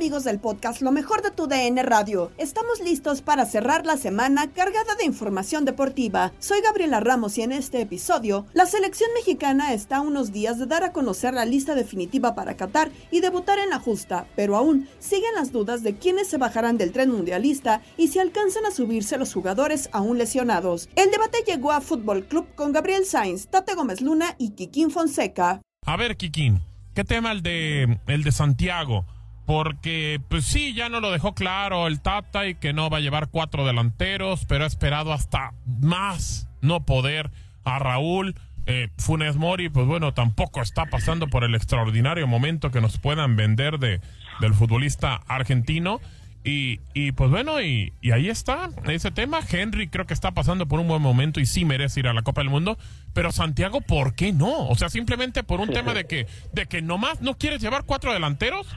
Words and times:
Amigos 0.00 0.24
del 0.24 0.40
podcast 0.40 0.80
Lo 0.80 0.92
mejor 0.92 1.20
de 1.20 1.30
tu 1.30 1.46
DN 1.46 1.82
Radio. 1.82 2.32
Estamos 2.38 2.80
listos 2.80 3.20
para 3.20 3.44
cerrar 3.44 3.84
la 3.84 3.98
semana 3.98 4.50
cargada 4.50 4.94
de 4.94 5.04
información 5.04 5.66
deportiva. 5.66 6.32
Soy 6.38 6.62
Gabriela 6.62 7.00
Ramos 7.00 7.36
y 7.36 7.42
en 7.42 7.52
este 7.52 7.82
episodio, 7.82 8.46
la 8.54 8.64
selección 8.64 9.10
mexicana 9.14 9.74
está 9.74 9.98
a 9.98 10.00
unos 10.00 10.32
días 10.32 10.58
de 10.58 10.64
dar 10.64 10.84
a 10.84 10.92
conocer 10.92 11.34
la 11.34 11.44
lista 11.44 11.74
definitiva 11.74 12.34
para 12.34 12.56
Qatar 12.56 12.90
y 13.10 13.20
debutar 13.20 13.58
en 13.58 13.68
la 13.68 13.78
justa, 13.78 14.26
pero 14.36 14.56
aún 14.56 14.88
siguen 15.00 15.34
las 15.34 15.52
dudas 15.52 15.82
de 15.82 15.94
quiénes 15.94 16.28
se 16.28 16.38
bajarán 16.38 16.78
del 16.78 16.92
tren 16.92 17.10
mundialista 17.10 17.82
y 17.98 18.08
si 18.08 18.20
alcanzan 18.20 18.64
a 18.64 18.70
subirse 18.70 19.18
los 19.18 19.34
jugadores 19.34 19.90
aún 19.92 20.16
lesionados. 20.16 20.88
El 20.96 21.10
debate 21.10 21.44
llegó 21.46 21.72
a 21.72 21.82
Fútbol 21.82 22.24
Club 22.24 22.46
con 22.54 22.72
Gabriel 22.72 23.04
Sainz, 23.04 23.48
Tate 23.48 23.74
Gómez 23.74 24.00
Luna 24.00 24.34
y 24.38 24.52
Kikín 24.52 24.90
Fonseca. 24.90 25.60
A 25.84 25.96
ver, 25.98 26.16
Kikín, 26.16 26.62
¿qué 26.94 27.04
tema 27.04 27.32
el 27.32 27.42
de 27.42 27.98
el 28.06 28.22
de 28.22 28.32
Santiago? 28.32 29.04
Porque 29.50 30.20
pues 30.28 30.44
sí, 30.44 30.74
ya 30.74 30.88
no 30.88 31.00
lo 31.00 31.10
dejó 31.10 31.34
claro 31.34 31.88
el 31.88 32.00
Tata 32.00 32.46
y 32.46 32.54
que 32.54 32.72
no 32.72 32.88
va 32.88 32.98
a 32.98 33.00
llevar 33.00 33.30
cuatro 33.30 33.66
delanteros, 33.66 34.44
pero 34.46 34.62
ha 34.62 34.66
esperado 34.68 35.12
hasta 35.12 35.54
más 35.66 36.48
no 36.60 36.86
poder 36.86 37.32
a 37.64 37.80
Raúl. 37.80 38.36
Eh, 38.66 38.90
Funes 38.96 39.34
Mori, 39.34 39.68
pues 39.68 39.88
bueno, 39.88 40.14
tampoco 40.14 40.62
está 40.62 40.86
pasando 40.86 41.26
por 41.26 41.42
el 41.42 41.56
extraordinario 41.56 42.28
momento 42.28 42.70
que 42.70 42.80
nos 42.80 42.98
puedan 42.98 43.34
vender 43.34 43.80
de, 43.80 44.00
del 44.40 44.54
futbolista 44.54 45.16
argentino. 45.26 46.00
Y, 46.44 46.78
y 46.94 47.10
pues 47.10 47.28
bueno, 47.30 47.60
y, 47.60 47.92
y, 48.00 48.12
ahí 48.12 48.28
está 48.28 48.70
ese 48.84 49.10
tema. 49.10 49.40
Henry 49.50 49.88
creo 49.88 50.06
que 50.06 50.14
está 50.14 50.30
pasando 50.30 50.68
por 50.68 50.78
un 50.78 50.86
buen 50.86 51.02
momento 51.02 51.40
y 51.40 51.46
sí 51.46 51.64
merece 51.64 51.98
ir 51.98 52.06
a 52.06 52.14
la 52.14 52.22
Copa 52.22 52.40
del 52.42 52.50
Mundo. 52.50 52.78
Pero 53.14 53.32
Santiago, 53.32 53.80
¿por 53.80 54.14
qué 54.14 54.32
no? 54.32 54.68
O 54.68 54.76
sea, 54.76 54.90
simplemente 54.90 55.42
por 55.42 55.58
un 55.58 55.70
tema 55.70 55.92
de 55.92 56.04
que, 56.04 56.28
de 56.52 56.66
que 56.66 56.82
nomás 56.82 57.20
no 57.20 57.36
quieres 57.36 57.60
llevar 57.60 57.82
cuatro 57.84 58.12
delanteros. 58.12 58.68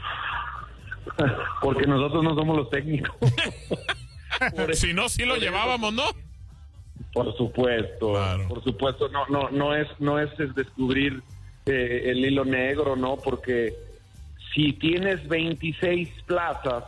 Porque 1.60 1.86
nosotros 1.86 2.22
no 2.22 2.34
somos 2.34 2.56
los 2.56 2.70
técnicos. 2.70 3.14
si 4.74 4.92
no, 4.92 5.08
sí 5.08 5.24
lo 5.24 5.36
llevábamos, 5.36 5.92
¿no? 5.92 6.04
Por 7.12 7.36
supuesto, 7.36 8.14
por 8.48 8.62
supuesto, 8.64 9.08
no, 9.08 9.26
no, 9.28 9.48
no 9.50 9.74
es, 9.74 9.88
no 10.00 10.18
es 10.18 10.30
descubrir 10.54 11.22
eh, 11.66 12.02
el 12.06 12.24
hilo 12.24 12.44
negro, 12.44 12.96
¿no? 12.96 13.16
Porque 13.16 13.74
si 14.52 14.72
tienes 14.72 15.26
26 15.28 16.08
plazas 16.26 16.84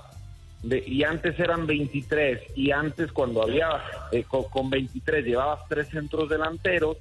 de, 0.62 0.83
y 0.87 1.04
antes 1.04 1.38
eran 1.38 1.66
23 1.66 2.41
y 2.56 2.72
antes 2.72 3.12
cuando 3.12 3.43
había 3.43 3.69
eh, 4.10 4.25
con, 4.25 4.44
con 4.44 4.69
23 4.69 5.25
llevabas 5.25 5.60
tres 5.69 5.88
centros 5.88 6.28
delanteros, 6.28 6.97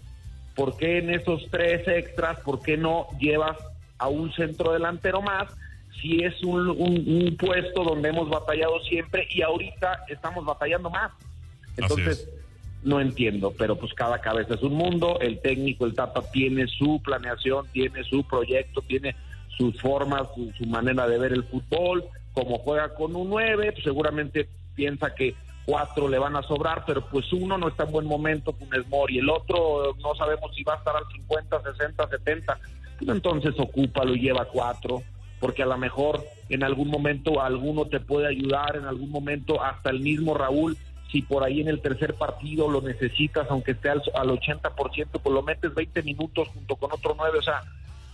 ¿por 0.55 0.77
qué 0.77 0.99
en 0.99 1.09
esos 1.09 1.47
tres 1.49 1.87
extras, 1.87 2.39
por 2.41 2.61
qué 2.61 2.77
no 2.77 3.07
llevas 3.19 3.57
a 3.97 4.07
un 4.07 4.31
centro 4.33 4.71
delantero 4.71 5.21
más? 5.21 5.51
Si 6.01 6.23
es 6.23 6.43
un, 6.43 6.69
un, 6.69 7.37
puesto 7.37 7.83
donde 7.83 8.09
hemos 8.09 8.29
batallado 8.29 8.79
siempre 8.81 9.27
y 9.29 9.41
ahorita 9.41 10.05
estamos 10.07 10.45
batallando 10.45 10.89
más. 10.89 11.11
Entonces, 11.77 12.29
no 12.83 13.01
entiendo, 13.01 13.53
pero 13.57 13.75
pues 13.75 13.93
cada 13.93 14.19
cabeza 14.21 14.53
es 14.53 14.61
un 14.61 14.73
mundo, 14.73 15.19
el 15.19 15.39
técnico, 15.41 15.85
el 15.85 15.95
Tapa 15.95 16.21
tiene 16.31 16.67
su 16.67 17.01
planeación, 17.03 17.65
tiene 17.73 18.03
su 18.03 18.23
proyecto, 18.23 18.81
tiene 18.81 19.15
sus 19.57 19.79
formas, 19.81 20.23
su, 20.57 20.65
manera 20.67 21.07
de 21.07 21.17
ver 21.17 21.33
el 21.33 21.43
fútbol, 21.43 22.05
como 22.33 22.59
juega 22.59 22.93
con 22.93 23.15
un 23.15 23.29
9, 23.29 23.71
pues 23.71 23.83
seguramente 23.83 24.47
piensa 24.75 25.15
que 25.15 25.33
cuatro 25.65 26.07
le 26.07 26.19
van 26.19 26.35
a 26.35 26.43
sobrar, 26.43 26.83
pero 26.85 27.01
pues 27.09 27.31
uno 27.33 27.57
no 27.57 27.69
está 27.69 27.85
en 27.85 27.91
buen 27.91 28.05
momento, 28.05 28.53
Funes 28.53 28.87
Mori, 28.87 29.17
el 29.17 29.29
otro 29.29 29.95
no 30.01 30.13
sabemos 30.13 30.53
si 30.55 30.63
va 30.63 30.75
a 30.75 30.77
estar 30.77 30.95
al 30.95 31.07
50, 31.11 31.63
60, 31.63 32.07
70, 32.07 32.59
pues 32.99 33.09
entonces 33.09 33.55
ocúpalo 33.57 34.13
y 34.13 34.19
lleva 34.19 34.45
cuatro 34.45 35.01
porque 35.39 35.63
a 35.63 35.65
lo 35.65 35.77
mejor 35.77 36.23
en 36.49 36.63
algún 36.63 36.89
momento 36.89 37.41
alguno 37.41 37.85
te 37.85 37.99
puede 37.99 38.27
ayudar, 38.27 38.75
en 38.75 38.85
algún 38.85 39.09
momento 39.09 39.61
hasta 39.63 39.89
el 39.89 39.99
mismo 39.99 40.33
Raúl, 40.33 40.77
si 41.11 41.21
por 41.21 41.43
ahí 41.43 41.61
en 41.61 41.67
el 41.67 41.81
tercer 41.81 42.13
partido 42.15 42.69
lo 42.69 42.81
necesitas, 42.81 43.47
aunque 43.49 43.71
esté 43.71 43.89
al, 43.89 44.01
80%, 44.01 45.07
pues 45.11 45.33
lo 45.33 45.43
metes 45.43 45.73
20 45.73 46.03
minutos 46.03 46.47
junto 46.49 46.75
con 46.75 46.91
otro 46.91 47.15
9, 47.17 47.39
o 47.39 47.41
sea, 47.41 47.61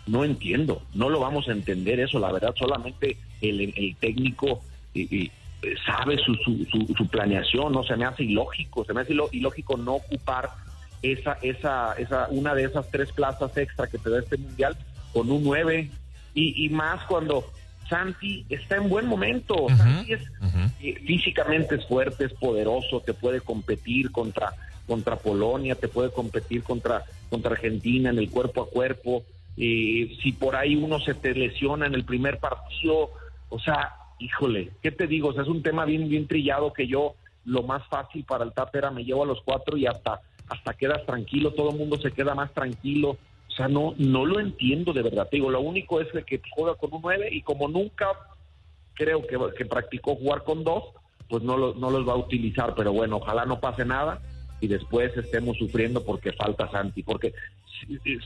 no 0.08 0.24
entiendo, 0.24 0.82
no 0.94 1.10
lo 1.10 1.20
vamos 1.20 1.48
a 1.48 1.52
entender 1.52 2.00
eso, 2.00 2.20
la 2.20 2.32
verdad, 2.32 2.54
solamente 2.56 3.18
el, 3.42 3.96
técnico 4.00 4.62
sabe 5.86 6.18
su, 6.18 6.36
su, 6.36 6.94
su, 6.98 7.08
planeación, 7.08 7.72
no 7.72 7.84
se 7.84 7.96
me 7.96 8.06
hace 8.06 8.24
ilógico, 8.24 8.84
se 8.84 8.94
me 8.94 9.02
hace 9.02 9.14
ilógico 9.32 9.78
no 9.78 9.96
ocupar 9.96 10.50
esa, 11.02 11.38
esa, 11.42 11.94
esa, 11.94 12.28
una 12.30 12.54
de 12.54 12.66
esas 12.66 12.90
tres 12.90 13.12
plazas 13.12 13.56
extra 13.58 13.88
que 13.88 13.98
te 13.98 14.10
da 14.10 14.20
este 14.20 14.38
mundial 14.38 14.78
con 15.14 15.30
un 15.32 15.44
9, 15.44 15.90
y, 16.34 16.70
más 16.70 17.04
cuando 17.06 17.46
Santi 17.90 18.46
está 18.50 18.78
en 18.78 18.90
buen 18.90 19.06
momento. 19.06 19.68
Santi 19.76 20.14
es 20.14 20.22
eh, 20.82 20.96
físicamente 21.06 21.76
es 21.76 21.86
fuerte, 21.86 22.26
es 22.26 22.34
poderoso, 22.34 23.02
te 23.02 23.14
puede 23.14 23.42
competir 23.42 24.12
contra 24.12 24.54
contra 24.88 25.16
Polonia, 25.16 25.76
te 25.76 25.88
puede 25.88 26.12
competir 26.12 26.64
contra 26.64 27.04
contra 27.30 27.52
Argentina 27.52 28.10
en 28.10 28.18
el 28.18 28.30
cuerpo 28.30 28.64
a 28.64 28.70
cuerpo. 28.70 29.24
Eh, 29.58 30.18
si 30.24 30.32
por 30.32 30.56
ahí 30.56 30.76
uno 30.76 31.00
se 31.00 31.14
te 31.14 31.34
lesiona 31.34 31.86
en 31.86 31.94
el 31.94 32.06
primer 32.06 32.40
partido, 32.40 33.12
o 33.50 33.60
sea, 33.60 33.94
híjole, 34.20 34.72
¿qué 34.82 34.92
te 34.92 35.08
digo? 35.08 35.30
O 35.30 35.34
sea, 35.34 35.44
es 35.44 35.50
un 35.50 35.62
tema 35.62 35.86
bien 35.86 36.08
bien 36.10 36.28
trillado 36.28 36.74
que 36.74 36.88
yo 36.88 37.16
lo 37.46 37.64
más 37.64 37.86
fácil 37.88 38.24
para 38.24 38.44
el 38.44 38.54
TAP 38.54 38.76
era 38.76 38.92
me 38.92 39.04
llevo 39.04 39.24
a 39.24 39.28
los 39.28 39.42
cuatro 39.44 39.78
y 39.78 39.86
hasta 39.86 40.22
hasta 40.48 40.74
quedas 40.74 41.06
tranquilo, 41.06 41.52
todo 41.52 41.72
el 41.72 41.78
mundo 41.78 41.98
se 41.98 42.12
queda 42.12 42.36
más 42.36 42.54
tranquilo 42.54 43.18
O 43.52 43.56
sea, 43.56 43.68
no, 43.68 43.94
no 43.98 44.26
lo 44.26 44.40
entiendo 44.40 44.94
de 44.94 45.02
verdad. 45.02 45.28
Te 45.30 45.38
digo, 45.38 45.52
lo 45.52 45.60
único 45.60 46.00
es 46.00 46.08
que 46.26 46.42
juega 46.52 46.76
con 46.76 46.94
un 46.94 47.02
9 47.02 47.30
y 47.32 47.42
como 47.42 47.68
nunca 47.68 48.08
creo 48.94 49.22
que, 49.28 49.38
que 49.58 49.66
practicó 49.66 50.16
jugar 50.16 50.44
con 50.44 50.64
dos, 50.64 50.86
pues 51.28 51.44
no, 51.44 51.58
lo, 51.58 51.74
no 51.74 51.90
los 51.90 52.08
va 52.08 52.14
a 52.14 52.18
utilizar. 52.18 52.74
Pero 52.76 52.94
bueno, 52.94 53.18
ojalá 53.18 53.46
no 53.46 53.60
pase 53.60 53.84
nada 53.84 54.22
y 54.62 54.68
después 54.68 55.16
estemos 55.18 55.58
sufriendo 55.58 56.06
porque 56.06 56.32
falta 56.32 56.72
Santi. 56.72 57.04
Porque 57.04 57.34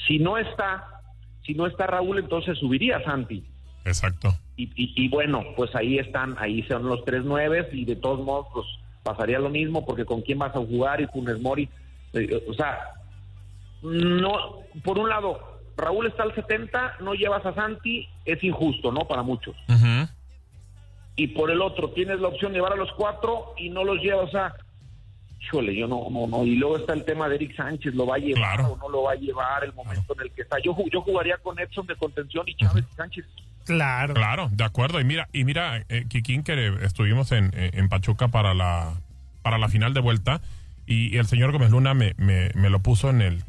si, 0.08 0.20
no 0.20 0.38
está, 0.38 1.02
si 1.44 1.56
no 1.56 1.66
está 1.66 1.88
Raúl, 1.88 2.20
entonces 2.20 2.60
subiría 2.60 3.04
Santi. 3.04 3.44
Exacto. 3.84 4.36
Y, 4.58 4.70
y, 4.76 5.10
bueno, 5.10 5.44
pues 5.56 5.74
ahí 5.76 5.98
están, 5.98 6.36
ahí 6.38 6.64
son 6.64 6.88
los 6.88 7.04
tres 7.04 7.24
nueves 7.24 7.68
y 7.74 7.84
de 7.86 7.96
todos 7.96 8.24
modos, 8.24 8.48
pues 8.54 8.66
pasaría 9.04 9.40
lo 9.40 9.50
mismo 9.50 9.86
porque 9.86 10.06
con 10.06 10.22
quién 10.22 10.40
vas 10.40 10.56
a 10.56 10.60
jugar 10.60 11.02
y 11.02 11.08
Funes 11.08 11.40
Mori, 11.42 11.70
eh, 12.14 12.44
o 12.48 12.54
sea, 12.54 12.80
no, 13.82 14.62
por 14.84 14.98
un 14.98 15.10
lado, 15.10 15.56
Raúl 15.78 16.08
está 16.08 16.24
al 16.24 16.34
70, 16.34 16.98
no 17.02 17.14
llevas 17.14 17.46
a 17.46 17.54
Santi, 17.54 18.08
es 18.26 18.44
injusto, 18.44 18.92
¿no? 18.92 19.02
Para 19.02 19.24
muchos. 19.24 19.56
Y 21.18 21.28
por 21.28 21.50
el 21.52 21.62
otro, 21.62 21.92
tienes 21.92 22.20
la 22.20 22.28
opción 22.28 22.52
de 22.52 22.58
llevar 22.58 22.74
a 22.74 22.78
los 22.78 22.92
cuatro 22.94 23.54
y 23.58 23.70
no 23.70 23.84
los 23.84 24.02
llevas, 24.02 24.28
o 24.28 24.32
sea, 24.32 24.54
híjole, 25.42 25.76
yo 25.76 25.88
no, 25.88 26.08
no, 26.10 26.28
no. 26.28 26.44
Y 26.44 26.56
luego 26.56 26.78
está 26.78 26.94
el 26.94 27.06
tema 27.06 27.30
de 27.30 27.36
Eric 27.36 27.56
Sánchez, 27.56 27.94
¿lo 27.94 28.06
va 28.06 28.16
a 28.16 28.20
llevar 28.20 28.62
o 28.62 28.78
no 28.78 28.90
lo 28.90 29.04
va 29.04 29.14
a 29.14 29.16
llevar 29.16 29.64
el 29.64 29.74
momento 29.74 30.14
en 30.16 30.22
el 30.22 30.32
que 30.32 30.42
está? 30.42 30.58
Yo, 30.60 30.76
yo 30.92 31.02
jugaría 31.02 31.38
con 31.38 31.58
Edson 31.60 31.88
de 31.88 31.96
contención 31.96 32.44
y 32.48 32.56
Chávez 32.56 32.86
Sánchez. 32.96 33.26
Claro. 33.66 34.14
Claro, 34.14 34.50
de 34.52 34.64
acuerdo. 34.64 35.00
Y 35.00 35.06
mira, 35.06 35.28
y 35.34 35.44
mira, 35.44 35.86
eh, 35.90 36.06
Kikín, 36.08 36.44
que 36.44 36.68
estuvimos 36.84 37.32
en, 37.32 37.52
en, 37.56 37.90
Pachuca 37.90 38.28
para 38.28 38.54
la, 38.54 39.02
para 39.42 39.58
la 39.58 39.70
final 39.70 39.94
de 39.94 40.02
vuelta, 40.02 40.42
y, 40.86 41.18
el 41.18 41.26
señor 41.26 41.52
Gómez 41.52 41.72
Luna 41.72 41.94
me, 41.94 42.14
me, 42.18 42.52
me 42.54 42.70
lo 42.70 42.80
puso 42.80 43.10
en 43.10 43.22
el, 43.22 43.44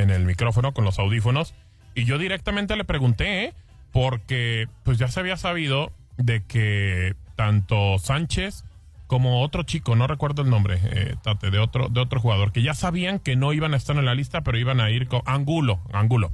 en 0.00 0.10
el 0.10 0.24
micrófono 0.24 0.72
con 0.72 0.84
los 0.84 0.98
audífonos 0.98 1.54
y 1.94 2.04
yo 2.04 2.18
directamente 2.18 2.76
le 2.76 2.84
pregunté, 2.84 3.54
porque 3.92 4.68
pues 4.84 4.98
ya 4.98 5.08
se 5.08 5.20
había 5.20 5.36
sabido 5.36 5.92
de 6.16 6.42
que 6.44 7.14
tanto 7.36 7.98
Sánchez 7.98 8.64
como 9.06 9.42
otro 9.42 9.64
chico, 9.64 9.96
no 9.96 10.06
recuerdo 10.06 10.42
el 10.42 10.50
nombre, 10.50 10.80
eh, 10.84 11.16
de 11.50 11.58
otro, 11.58 11.88
de 11.88 12.00
otro 12.00 12.20
jugador, 12.20 12.52
que 12.52 12.62
ya 12.62 12.74
sabían 12.74 13.18
que 13.18 13.34
no 13.34 13.52
iban 13.52 13.74
a 13.74 13.76
estar 13.76 13.96
en 13.96 14.04
la 14.04 14.14
lista, 14.14 14.42
pero 14.42 14.56
iban 14.56 14.80
a 14.80 14.90
ir 14.90 15.08
con 15.08 15.22
Angulo, 15.26 15.80
Angulo. 15.92 16.32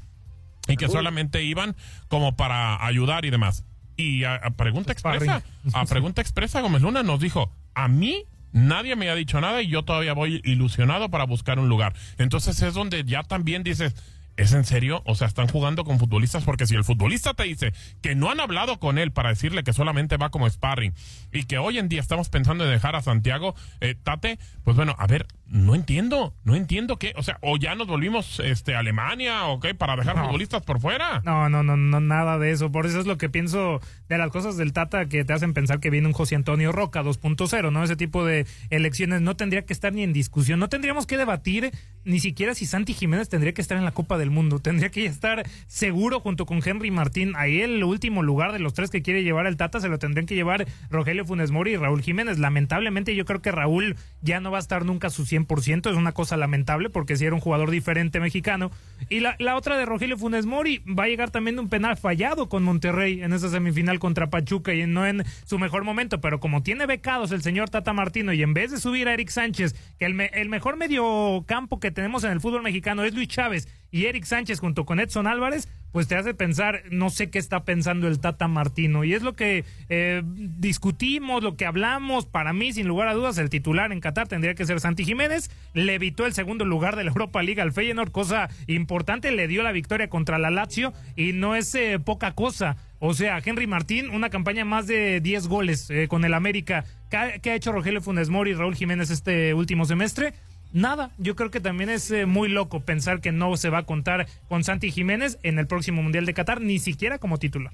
Y 0.69 0.77
que 0.77 0.89
solamente 0.89 1.43
iban 1.45 1.77
como 2.09 2.37
para 2.37 2.85
ayudar 2.85 3.25
y 3.25 3.31
demás. 3.31 3.65
Y 3.97 4.25
a, 4.25 4.41
pregunta 4.57 4.93
expresa, 4.93 5.43
a 5.73 5.85
pregunta 5.87 6.21
expresa, 6.21 6.61
Gómez 6.61 6.83
Luna 6.83 7.03
nos 7.03 7.21
dijo, 7.21 7.51
a 7.75 7.89
mí 7.89 8.25
Nadie 8.57 8.97
me 8.97 9.11
ha 9.11 9.15
dicho 9.15 9.39
nada 9.39 9.61
y 9.61 9.69
yo 9.69 9.85
todavía 9.85 10.15
voy 10.15 10.41
ilusionado 10.43 11.11
para 11.11 11.25
buscar 11.25 11.59
un 11.59 11.69
lugar. 11.69 11.93
Entonces 12.17 12.63
es 12.63 12.73
donde 12.73 13.05
ya 13.05 13.23
también 13.23 13.63
dices, 13.63 13.95
¿Es 14.37 14.53
en 14.53 14.65
serio? 14.65 15.03
O 15.07 15.15
sea, 15.15 15.27
están 15.27 15.49
jugando 15.49 15.85
con 15.85 15.99
futbolistas 15.99 16.45
porque 16.45 16.67
si 16.67 16.75
el 16.75 16.85
futbolista 16.85 17.33
te 17.33 17.45
dice 17.45 17.73
que 18.03 18.15
no 18.15 18.31
han 18.31 18.39
hablado 18.39 18.79
con 18.79 18.99
él 18.99 19.11
para 19.11 19.31
decirle 19.31 19.65
que 19.65 19.73
solamente 19.73 20.19
va 20.19 20.29
como 20.29 20.49
sparring 20.49 20.93
y 21.33 21.45
que 21.45 21.57
hoy 21.57 21.79
en 21.79 21.89
día 21.89 22.03
estamos 22.03 22.29
pensando 22.29 22.65
en 22.65 22.71
dejar 22.71 22.97
a 22.97 23.03
Santiago 23.03 23.55
eh, 23.81 23.95
Tate, 23.95 24.39
pues 24.63 24.77
bueno, 24.77 24.95
a 24.99 25.07
ver, 25.07 25.27
no 25.49 25.75
entiendo, 25.75 26.35
no 26.45 26.57
entiendo 26.57 26.99
qué, 26.99 27.13
o 27.17 27.23
sea, 27.23 27.39
o 27.41 27.57
ya 27.57 27.75
nos 27.77 27.87
volvimos 27.87 28.41
este 28.41 28.75
Alemania 28.75 29.47
o 29.47 29.61
qué 29.61 29.75
para 29.75 29.95
dejar 29.95 30.19
futbolistas 30.19 30.63
por 30.63 30.81
fuera. 30.81 31.23
No, 31.25 31.49
no, 31.49 31.63
no, 31.63 31.77
no, 31.77 32.01
nada 32.01 32.39
de 32.39 32.51
eso. 32.51 32.73
Por 32.73 32.87
eso 32.87 32.99
es 32.99 33.07
lo 33.07 33.17
que 33.17 33.29
pienso 33.29 33.81
de 34.09 34.19
las 34.19 34.31
cosas 34.31 34.57
del 34.57 34.73
Tata 34.73 35.07
que 35.07 35.25
te 35.25 35.33
hacen 35.33 35.55
pensar 35.55 35.79
que 35.79 35.91
viene 35.91 36.09
un 36.09 36.13
José 36.13 36.35
Antonio 36.35 36.73
Roca 36.73 37.03
2.0, 37.03 37.71
¿no? 37.71 37.85
Ese 37.85 37.97
tipo 37.97 38.25
de 38.25 38.47
elecciones 38.71 39.21
no 39.21 39.37
tendría 39.37 39.65
que 39.65 39.73
estar 39.73 39.93
ni 39.93 40.03
en 40.03 40.13
discusión, 40.13 40.59
no 40.59 40.69
tendríamos 40.69 41.07
que 41.07 41.17
debatir 41.17 41.71
ni 42.05 42.21
siquiera 42.21 42.55
si 42.55 42.67
Santi 42.67 42.95
Jiménez 42.95 43.29
tendría 43.29 43.53
que 43.53 43.61
estar 43.61 43.79
en 43.79 43.85
la 43.85 43.93
Copa 43.93 44.19
del 44.19 44.31
Mundo, 44.31 44.59
tendría 44.61 44.91
que 44.91 45.07
estar 45.07 45.45
seguro 45.67 46.21
junto 46.21 46.47
con 46.47 46.61
Henry 46.65 46.91
Martín, 46.91 47.35
ahí 47.37 47.61
el 47.61 47.83
último 47.83 48.23
lugar 48.23 48.53
de 48.53 48.59
los 48.59 48.75
tres 48.75 48.91
que 48.91 49.03
quiere 49.03 49.23
llevar 49.23 49.47
el 49.47 49.57
Tata 49.57 49.81
se 49.81 49.89
lo 49.89 49.99
tendrían 49.99 50.27
que 50.27 50.35
llevar 50.35 50.67
Rogelio 50.91 51.25
Funes 51.25 51.51
Mori 51.51 51.73
y 51.73 51.77
Raúl 51.77 52.03
Jiménez. 52.03 52.39
Lamentablemente 52.39 53.15
yo 53.15 53.25
creo 53.25 53.43
que 53.43 53.53
Raúl 53.53 53.97
ya 54.23 54.41
no 54.41 54.51
va 54.51 54.59
a 54.59 54.61
estar 54.61 54.85
nunca 54.85 55.09
a 55.09 55.11
su 55.11 55.27
100%, 55.37 55.91
es 55.91 55.97
una 55.97 56.13
cosa 56.13 56.37
lamentable 56.37 56.91
porque 56.91 57.17
si 57.17 57.25
era 57.25 57.35
un 57.35 57.41
jugador 57.41 57.71
diferente 57.71 58.21
mexicano. 58.21 58.71
Y 59.09 59.21
la, 59.21 59.37
la 59.39 59.57
otra 59.57 59.77
de 59.77 59.85
Rogelio 59.85 60.17
Funes 60.17 60.47
Mori 60.47 60.79
va 60.87 61.05
a 61.05 61.09
llegar 61.09 61.31
también 61.31 61.57
de 61.57 61.63
un 61.63 61.69
penal 61.69 61.97
fallado 61.97 62.49
con 62.49 62.63
Monterrey 62.63 63.23
en 63.23 63.33
esa 63.33 63.49
semifinal 63.49 63.99
contra 63.99 64.31
Pachuca 64.31 64.75
y 64.75 64.87
no 64.87 65.07
en 65.07 65.25
su 65.45 65.59
mejor 65.59 65.85
momento, 65.85 66.21
pero 66.21 66.41
como 66.41 66.63
tiene 66.63 66.87
becados 66.87 67.33
el 67.33 67.43
señor 67.43 67.71
Tata 67.71 67.93
Martino 67.93 68.33
y 68.33 68.43
en 68.43 68.55
vez 68.55 68.71
de 68.71 68.79
subir 68.79 69.09
a 69.09 69.15
Eric 69.15 69.29
Sánchez, 69.29 69.75
que 69.99 70.07
el, 70.07 70.21
el 70.21 70.49
mejor 70.49 70.77
medio 70.77 71.45
campo 71.47 71.81
que 71.81 71.91
tenemos 71.91 72.25
en 72.25 72.33
el 72.33 72.41
fútbol 72.41 72.63
mexicano 72.63 73.05
es 73.05 73.15
Luis 73.15 73.29
Chávez 73.29 73.69
y 73.91 74.07
Eric 74.07 74.25
Sánchez 74.25 74.61
junto 74.61 74.85
con 74.85 75.01
Edson 75.01 75.27
Álvarez, 75.27 75.69
pues 75.93 76.09
te 76.09 76.17
hace 76.17 76.35
pensar, 76.35 76.83
no 76.91 77.09
sé 77.09 77.31
qué 77.31 77.39
está 77.39 77.65
pensando 77.65 78.07
el 78.07 78.21
Tata 78.21 78.49
Martino. 78.49 79.05
Y 79.05 79.15
es 79.15 79.23
lo 79.23 79.35
que 79.35 79.65
eh, 79.89 80.23
discutimos, 80.27 81.43
lo 81.43 81.57
que 81.57 81.65
hablamos. 81.65 82.27
Para 82.27 82.53
mí, 82.53 82.73
sin 82.75 82.87
lugar 82.87 83.09
a 83.09 83.15
dudas, 83.15 83.39
el 83.39 83.49
titular 83.49 83.93
en 83.93 84.01
Qatar 84.01 84.29
tendría 84.29 84.55
que 84.55 84.67
ser 84.67 84.81
Santi 84.81 85.07
Jiménez. 85.07 85.51
Le 85.73 85.95
evitó 85.95 86.27
el 86.27 86.35
segundo 86.35 86.67
lugar 86.67 86.97
de 86.97 87.05
la 87.05 87.11
Europa 87.11 87.43
League 87.43 87.63
al 87.63 87.73
Feyenoord, 87.73 88.11
cosa 88.11 88.51
importante. 88.67 89.31
Le 89.31 89.49
dio 89.49 89.63
la 89.63 89.73
victoria 89.73 90.11
contra 90.11 90.39
la 90.39 90.51
Lazio 90.51 90.93
y 91.17 91.33
no 91.33 91.57
es 91.57 91.75
eh, 91.75 91.99
poca 91.99 92.33
cosa. 92.33 92.77
O 92.99 93.15
sea, 93.15 93.41
Henry 93.45 93.67
Martín, 93.67 94.11
una 94.11 94.31
campaña 94.31 94.65
más 94.65 94.87
de 94.87 95.21
10 95.21 95.49
goles 95.49 95.91
eh, 95.91 96.09
con 96.09 96.25
el 96.25 96.35
América. 96.35 96.85
¿Qué 97.11 97.51
ha, 97.51 97.55
hecho 97.55 97.73
Rogelio 97.73 98.03
Funes 98.03 98.31
Mori 98.31 98.51
y 98.51 98.55
Raúl 98.55 98.75
Jiménez 98.75 99.11
este 99.11 99.55
último 99.55 99.85
semestre? 99.85 100.35
Nada, 100.73 101.11
yo 101.19 101.37
creo 101.37 101.51
que 101.51 101.61
también 101.61 101.91
es 101.91 102.11
eh, 102.11 102.27
muy 102.27 102.49
loco 102.49 102.81
pensar 102.81 103.21
que 103.21 103.33
no 103.33 103.57
se 103.57 103.71
va 103.71 103.79
a 103.79 103.83
contar 103.85 104.27
con 104.49 104.65
Santi 104.65 104.91
Jiménez 104.91 105.39
en 105.43 105.59
el 105.59 105.67
próximo 105.67 106.03
Mundial 106.03 106.27
de 106.27 106.35
Qatar, 106.35 106.61
ni 106.61 106.79
siquiera 106.79 107.19
como 107.19 107.39
titular. 107.39 107.73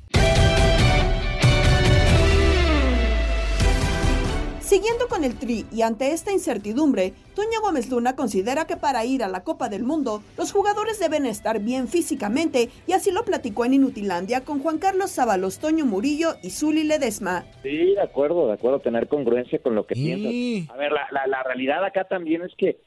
Siguiendo 4.73 5.07
con 5.07 5.23
el 5.23 5.39
tri 5.39 5.67
y 5.71 5.83
ante 5.83 6.13
esta 6.13 6.33
incertidumbre, 6.33 7.13
Toña 7.35 7.61
Gómez 7.61 7.91
Luna 7.91 8.17
considera 8.17 8.67
que 8.67 8.79
para 8.79 9.05
ir 9.05 9.23
a 9.23 9.29
la 9.29 9.45
Copa 9.45 9.69
del 9.69 9.83
Mundo, 9.83 10.23
los 10.39 10.51
jugadores 10.51 10.99
deben 10.99 11.27
estar 11.27 11.61
bien 11.61 11.89
físicamente 11.89 12.71
y 12.87 12.93
así 12.95 13.13
lo 13.13 13.23
platicó 13.23 13.67
en 13.67 13.75
Inutilandia 13.75 14.47
con 14.47 14.61
Juan 14.61 14.79
Carlos 14.79 15.11
Sábalos, 15.11 15.59
Toño 15.59 15.85
Murillo 15.85 16.37
y 16.43 16.49
Zuli 16.49 16.85
Ledesma. 16.85 17.45
Sí, 17.63 17.93
de 17.93 18.01
acuerdo, 18.01 18.47
de 18.47 18.55
acuerdo, 18.55 18.79
tener 18.79 19.09
congruencia 19.09 19.59
con 19.59 19.75
lo 19.75 19.87
que 19.87 19.95
piensas. 19.95 20.75
A 20.75 20.79
ver, 20.79 20.91
la, 20.91 21.27
la 21.27 21.43
realidad 21.43 21.85
acá 21.85 22.05
también 22.05 22.41
es 22.41 22.55
que 22.57 22.79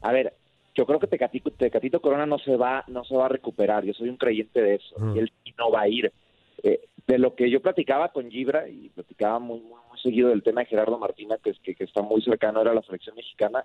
a 0.00 0.12
ver, 0.12 0.32
yo 0.74 0.86
creo 0.86 0.98
que 0.98 1.08
Tecatito, 1.08 2.00
Corona 2.00 2.24
no 2.24 2.38
se 2.38 2.56
va 2.56 2.84
no 2.88 3.04
se 3.04 3.14
va 3.14 3.26
a 3.26 3.28
recuperar, 3.28 3.84
yo 3.84 3.92
soy 3.92 4.08
un 4.08 4.16
creyente 4.16 4.62
de 4.62 4.76
eso, 4.76 4.96
y 5.14 5.18
él 5.18 5.30
no 5.58 5.70
va 5.70 5.82
a 5.82 5.88
ir. 5.88 6.10
Eh, 6.62 6.80
de 7.06 7.18
lo 7.18 7.34
que 7.34 7.50
yo 7.50 7.60
platicaba 7.60 8.08
con 8.12 8.30
Gibra 8.30 8.66
y 8.66 8.88
platicaba 8.88 9.38
muy, 9.38 9.60
muy, 9.60 9.78
seguido 10.04 10.28
del 10.28 10.44
tema 10.44 10.60
de 10.60 10.66
Gerardo 10.66 10.98
Martina, 10.98 11.36
que, 11.42 11.52
que, 11.62 11.74
que 11.74 11.84
está 11.84 12.02
muy 12.02 12.22
cercano 12.22 12.60
a 12.60 12.64
la 12.64 12.82
selección 12.82 13.16
mexicana, 13.16 13.64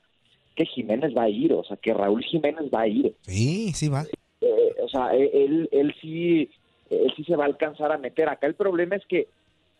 que 0.55 0.65
Jiménez 0.65 1.15
va 1.15 1.23
a 1.23 1.29
ir, 1.29 1.53
o 1.53 1.63
sea, 1.63 1.77
que 1.77 1.93
Raúl 1.93 2.23
Jiménez 2.23 2.71
va 2.73 2.81
a 2.81 2.87
ir. 2.87 3.15
Sí, 3.21 3.71
sí 3.73 3.89
va. 3.89 4.05
Eh, 4.41 4.75
o 4.81 4.89
sea, 4.89 5.09
él, 5.15 5.69
él 5.71 5.95
sí 6.01 6.49
él 6.89 7.13
sí 7.15 7.23
se 7.23 7.35
va 7.35 7.43
a 7.43 7.47
alcanzar 7.47 7.91
a 7.91 7.97
meter. 7.97 8.29
Acá 8.29 8.47
el 8.47 8.55
problema 8.55 8.95
es 8.95 9.05
que 9.05 9.27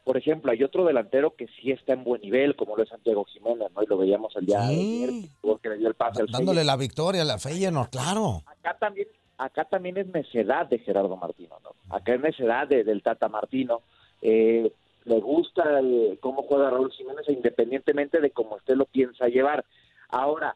por 0.10 0.18
ejemplo, 0.18 0.52
hay 0.52 0.64
otro 0.64 0.86
delantero 0.86 1.36
que 1.36 1.46
sí 1.62 1.70
está 1.70 1.94
en 1.94 2.04
buen 2.04 2.20
nivel, 2.22 2.56
como 2.56 2.76
lo 2.76 2.82
es 2.82 2.90
Santiago 2.90 3.26
Jiménez, 3.26 3.68
¿no? 3.76 3.84
Y 3.84 3.86
lo 3.86 3.96
veíamos 3.96 4.36
el 4.38 4.46
día 4.48 4.62
de 4.62 4.74
ayer, 4.74 5.10
porque 5.40 5.70
le 5.70 5.78
dio 5.78 5.88
el 5.88 5.94
pase 5.94 6.22
al 6.22 6.28
Dándole 6.28 6.64
la 6.64 6.78
victoria 6.78 7.22
a 7.22 7.26
la 7.26 7.38
Feyenoord, 7.38 7.92
claro. 7.92 8.42
Acá 8.48 8.76
también, 8.80 9.08
acá 9.38 9.66
también 9.66 9.98
es 9.98 10.08
necedad 10.08 10.66
de 10.68 10.80
Gerardo 10.80 11.16
Martino, 11.16 11.58
¿no? 11.64 11.96
Acá 11.96 12.16
es 12.16 12.22
necedad 12.22 12.68
del 12.68 13.04
Tata 13.04 13.30
Martino. 13.30 13.84
Eh, 14.24 14.72
le 15.06 15.20
gusta 15.20 15.80
eh, 15.82 16.18
cómo 16.20 16.44
juega 16.44 16.70
Raúl 16.70 16.92
Jiménez, 16.92 17.28
independientemente 17.28 18.20
de 18.22 18.32
cómo 18.32 18.56
usted 18.56 18.76
lo 18.76 18.86
piensa 18.86 19.28
llevar. 19.28 19.66
Ahora, 20.10 20.56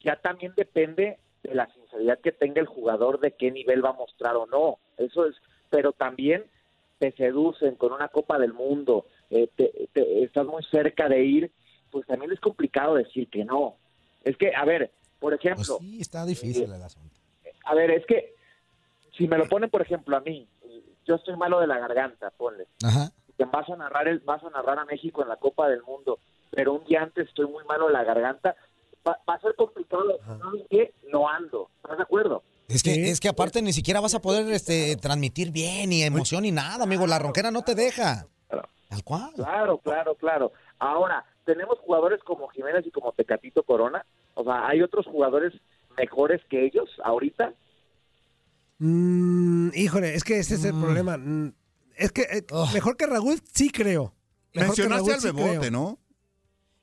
ya 0.00 0.16
también 0.16 0.52
depende 0.56 1.18
de 1.42 1.54
la 1.54 1.66
sinceridad 1.72 2.18
que 2.20 2.32
tenga 2.32 2.60
el 2.60 2.66
jugador 2.66 3.20
de 3.20 3.32
qué 3.32 3.50
nivel 3.50 3.84
va 3.84 3.90
a 3.90 3.94
mostrar 3.94 4.36
o 4.36 4.46
no. 4.46 4.78
Eso 4.96 5.26
es, 5.26 5.36
pero 5.70 5.92
también 5.92 6.44
te 6.98 7.12
seducen 7.12 7.76
con 7.76 7.92
una 7.92 8.08
Copa 8.08 8.38
del 8.38 8.52
Mundo, 8.52 9.06
eh, 9.30 9.48
te, 9.56 9.70
estás 10.22 10.46
muy 10.46 10.62
cerca 10.64 11.08
de 11.08 11.24
ir, 11.24 11.52
pues 11.90 12.06
también 12.06 12.32
es 12.32 12.40
complicado 12.40 12.94
decir 12.94 13.28
que 13.28 13.44
no. 13.44 13.76
Es 14.22 14.36
que, 14.36 14.54
a 14.54 14.64
ver, 14.64 14.90
por 15.18 15.32
ejemplo... 15.32 15.78
Pues 15.78 15.90
sí, 15.90 16.00
está 16.00 16.26
difícil 16.26 16.64
el 16.64 16.82
asunto. 16.82 17.14
A 17.64 17.74
ver, 17.74 17.90
es 17.90 18.04
que 18.04 18.34
si 19.16 19.26
me 19.26 19.38
lo 19.38 19.48
ponen, 19.48 19.70
por 19.70 19.80
ejemplo, 19.80 20.16
a 20.16 20.20
mí, 20.20 20.46
yo 21.06 21.14
estoy 21.14 21.36
malo 21.36 21.60
de 21.60 21.66
la 21.66 21.78
garganta, 21.78 22.30
ponle. 22.30 22.66
Ajá. 22.82 23.10
Vas 23.44 23.68
a 23.68 23.76
narrar 23.76 24.08
el, 24.08 24.20
vas 24.20 24.42
a 24.44 24.50
narrar 24.50 24.78
a 24.78 24.84
México 24.84 25.22
en 25.22 25.28
la 25.28 25.36
Copa 25.36 25.68
del 25.68 25.82
Mundo, 25.82 26.18
pero 26.50 26.74
un 26.74 26.84
día 26.84 27.02
antes 27.02 27.28
estoy 27.28 27.46
muy 27.46 27.64
malo 27.64 27.86
de 27.86 27.92
la 27.92 28.04
garganta, 28.04 28.54
va, 29.06 29.18
a 29.26 29.40
ser 29.40 29.54
complicado, 29.56 30.18
¿no? 30.38 30.52
no 31.10 31.28
ando, 31.28 31.70
¿estás 31.82 31.96
de 31.96 32.02
acuerdo? 32.02 32.42
Es 32.68 32.82
que, 32.82 33.10
es 33.10 33.18
que 33.18 33.28
aparte 33.28 33.62
ni 33.62 33.72
siquiera 33.72 34.00
vas 34.00 34.14
a 34.14 34.20
poder 34.20 34.50
este, 34.52 34.96
transmitir 34.96 35.50
bien, 35.50 35.90
ni 35.90 36.02
emoción, 36.02 36.42
ni 36.42 36.52
nada, 36.52 36.84
amigo. 36.84 37.04
La 37.06 37.18
ronquera 37.18 37.50
no 37.50 37.62
te 37.62 37.74
deja. 37.74 38.26
Tal 38.48 39.04
cual. 39.04 39.32
Claro, 39.34 39.78
claro, 39.78 40.14
claro. 40.14 40.52
Ahora, 40.78 41.24
tenemos 41.44 41.78
jugadores 41.80 42.20
como 42.22 42.48
Jiménez 42.48 42.86
y 42.86 42.90
como 42.90 43.12
Tecatito 43.12 43.64
Corona. 43.64 44.04
O 44.34 44.44
sea, 44.44 44.68
¿hay 44.68 44.82
otros 44.82 45.06
jugadores 45.06 45.52
mejores 45.96 46.40
que 46.48 46.64
ellos 46.64 46.88
ahorita? 47.04 47.52
Mm, 48.78 49.70
híjole, 49.74 50.14
es 50.14 50.24
que 50.24 50.38
ese 50.38 50.54
es 50.54 50.64
el 50.64 50.78
problema. 50.78 51.18
Es 52.00 52.12
que 52.12 52.22
eh, 52.22 52.44
mejor 52.72 52.96
que 52.96 53.06
Raúl 53.06 53.40
sí 53.52 53.70
creo. 53.70 54.14
Mejor 54.54 54.74
que 54.74 54.82
Mencionaste 54.82 54.96
Raúl 54.98 55.12
al 55.12 55.20
sí 55.20 55.26
Bebote, 55.26 55.58
creo. 55.58 55.70
¿no? 55.70 55.98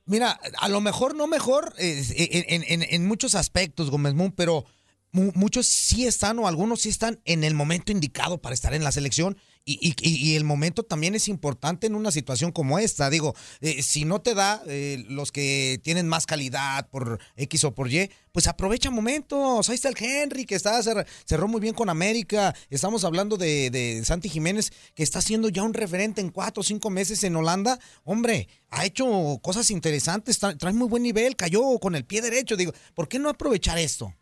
Mira, 0.06 0.40
a 0.58 0.68
lo 0.68 0.80
mejor 0.80 1.14
no 1.14 1.26
mejor 1.26 1.74
eh, 1.78 2.02
en, 2.30 2.62
en- 2.64 2.82
en- 2.82 2.88
en 2.94 3.06
muchos 3.06 3.34
aspectos, 3.34 3.90
Gómez 3.90 4.14
Moon, 4.14 4.32
pero 4.32 4.64
mu- 5.12 5.32
muchos 5.34 5.66
sí 5.66 6.06
están 6.06 6.38
o 6.38 6.48
algunos 6.48 6.80
sí 6.82 6.88
están 6.88 7.20
en 7.26 7.44
el 7.44 7.52
momento 7.54 7.92
indicado 7.92 8.40
para 8.40 8.54
estar 8.54 8.72
en 8.72 8.84
la 8.84 8.92
selección. 8.92 9.36
Y, 9.70 9.94
y- 10.02 10.30
y- 10.30 10.34
el 10.36 10.44
momento 10.44 10.82
también 10.82 11.14
es 11.14 11.28
importante 11.28 11.86
en 11.86 11.94
una 11.94 12.10
situación 12.10 12.52
como 12.52 12.78
esta. 12.78 13.10
Digo, 13.10 13.34
eh, 13.60 13.82
si 13.82 14.06
no 14.06 14.22
te 14.22 14.34
da 14.34 14.62
eh, 14.66 15.04
los 15.10 15.30
que 15.30 15.78
tienen 15.84 16.08
más 16.08 16.24
calidad 16.24 16.88
por 16.88 17.18
X 17.36 17.64
o 17.64 17.74
por 17.74 17.92
Y, 17.92 18.10
pues 18.32 18.46
aprovecha 18.46 18.90
momentos. 18.90 19.68
Ahí 19.68 19.74
está 19.74 19.90
el 19.90 19.96
Henry, 19.98 20.46
que 20.46 20.54
está, 20.54 20.78
cer- 20.80 21.06
cerró 21.26 21.48
muy 21.48 21.60
bien 21.60 21.74
con 21.74 21.90
América. 21.90 22.54
Estamos 22.70 23.04
hablando 23.04 23.36
de, 23.36 23.68
de 23.68 24.02
Santi 24.06 24.30
Jiménez, 24.30 24.70
que 24.94 25.02
está 25.02 25.20
siendo 25.20 25.50
ya 25.50 25.62
un 25.62 25.74
referente 25.74 26.22
en 26.22 26.30
cuatro 26.30 26.62
o 26.62 26.64
cinco 26.64 26.88
meses 26.88 27.22
en 27.24 27.36
Holanda. 27.36 27.78
Hombre, 28.04 28.48
ha 28.70 28.86
hecho 28.86 29.38
cosas 29.42 29.70
interesantes, 29.70 30.40
tra- 30.42 30.56
trae 30.56 30.72
muy 30.72 30.88
buen 30.88 31.02
nivel, 31.02 31.36
cayó 31.36 31.78
con 31.78 31.94
el 31.94 32.06
pie 32.06 32.22
derecho. 32.22 32.56
Digo, 32.56 32.72
¿por 32.94 33.06
qué 33.06 33.18
no 33.18 33.28
aprovechar 33.28 33.76
esto? 33.78 34.14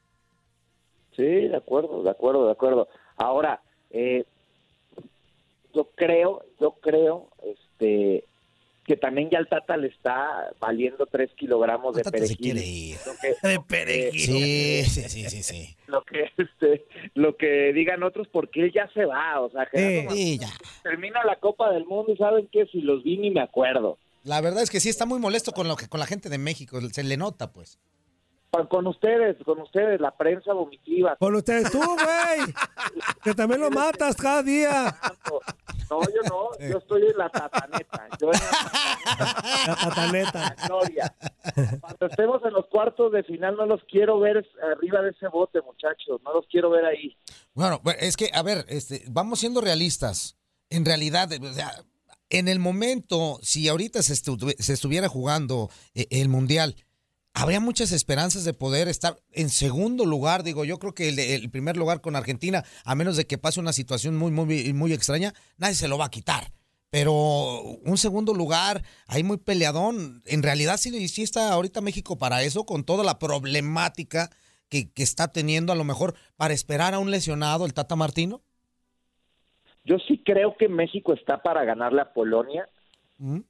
Sí, 1.15 1.23
de 1.23 1.57
acuerdo, 1.57 2.03
de 2.03 2.11
acuerdo, 2.11 2.47
de 2.47 2.53
acuerdo. 2.53 2.89
Ahora, 3.17 3.63
eh, 3.91 4.25
yo 5.77 5.85
creo, 5.95 6.43
yo 6.61 6.73
creo, 6.81 7.29
este, 7.45 8.25
que 8.85 8.97
también 8.97 9.29
ya 9.31 9.39
al 9.39 9.49
Tata 9.49 9.77
le 9.77 9.89
está 9.89 10.53
valiendo 10.61 11.07
tres 11.07 11.31
kilogramos 11.37 11.95
de 11.97 12.05
perejil. 12.05 12.37
quiere 12.39 12.65
ir. 12.65 12.97
Lo 13.05 13.13
que- 13.21 13.49
De 13.49 13.61
perejil. 13.61 14.21
Sí, 14.21 14.85
sí, 14.85 15.09
sí, 15.09 15.29
sí, 15.31 15.43
sí. 15.43 15.77
Lo 15.89 16.03
que, 16.03 16.31
este, 16.39 16.87
lo 17.15 17.37
que 17.37 17.73
digan 17.73 18.03
otros, 18.03 18.27
porque 18.29 18.63
él 18.65 18.73
ya 18.73 18.89
se 18.95 19.05
va, 19.05 19.41
o 19.41 19.51
sea, 19.51 19.69
sí, 19.73 20.39
ya. 20.39 20.49
termina 20.83 21.23
la 21.25 21.37
Copa 21.37 21.71
del 21.73 21.85
Mundo 21.85 22.13
y 22.13 22.17
saben 22.17 22.49
que 22.49 22.67
si 22.67 22.81
los 22.81 23.03
vi 23.05 23.19
ni 23.19 23.31
me 23.31 23.41
acuerdo. 23.41 23.99
La 24.25 24.41
verdad 24.41 24.63
es 24.63 24.71
que 24.71 24.81
sí 24.81 24.89
está 24.89 25.05
muy 25.07 25.19
molesto 25.21 25.53
con 25.53 25.69
lo 25.69 25.77
que 25.77 25.89
con 25.89 26.01
la 26.01 26.07
gente 26.07 26.29
de 26.29 26.39
México, 26.39 26.81
se 26.81 27.05
le 27.05 27.17
nota, 27.17 27.53
pues. 27.53 27.79
Con, 28.69 28.87
ustedes, 28.87 29.37
con 29.45 29.61
ustedes, 29.61 30.01
la 30.01 30.17
prensa 30.17 30.53
vomitiva. 30.53 31.17
Con 31.17 31.35
ustedes, 31.35 31.71
tú, 31.71 31.79
güey. 31.79 32.55
que 33.23 33.35
también 33.35 33.61
lo 33.61 33.71
matas 33.71 34.17
cada 34.17 34.43
día. 34.43 34.97
No, 35.89 36.01
yo 36.03 36.23
no, 36.29 36.69
yo 36.69 36.79
estoy 36.79 37.03
en 37.07 37.17
la 37.17 37.29
tataneta. 37.29 38.09
Yo 38.21 38.31
en 38.33 38.41
la, 38.41 40.33
la 40.33 40.67
gloria. 40.67 41.15
Cuando 41.81 42.07
estemos 42.07 42.43
en 42.45 42.53
los 42.53 42.67
cuartos 42.67 43.13
de 43.13 43.23
final, 43.23 43.57
no 43.57 43.67
los 43.67 43.81
quiero 43.91 44.19
ver 44.19 44.45
arriba 44.73 45.01
de 45.03 45.11
ese 45.11 45.29
bote, 45.29 45.61
muchachos. 45.63 46.21
No 46.25 46.33
los 46.33 46.47
quiero 46.51 46.71
ver 46.71 46.85
ahí. 46.87 47.17
Bueno, 47.55 47.81
bueno, 47.85 47.99
es 48.03 48.17
que, 48.17 48.31
a 48.35 48.43
ver, 48.43 48.65
este, 48.69 49.03
vamos 49.09 49.39
siendo 49.41 49.61
realistas. 49.61 50.37
En 50.71 50.85
realidad, 50.85 51.29
o 51.41 51.53
sea, 51.55 51.71
en 52.31 52.49
el 52.49 52.59
momento, 52.59 53.39
si 53.43 53.69
ahorita 53.69 54.03
se, 54.03 54.15
estu- 54.15 54.57
se 54.59 54.73
estuviera 54.73 55.09
jugando 55.09 55.71
eh, 55.95 56.07
el 56.11 56.29
Mundial, 56.29 56.75
habría 57.37 57.61
muchas 57.61 57.93
esperanzas 57.93 58.45
de 58.45 58.55
poder 58.55 58.89
estar 58.89 59.19
en 59.31 59.51
segundo 59.51 60.07
lugar. 60.07 60.43
Digo, 60.43 60.65
yo 60.65 60.79
creo 60.79 60.95
que 60.95 61.11
el, 61.11 61.19
el 61.19 61.51
primer 61.51 61.77
lugar 61.77 62.01
con 62.01 62.17
Argentina, 62.17 62.65
a 62.85 62.95
menos 62.95 63.19
de 63.19 63.27
que 63.27 63.37
pase 63.37 63.61
una 63.61 63.75
situación 63.75 64.17
muy, 64.17 64.31
muy, 64.31 64.73
muy 64.73 64.93
extraña, 64.95 65.35
nadie 65.59 65.75
se 65.75 65.87
lo 65.87 65.99
va 65.99 66.07
a 66.07 66.11
quitar. 66.11 66.51
Pero 66.89 67.13
un 67.85 67.99
segundo 67.99 68.33
lugar, 68.33 68.83
ahí 69.07 69.23
muy 69.23 69.37
peleadón. 69.37 70.23
En 70.25 70.43
realidad 70.43 70.79
sí, 70.79 71.09
sí 71.09 71.23
está 71.23 71.53
ahorita 71.53 71.83
México 71.83 72.17
para 72.17 72.43
eso, 72.43 72.65
con 72.65 72.85
toda 72.85 73.05
la 73.05 73.19
problemática 73.19 74.31
que, 74.71 74.91
que 74.91 75.03
está 75.03 75.29
teniendo, 75.29 75.75
a 75.75 75.77
lo 75.77 75.85
mejor 75.85 76.15
para 76.37 76.55
esperar 76.55 76.95
a 76.95 76.99
un 76.99 77.11
lesionado, 77.11 77.67
el 77.67 77.75
Tata 77.75 77.97
Martino. 77.97 78.41
Yo 79.85 79.99
sí 80.09 80.23
creo 80.25 80.57
que 80.57 80.69
México 80.69 81.13
está 81.13 81.43
para 81.43 81.65
ganarle 81.65 82.01
a 82.01 82.15
Polonia 82.15 82.67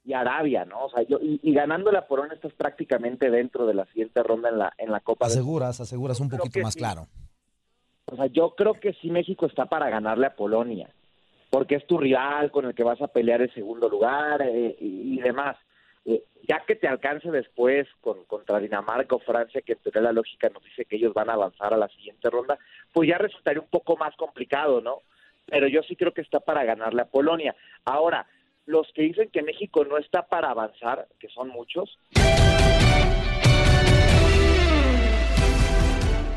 y 0.05 0.13
Arabia, 0.13 0.65
¿no? 0.65 0.85
O 0.85 0.89
sea, 0.89 1.03
yo, 1.03 1.19
y, 1.21 1.39
y 1.43 1.53
ganándole 1.53 1.97
a 1.97 2.07
Polonia 2.07 2.35
estás 2.35 2.53
prácticamente 2.53 3.29
dentro 3.29 3.65
de 3.65 3.73
la 3.73 3.85
siguiente 3.87 4.23
ronda 4.23 4.49
en 4.49 4.59
la, 4.59 4.73
en 4.77 4.91
la 4.91 5.01
Copa 5.01 5.25
Aseguras, 5.25 5.79
aseguras 5.81 6.19
un 6.19 6.29
poquito 6.29 6.59
más 6.59 6.73
sí. 6.73 6.79
claro. 6.79 7.07
O 8.05 8.15
sea, 8.15 8.27
yo 8.27 8.55
creo 8.55 8.75
que 8.75 8.93
sí 8.93 9.09
México 9.09 9.45
está 9.45 9.65
para 9.65 9.89
ganarle 9.89 10.27
a 10.27 10.35
Polonia, 10.35 10.89
porque 11.49 11.75
es 11.75 11.85
tu 11.85 11.97
rival 11.97 12.51
con 12.51 12.65
el 12.65 12.73
que 12.73 12.83
vas 12.83 13.01
a 13.01 13.07
pelear 13.07 13.41
el 13.41 13.53
segundo 13.53 13.89
lugar 13.89 14.41
eh, 14.41 14.77
y, 14.79 15.15
y 15.15 15.21
demás. 15.21 15.57
Eh, 16.05 16.23
ya 16.47 16.63
que 16.65 16.77
te 16.77 16.87
alcance 16.87 17.29
después 17.29 17.85
con, 17.99 18.23
contra 18.23 18.59
Dinamarca 18.59 19.15
o 19.15 19.19
Francia, 19.19 19.61
que 19.61 19.73
en 19.73 19.79
teoría 19.79 20.01
la 20.03 20.13
lógica 20.13 20.47
nos 20.47 20.63
dice 20.63 20.85
que 20.85 20.95
ellos 20.95 21.13
van 21.13 21.29
a 21.29 21.33
avanzar 21.33 21.73
a 21.73 21.77
la 21.77 21.89
siguiente 21.89 22.29
ronda, 22.29 22.57
pues 22.93 23.09
ya 23.09 23.17
resultaría 23.17 23.59
un 23.59 23.67
poco 23.67 23.97
más 23.97 24.15
complicado, 24.15 24.79
¿no? 24.79 25.01
Pero 25.45 25.67
yo 25.67 25.81
sí 25.83 25.97
creo 25.97 26.13
que 26.13 26.21
está 26.21 26.39
para 26.39 26.63
ganarle 26.63 27.01
a 27.01 27.09
Polonia. 27.09 27.53
Ahora, 27.83 28.25
los 28.67 28.85
que 28.93 29.01
dicen 29.03 29.29
que 29.33 29.41
México 29.41 29.83
no 29.85 29.97
está 29.97 30.27
para 30.27 30.51
avanzar, 30.51 31.07
que 31.19 31.27
son 31.29 31.47
muchos, 31.49 31.97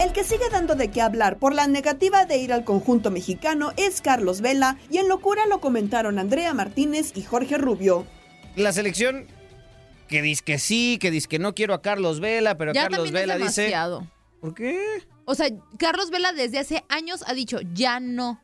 El 0.01 0.13
que 0.15 0.25
sigue 0.25 0.49
dando 0.51 0.75
de 0.77 0.91
qué 0.91 1.03
hablar 1.03 1.39
por 1.39 1.55
la 1.55 1.67
negativa 1.67 2.25
de 2.25 2.39
ir 2.39 2.53
al 2.55 2.65
conjunto 2.65 3.11
mexicano 3.11 3.73
es 3.77 4.01
Carlos 4.01 4.41
Vela 4.41 4.79
y 4.91 4.97
en 4.99 5.09
locura 5.09 5.45
lo 5.47 5.61
comentaron 5.61 6.19
Andrea 6.19 6.55
Martínez 6.55 7.13
y 7.15 7.23
Jorge 7.23 7.59
Rubio. 7.59 8.07
La 8.57 8.73
selección 8.73 9.27
que 10.09 10.23
dice 10.23 10.43
que 10.43 10.59
sí, 10.59 10.99
que 11.01 11.11
dice 11.11 11.29
que 11.29 11.39
no 11.39 11.55
quiero 11.55 11.75
a 11.75 11.83
Carlos 11.83 12.19
Vela, 12.19 12.57
pero 12.57 12.73
Ya 12.73 12.83
Carlos 12.85 13.05
también 13.05 13.17
es 13.17 13.21
Vela 13.23 13.35
dice... 13.47 13.61
demasiado. 13.63 14.07
¿Por 14.41 14.55
qué? 14.55 14.81
O 15.27 15.35
sea, 15.35 15.49
Carlos 15.79 16.11
Vela 16.11 16.33
desde 16.33 16.59
hace 16.59 16.83
años 16.89 17.23
ha 17.27 17.35
dicho, 17.35 17.59
ya 17.75 18.01
no. 18.01 18.41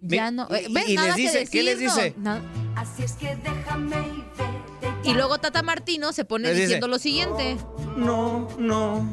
Ya 0.00 0.30
no. 0.30 0.46
y- 0.50 0.54
Eh, 0.54 0.66
¿ves? 0.70 0.88
y 0.88 0.94
Nada 0.94 1.08
les 1.08 1.16
que 1.16 1.22
dice, 1.22 1.48
¿qué 1.50 1.62
les 1.64 1.78
dice? 1.80 2.14
no. 2.16 2.36
Na- 2.36 2.42
Así 2.82 3.04
es 3.04 3.12
que 3.12 3.36
déjame 3.36 3.96
y 4.08 4.24
vete 4.36 5.08
Y 5.08 5.14
luego 5.14 5.38
Tata 5.38 5.62
Martino 5.62 6.12
se 6.12 6.24
pone 6.24 6.48
dice, 6.48 6.62
diciendo 6.62 6.88
lo 6.88 6.98
siguiente. 6.98 7.56
No, 7.96 8.48
no. 8.58 9.08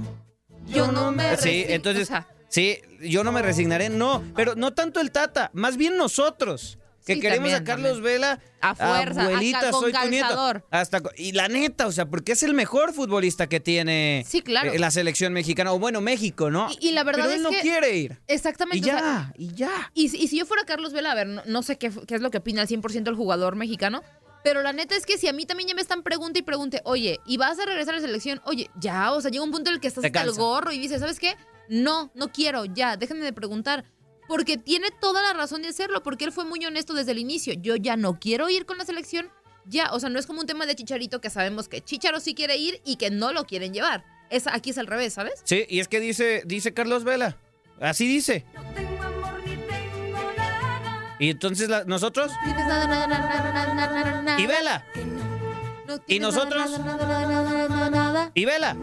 Yo 0.66 0.92
no 0.92 1.12
me 1.12 1.38
Sí, 1.38 1.66
entonces, 1.68 2.04
O 2.04 2.08
sea, 2.08 2.28
sí, 2.48 2.80
yo 3.00 3.24
no 3.24 3.32
me 3.32 3.44
resignaré, 3.44 3.90
no, 3.90 4.24
pero 4.36 4.56
no 4.56 4.74
tanto 4.74 5.00
el 5.00 5.12
Tata, 5.12 5.52
más 5.54 5.78
bien 5.78 5.98
nosotros, 5.98 6.80
que 7.16 7.16
Sí, 7.16 7.22
queremos 7.22 7.50
también, 7.52 7.62
a 7.62 7.64
Carlos 7.66 7.92
también. 7.94 8.04
Vela. 8.16 8.40
A 8.62 8.76
fuerza, 8.76 9.22
abuelita, 9.24 9.58
hasta 9.60 9.72
con 9.72 9.82
soy 9.82 9.94
tu 9.94 10.10
nieto. 10.10 10.64
Hasta 10.70 11.02
y 11.18 11.32
la 11.32 11.48
neta, 11.48 11.88
o 11.88 11.92
sea, 11.92 12.06
porque 12.08 12.34
es 12.34 12.44
el 12.44 12.54
mejor 12.54 12.94
futbolista 12.94 13.48
que 13.48 13.60
tiene 13.60 14.24
Sí, 14.28 14.42
claro. 14.42 14.72
eh, 14.74 14.80
la 14.80 14.92
selección 14.92 15.32
mexicana, 15.34 15.72
o 15.74 15.80
bueno, 15.80 16.02
México, 16.02 16.50
¿no? 16.50 16.70
Y, 16.80 16.90
y 16.90 16.92
la 16.92 17.04
verdad 17.04 17.22
pero 17.24 17.32
es 17.32 17.38
él 17.38 17.44
no 17.44 17.50
que 17.52 17.62
quiere 17.62 17.98
ir. 17.98 18.20
Exactamente. 18.28 18.78
Y 18.86 18.92
o 18.92 18.94
sea, 18.94 19.00
ya, 19.00 19.34
y 19.38 19.54
ya. 19.56 19.92
Y, 19.94 20.10
si- 20.10 20.18
y 20.18 20.28
si 20.28 20.38
yo 20.40 20.46
fuera 20.46 20.64
Carlos 20.66 20.92
Vela, 20.94 21.12
a 21.12 21.16
ver, 21.16 21.28
no, 21.28 21.42
no 21.46 21.64
sé 21.64 21.78
qué, 21.78 21.92
qué 22.08 22.16
es 22.16 22.22
lo 22.22 22.32
que 22.32 22.38
opina 22.40 22.62
al 22.62 22.68
100% 22.68 23.08
el 23.10 23.16
jugador 23.16 23.56
mexicano, 23.56 24.02
pero 24.44 24.62
la 24.62 24.72
neta 24.74 24.96
es 24.96 25.06
que 25.06 25.18
si 25.18 25.28
a 25.28 25.34
mí 25.34 25.46
también 25.46 25.70
ya 25.70 25.76
me 25.76 25.82
están 25.82 26.04
pregunte 26.04 26.40
y 26.40 26.42
pregunte, 26.44 26.82
oye, 26.86 27.20
¿y 27.26 27.38
vas 27.38 27.60
a 27.60 27.66
regresar 27.66 27.94
a 27.96 27.98
la 27.98 28.06
selección? 28.06 28.42
Oye, 28.46 28.70
ya, 28.80 29.12
o 29.14 29.22
sea, 29.22 29.32
llega 29.32 29.44
un 29.44 29.52
punto 29.52 29.70
en 29.70 29.76
el 29.76 29.82
que 29.82 29.88
estás 29.88 30.04
hasta 30.04 30.22
el 30.22 30.32
gorro 30.34 30.72
y 30.72 30.80
dices, 30.80 31.00
¿sabes 31.02 31.20
qué? 31.20 31.36
No, 31.70 32.12
no 32.16 32.30
quiero, 32.32 32.66
ya, 32.66 32.98
déjenme 32.98 33.24
de 33.26 33.34
preguntar. 33.34 33.86
Porque 34.30 34.56
tiene 34.58 34.92
toda 34.92 35.22
la 35.22 35.34
razón 35.34 35.62
de 35.64 35.68
hacerlo, 35.68 36.02
porque 36.04 36.24
él 36.24 36.32
fue 36.32 36.46
muy 36.46 36.64
honesto 36.66 36.94
desde 36.94 37.12
el 37.12 37.18
inicio. 37.18 37.54
Yo 37.56 37.76
ya 37.76 37.98
no 37.98 38.18
quiero 38.20 38.48
ir 38.50 38.66
con 38.66 38.78
la 38.78 38.86
selección, 38.86 39.30
ya, 39.66 39.92
o 39.92 40.00
sea, 40.00 40.08
no 40.10 40.20
es 40.20 40.26
como 40.28 40.40
un 40.40 40.46
tema 40.48 40.66
de 40.66 40.76
Chicharito 40.76 41.20
que 41.20 41.30
sabemos 41.30 41.68
que 41.68 41.82
Chicharo 41.82 42.20
sí 42.22 42.34
quiere 42.36 42.56
ir 42.56 42.80
y 42.86 42.96
que 42.96 43.10
no 43.10 43.34
lo 43.34 43.46
quieren 43.46 43.74
llevar. 43.74 44.06
Es, 44.30 44.46
aquí 44.48 44.70
es 44.70 44.78
al 44.78 44.88
revés, 44.88 45.14
¿sabes? 45.16 45.34
Sí, 45.44 45.66
y 45.68 45.80
es 45.82 45.88
que 45.90 46.00
dice, 46.00 46.44
dice 46.46 46.74
Carlos 46.74 47.04
Vela, 47.04 47.38
así 47.82 48.08
dice. 48.08 48.46
Y 51.20 51.32
entonces 51.32 51.68
la- 51.68 51.84
nosotros, 51.84 52.32
Tienes 52.46 52.66
nada, 52.68 52.88
nada, 52.88 53.08
nada, 53.08 53.28
nada, 53.52 53.74
nada, 53.74 54.04
nada, 54.04 54.22
nada. 54.22 54.40
y 54.42 54.46
Vela, 54.48 54.86
No 55.88 56.00
¿Y 56.08 56.20
nosotros? 56.20 56.70
nada, 56.80 56.96
nada, 56.96 57.28
nada, 57.28 57.68
nada, 57.68 57.90
nada. 57.90 58.32
y 58.36 58.46
Vela. 58.46 58.78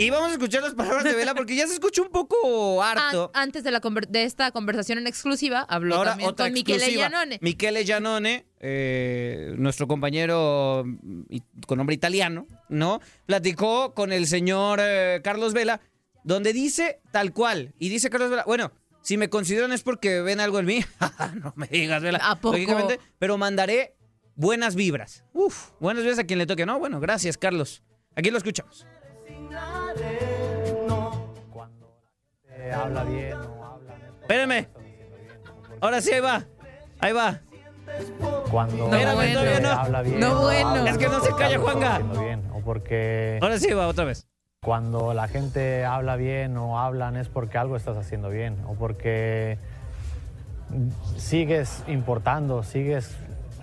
Y 0.00 0.08
vamos 0.08 0.30
a 0.30 0.32
escuchar 0.32 0.62
las 0.62 0.74
palabras 0.74 1.04
de 1.04 1.12
Vela 1.12 1.34
porque 1.34 1.54
ya 1.54 1.66
se 1.66 1.74
escucha 1.74 2.00
un 2.00 2.08
poco 2.08 2.82
harto. 2.82 3.30
An- 3.34 3.42
antes 3.48 3.62
de, 3.64 3.70
la 3.70 3.80
de 4.08 4.24
esta 4.24 4.50
conversación 4.50 4.96
en 4.96 5.06
exclusiva, 5.06 5.60
habló 5.68 5.96
Ahora 5.96 6.12
también 6.12 6.30
otra 6.30 6.46
con 6.46 6.54
Michele. 6.54 6.86
Giannone. 6.90 7.38
Michele 7.42 7.84
Giannone, 7.84 8.46
eh, 8.60 9.52
nuestro 9.58 9.86
compañero 9.86 10.84
mm, 10.86 11.24
con 11.66 11.76
nombre 11.76 11.94
italiano, 11.94 12.46
¿no? 12.70 13.00
Platicó 13.26 13.92
con 13.92 14.10
el 14.10 14.26
señor 14.26 14.78
eh, 14.82 15.20
Carlos 15.22 15.52
Vela, 15.52 15.82
donde 16.24 16.54
dice 16.54 17.00
tal 17.12 17.34
cual. 17.34 17.74
Y 17.78 17.90
dice 17.90 18.08
Carlos 18.08 18.30
Vela, 18.30 18.44
bueno, 18.46 18.72
si 19.02 19.18
me 19.18 19.28
consideran 19.28 19.70
es 19.72 19.82
porque 19.82 20.22
ven 20.22 20.40
algo 20.40 20.60
en 20.60 20.64
mí. 20.64 20.84
no 21.42 21.52
me 21.56 21.66
digas, 21.66 22.02
Vela. 22.02 22.20
¿A 22.22 22.36
poco? 22.36 22.54
Lógicamente, 22.56 23.00
pero 23.18 23.36
mandaré 23.36 23.96
buenas 24.34 24.76
vibras. 24.76 25.24
Uf, 25.34 25.72
buenas 25.78 26.04
vibras 26.04 26.20
a 26.20 26.24
quien 26.24 26.38
le 26.38 26.46
toque. 26.46 26.64
No, 26.64 26.78
bueno, 26.78 27.00
gracias, 27.00 27.36
Carlos. 27.36 27.82
Aquí 28.16 28.30
lo 28.30 28.38
escuchamos. 28.38 28.86
Habla 32.72 33.04
bien 33.04 33.34
o 33.34 33.64
habla 33.64 33.94
Espérenme. 34.22 34.68
Ahora 35.80 36.00
sí, 36.00 36.12
ahí 36.12 36.20
va. 36.20 36.44
Ahí 37.00 37.12
va. 37.12 37.40
cuando 38.50 38.84
Espérame, 38.84 39.16
la 39.16 39.22
gente 39.22 39.34
todavía 39.34 39.60
no. 39.60 39.68
habla 39.70 40.02
bien 40.02 40.20
No 40.20 40.40
bueno. 40.42 40.68
habla 40.68 40.90
Es 40.90 40.98
que 40.98 41.08
no 41.08 41.20
se 41.20 41.34
calla, 41.34 41.58
Juanga. 41.58 41.98
bien, 41.98 42.42
o 42.54 42.60
porque 42.60 43.38
Ahora 43.42 43.58
sí 43.58 43.72
va, 43.72 43.88
otra 43.88 44.04
vez. 44.04 44.26
Cuando 44.62 45.14
la 45.14 45.26
gente 45.26 45.84
habla 45.86 46.16
bien 46.16 46.56
o 46.58 46.78
hablan 46.78 47.16
es 47.16 47.28
porque 47.28 47.56
algo 47.56 47.76
estás 47.76 47.96
haciendo 47.96 48.28
bien 48.28 48.56
o 48.68 48.74
porque 48.74 49.58
sigues 51.16 51.82
importando, 51.88 52.62
sigues 52.62 53.16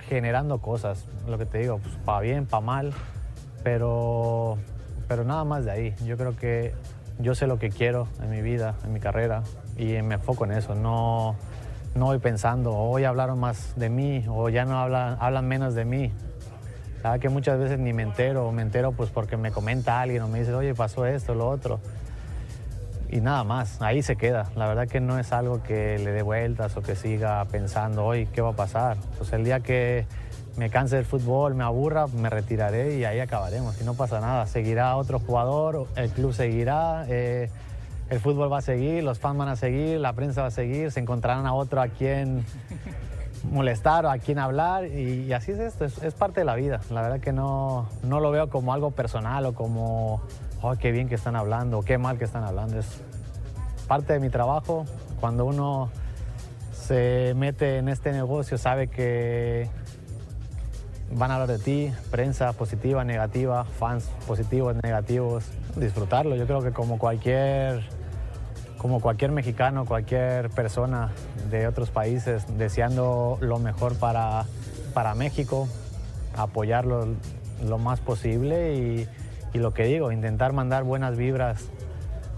generando 0.09 0.59
cosas, 0.59 1.05
lo 1.27 1.37
que 1.37 1.45
te 1.45 1.59
digo, 1.59 1.77
pues, 1.79 1.93
para 2.03 2.21
bien, 2.21 2.45
para 2.47 2.61
mal, 2.61 2.93
pero, 3.63 4.57
pero 5.07 5.23
nada 5.23 5.43
más 5.43 5.65
de 5.65 5.71
ahí. 5.71 5.95
Yo 6.05 6.17
creo 6.17 6.35
que 6.35 6.73
yo 7.19 7.35
sé 7.35 7.47
lo 7.47 7.57
que 7.57 7.69
quiero 7.69 8.07
en 8.21 8.29
mi 8.29 8.41
vida, 8.41 8.75
en 8.83 8.93
mi 8.93 8.99
carrera, 8.99 9.43
y 9.77 10.01
me 10.01 10.15
enfoco 10.15 10.45
en 10.45 10.51
eso. 10.51 10.75
No, 10.75 11.35
no 11.95 12.05
voy 12.05 12.19
pensando, 12.19 12.75
hoy 12.75 13.05
hablaron 13.05 13.39
más 13.39 13.73
de 13.75 13.89
mí 13.89 14.25
o 14.27 14.49
ya 14.49 14.65
no 14.65 14.77
hablan, 14.77 15.17
hablan 15.19 15.47
menos 15.47 15.73
de 15.73 15.85
mí. 15.85 16.11
Sabes 17.01 17.21
que 17.21 17.29
muchas 17.29 17.59
veces 17.59 17.79
ni 17.79 17.93
me 17.93 18.03
entero, 18.03 18.47
o 18.47 18.51
me 18.51 18.61
entero 18.61 18.91
pues 18.91 19.09
porque 19.09 19.37
me 19.37 19.51
comenta 19.51 20.01
alguien 20.01 20.21
o 20.23 20.27
me 20.27 20.39
dice, 20.39 20.53
oye, 20.53 20.73
pasó 20.73 21.05
esto, 21.05 21.35
lo 21.35 21.49
otro. 21.49 21.79
Y 23.09 23.21
nada 23.21 23.43
más, 23.45 23.81
ahí 23.81 24.01
se 24.01 24.17
queda. 24.17 24.49
La 24.55 24.67
verdad 24.67 24.87
que 24.87 24.99
no 24.99 25.17
es 25.17 25.31
algo 25.31 25.63
que 25.63 25.97
le 25.97 26.11
dé 26.11 26.23
vueltas 26.23 26.75
o 26.75 26.81
que 26.81 26.95
siga 26.95 27.43
pensando, 27.45 28.05
hoy, 28.05 28.25
¿qué 28.27 28.41
va 28.41 28.49
a 28.49 28.55
pasar? 28.55 28.97
Pues 29.17 29.31
el 29.31 29.45
día 29.45 29.61
que 29.61 30.05
me 30.57 30.71
canse 30.71 30.95
del 30.95 31.05
fútbol, 31.05 31.53
me 31.53 31.63
aburra, 31.63 32.07
me 32.07 32.29
retiraré 32.29 32.97
y 32.97 33.05
ahí 33.05 33.19
acabaremos. 33.19 33.79
Y 33.79 33.83
no 33.83 33.93
pasa 33.93 34.19
nada, 34.19 34.47
seguirá 34.47 34.95
otro 34.97 35.19
jugador, 35.19 35.87
el 35.95 36.09
club 36.09 36.33
seguirá, 36.33 37.05
eh, 37.07 37.49
el 38.09 38.19
fútbol 38.19 38.51
va 38.51 38.57
a 38.57 38.61
seguir, 38.61 39.03
los 39.03 39.19
fans 39.19 39.37
van 39.37 39.49
a 39.49 39.55
seguir, 39.55 39.99
la 39.99 40.13
prensa 40.13 40.41
va 40.41 40.47
a 40.47 40.51
seguir, 40.51 40.91
se 40.91 40.99
encontrarán 40.99 41.45
a 41.45 41.53
otro 41.53 41.79
a 41.79 41.89
quien 41.89 42.43
molestar 43.51 44.05
o 44.05 44.09
a 44.09 44.17
quien 44.17 44.39
hablar 44.39 44.87
y, 44.87 45.25
y 45.25 45.33
así 45.33 45.51
es 45.51 45.59
esto, 45.59 45.85
es, 45.85 46.01
es 46.01 46.15
parte 46.15 46.41
de 46.41 46.45
la 46.45 46.55
vida. 46.55 46.81
La 46.89 47.03
verdad 47.03 47.19
que 47.19 47.33
no, 47.33 47.87
no 48.01 48.19
lo 48.19 48.31
veo 48.31 48.49
como 48.49 48.73
algo 48.73 48.91
personal 48.91 49.45
o 49.45 49.53
como, 49.53 50.23
oh, 50.63 50.75
qué 50.79 50.91
bien 50.91 51.07
que 51.07 51.15
están 51.15 51.35
hablando 51.35 51.79
o 51.79 51.83
qué 51.83 51.99
mal 51.99 52.17
que 52.17 52.25
están 52.25 52.43
hablando. 52.43 52.79
Es 52.79 52.99
parte 53.87 54.13
de 54.13 54.19
mi 54.19 54.29
trabajo. 54.29 54.85
Cuando 55.19 55.45
uno 55.45 55.91
se 56.71 57.33
mete 57.35 57.77
en 57.77 57.89
este 57.89 58.11
negocio 58.11 58.57
sabe 58.57 58.87
que 58.87 59.69
van 61.11 61.31
a 61.31 61.35
hablar 61.35 61.49
de 61.49 61.59
ti, 61.59 61.93
prensa 62.11 62.53
positiva, 62.53 63.03
negativa, 63.03 63.63
fans 63.63 64.09
positivos, 64.27 64.75
negativos, 64.83 65.45
disfrutarlo. 65.75 66.35
Yo 66.35 66.45
creo 66.45 66.61
que 66.61 66.71
como 66.71 66.99
cualquier, 66.99 67.83
como 68.77 68.99
cualquier 68.99 69.31
mexicano, 69.31 69.85
cualquier 69.85 70.49
persona 70.49 71.11
de 71.49 71.67
otros 71.67 71.89
países, 71.89 72.45
deseando 72.57 73.37
lo 73.41 73.59
mejor 73.59 73.95
para, 73.95 74.45
para 74.93 75.15
México, 75.15 75.67
apoyarlo 76.35 77.07
lo 77.63 77.77
más 77.77 77.99
posible 77.99 78.75
y, 78.75 79.07
y 79.53 79.57
lo 79.59 79.73
que 79.73 79.85
digo, 79.85 80.11
intentar 80.11 80.53
mandar 80.53 80.83
buenas 80.83 81.17
vibras 81.17 81.69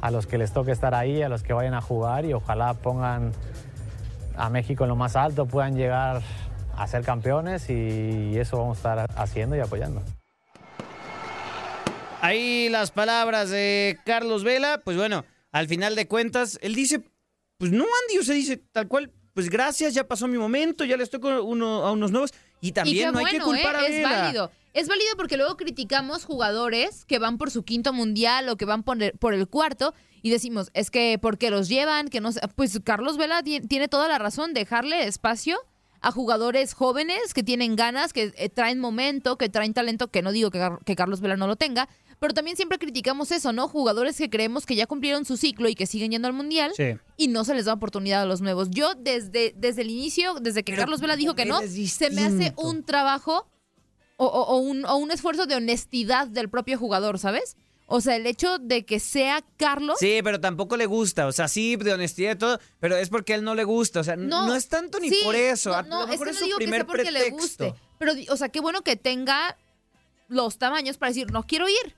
a 0.01 0.11
los 0.11 0.27
que 0.27 0.37
les 0.37 0.53
toque 0.53 0.71
estar 0.71 0.95
ahí, 0.95 1.21
a 1.21 1.29
los 1.29 1.43
que 1.43 1.53
vayan 1.53 1.73
a 1.73 1.81
jugar 1.81 2.25
y 2.25 2.33
ojalá 2.33 2.73
pongan 2.75 3.31
a 4.37 4.49
México 4.49 4.85
en 4.85 4.89
lo 4.89 4.95
más 4.95 5.17
alto, 5.17 5.45
puedan 5.45 5.75
llegar 5.75 6.21
a 6.79 6.87
ser 6.87 7.03
campeones 7.03 7.69
y 7.69 8.37
eso 8.37 8.57
vamos 8.57 8.77
a 8.77 8.79
estar 8.79 9.09
haciendo 9.17 9.55
y 9.55 9.59
apoyando. 9.59 10.01
Ahí 12.21 12.67
las 12.69 12.91
palabras 12.91 13.49
de 13.49 13.97
Carlos 14.05 14.43
Vela, 14.43 14.81
pues 14.83 14.97
bueno, 14.97 15.23
al 15.51 15.67
final 15.67 15.95
de 15.95 16.07
cuentas, 16.07 16.59
él 16.61 16.75
dice, 16.75 17.01
pues 17.57 17.71
no, 17.71 17.83
Andy, 17.83 18.19
o 18.19 18.23
sea, 18.23 18.35
dice 18.35 18.57
tal 18.57 18.87
cual, 18.87 19.11
pues 19.33 19.49
gracias, 19.49 19.93
ya 19.93 20.05
pasó 20.07 20.27
mi 20.27 20.37
momento, 20.37 20.83
ya 20.83 20.97
le 20.97 21.03
estoy 21.03 21.21
con 21.21 21.33
uno, 21.33 21.85
a 21.85 21.91
unos 21.91 22.11
nuevos, 22.11 22.33
y 22.59 22.73
también 22.73 23.13
no 23.13 23.19
hay 23.19 23.25
que 23.27 23.39
culpar 23.39 23.75
¿eh? 23.75 23.77
a 23.77 23.85
Es 23.87 23.95
Vela. 23.95 24.09
válido. 24.21 24.51
Es 24.73 24.87
válido 24.87 25.09
porque 25.17 25.37
luego 25.37 25.57
criticamos 25.57 26.25
jugadores 26.25 27.05
que 27.05 27.17
van 27.19 27.37
por 27.37 27.49
su 27.51 27.63
quinto 27.63 27.91
mundial 27.93 28.49
o 28.49 28.55
que 28.57 28.65
van 28.65 28.83
por 28.83 29.01
el, 29.01 29.13
por 29.13 29.33
el 29.33 29.47
cuarto 29.47 29.93
y 30.21 30.29
decimos, 30.29 30.69
es 30.73 30.91
que 30.91 31.17
porque 31.21 31.49
los 31.49 31.69
llevan, 31.69 32.09
que 32.09 32.21
no 32.21 32.31
sé. 32.33 32.41
Pues 32.55 32.79
Carlos 32.83 33.17
Vela 33.17 33.41
ti- 33.41 33.61
tiene 33.61 33.87
toda 33.87 34.07
la 34.07 34.19
razón, 34.19 34.53
dejarle 34.53 35.07
espacio 35.07 35.57
a 36.01 36.11
jugadores 36.11 36.73
jóvenes 36.73 37.33
que 37.33 37.43
tienen 37.43 37.75
ganas, 37.75 38.13
que 38.13 38.33
eh, 38.37 38.49
traen 38.49 38.79
momento, 38.79 39.37
que 39.37 39.49
traen 39.49 39.73
talento, 39.73 40.07
que 40.09 40.21
no 40.21 40.31
digo 40.31 40.49
que, 40.51 40.59
Gar- 40.59 40.83
que 40.85 40.95
Carlos 40.95 41.19
Vela 41.21 41.35
no 41.37 41.47
lo 41.47 41.55
tenga, 41.55 41.89
pero 42.19 42.33
también 42.33 42.55
siempre 42.57 42.77
criticamos 42.79 43.31
eso, 43.31 43.53
¿no? 43.53 43.67
Jugadores 43.67 44.17
que 44.17 44.29
creemos 44.29 44.65
que 44.65 44.75
ya 44.75 44.87
cumplieron 44.87 45.25
su 45.25 45.37
ciclo 45.37 45.69
y 45.69 45.75
que 45.75 45.85
siguen 45.85 46.11
yendo 46.11 46.27
al 46.27 46.33
mundial 46.33 46.71
Sí. 46.75 46.95
y 47.17 47.27
no 47.29 47.43
se 47.45 47.53
les 47.53 47.65
da 47.65 47.73
oportunidad 47.73 48.21
a 48.21 48.25
los 48.25 48.41
nuevos. 48.41 48.69
Yo 48.71 48.93
desde, 48.95 49.53
desde 49.57 49.81
el 49.83 49.89
inicio, 49.89 50.35
desde 50.41 50.63
que 50.63 50.73
Carlos 50.75 50.99
Vela 51.01 51.15
dijo 51.15 51.35
que 51.35 51.45
no, 51.45 51.59
se 51.61 52.09
me 52.11 52.23
hace 52.25 52.53
un 52.57 52.83
trabajo 52.83 53.47
o, 54.17 54.25
o- 54.25 54.43
o 54.55 54.57
un, 54.57 54.85
o 54.85 54.95
un 54.97 55.11
esfuerzo 55.11 55.45
de 55.45 55.55
honestidad 55.55 56.27
del 56.27 56.49
propio 56.49 56.77
jugador, 56.77 57.19
¿sabes? 57.19 57.55
O 57.91 58.01
sea, 58.01 58.15
el 58.15 58.27
hecho 58.27 58.59
de 58.59 58.85
que 58.85 58.99
sea 58.99 59.43
Carlos. 59.57 59.97
Sí, 59.99 60.19
pero 60.23 60.39
tampoco 60.39 60.77
le 60.77 60.85
gusta, 60.85 61.25
o 61.25 61.31
sea, 61.31 61.47
sí, 61.47 61.75
de 61.75 61.91
honestidad 61.93 62.33
y 62.33 62.37
todo, 62.37 62.59
pero 62.79 62.95
es 62.95 63.09
porque 63.09 63.33
a 63.33 63.35
él 63.37 63.43
no 63.43 63.55
le 63.55 63.63
gusta, 63.63 63.99
o 64.01 64.03
sea, 64.03 64.15
no, 64.15 64.53
es 64.55 64.67
tanto 64.69 64.99
ni 64.99 65.09
sí, 65.09 65.21
por 65.23 65.35
eso, 65.35 65.73
a 65.73 65.81
No, 65.81 65.89
lo 65.89 65.95
no, 65.95 66.03
es 66.03 66.09
mejor 66.19 66.27
que 66.27 66.31
es, 66.31 66.35
no 66.35 66.39
su 66.39 66.45
digo 66.45 66.57
que 66.59 66.63
primer 66.65 66.81
sea 66.81 66.87
porque 66.87 67.11
le 67.11 67.19
pretexto. 67.19 67.65
guste. 67.65 67.73
Pero, 67.97 68.13
o 68.29 68.37
sea, 68.37 68.49
qué 68.49 68.59
bueno 68.59 68.81
que 68.83 68.95
tenga 68.95 69.57
los 70.27 70.57
tamaños 70.59 70.97
para 70.97 71.09
decir, 71.09 71.31
no 71.31 71.43
quiero 71.43 71.67
ir. 71.67 71.95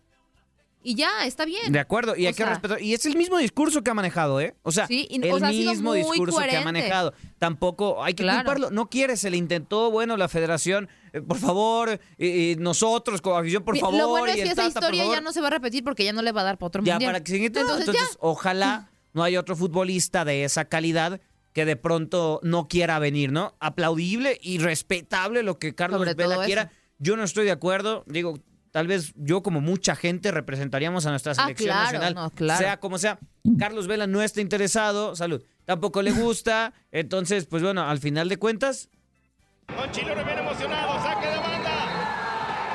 Y 0.84 0.96
ya, 0.96 1.26
está 1.28 1.46
bien. 1.46 1.72
De 1.72 1.80
acuerdo, 1.80 2.16
y 2.16 2.26
O 2.26 2.30
hay 2.30 2.34
que 2.34 2.44
respetar. 2.46 2.82
Y 2.82 2.96
es 2.96 3.06
el 3.06 3.16
mismo 3.16 3.38
discurso 3.38 3.84
que 3.84 3.92
ha 3.92 3.94
manejado, 3.94 4.42
¿eh? 4.42 4.56
O 4.64 4.72
sea, 4.72 4.88
Sí, 4.88 5.06
y- 5.12 5.18
el 5.24 5.32
o 5.32 5.38
sea, 5.38 5.50
mismo 5.50 5.94
discurso 5.94 6.40
que 6.40 6.58
ha 6.58 6.62
manejado. 6.64 7.14
Tampoco 7.38 8.04
hay 8.04 8.16
que 8.16 8.24
Claro. 8.24 8.40
culparlo. 8.40 8.72
No 8.72 8.90
quiere, 8.90 9.16
se 9.18 9.30
le 9.30 9.38
intentó, 9.38 9.92
bueno, 9.92 10.18
la 10.18 10.28
federación, 10.28 10.90
eh, 11.14 11.22
por 11.22 11.38
favor, 11.38 12.00
eh, 12.18 12.56
nosotros 12.60 13.22
como 13.22 13.38
afición, 13.38 13.64
por 13.64 13.78
favor. 13.78 13.98
Lo 13.98 14.08
bueno 14.10 14.28
es 14.28 14.38
y 14.38 14.44
que 14.44 14.50
esa 14.50 14.56
Tata, 14.68 14.68
historia 14.80 15.06
ya 15.12 15.22
no 15.22 15.32
se 15.34 15.42
va 15.42 15.48
a 15.48 15.52
repetir 15.52 15.84
porque 15.84 16.04
ya 16.06 16.14
no 16.14 16.22
le 16.22 16.32
va 16.32 16.42
a 16.42 16.44
dar 16.46 16.58
para 16.58 16.68
otro 16.68 16.84
Ya, 16.84 16.94
mundial. 16.96 17.12
para 17.14 17.24
que. 17.24 17.46
Entonces, 17.46 17.80
Entonces, 17.80 18.12
ya. 18.12 18.18
ojalá 18.20 18.92
no 19.14 19.24
haya 19.24 19.40
otro 19.40 19.56
futbolista 19.56 20.24
de 20.26 20.44
esa 20.46 20.66
calidad 20.66 21.20
que 21.54 21.66
de 21.66 21.76
pronto 21.76 22.40
no 22.44 22.68
quiera 22.70 22.98
venir, 23.00 23.32
¿no? 23.32 23.56
Aplaudible 23.60 24.38
y 24.42 24.60
respetable 24.60 25.44
lo 25.44 25.60
que 25.60 25.76
Carlos 25.76 26.00
Sobre 26.00 26.14
Vela 26.14 26.46
quiera. 26.46 26.62
eso. 26.64 26.72
Yo 27.00 27.18
no 27.18 27.24
estoy 27.24 27.44
de 27.46 27.52
acuerdo. 27.52 28.06
Digo, 28.08 28.40
tal 28.72 28.88
vez 28.88 29.12
yo, 29.18 29.44
como 29.44 29.60
mucha 29.60 29.98
gente, 29.98 30.32
representaríamos 30.32 31.06
a 31.06 31.10
nuestra 31.10 31.34
Ah, 31.34 31.44
selección 31.44 31.68
claro, 31.68 31.84
nacional. 32.00 32.14
no, 32.16 32.30
claro. 32.30 32.60
Sea 32.60 32.80
como 32.80 32.98
sea. 32.98 33.20
Carlos 33.60 33.88
Vela 33.88 34.08
no 34.08 34.22
está 34.22 34.40
interesado. 34.40 35.14
Salud. 35.18 35.44
Tampoco 35.66 36.02
le 36.02 36.12
gusta. 36.12 36.74
Entonces, 36.94 37.48
pues 37.48 37.62
bueno, 37.64 37.82
al 37.84 38.00
final 38.00 38.30
de 38.30 38.38
cuentas, 38.38 38.88
Don 39.78 39.92
Chileno 39.92 40.24
bien 40.24 40.38
emocionado, 40.40 41.02
saque 41.04 41.28
de 41.28 41.38
banda. 41.38 41.72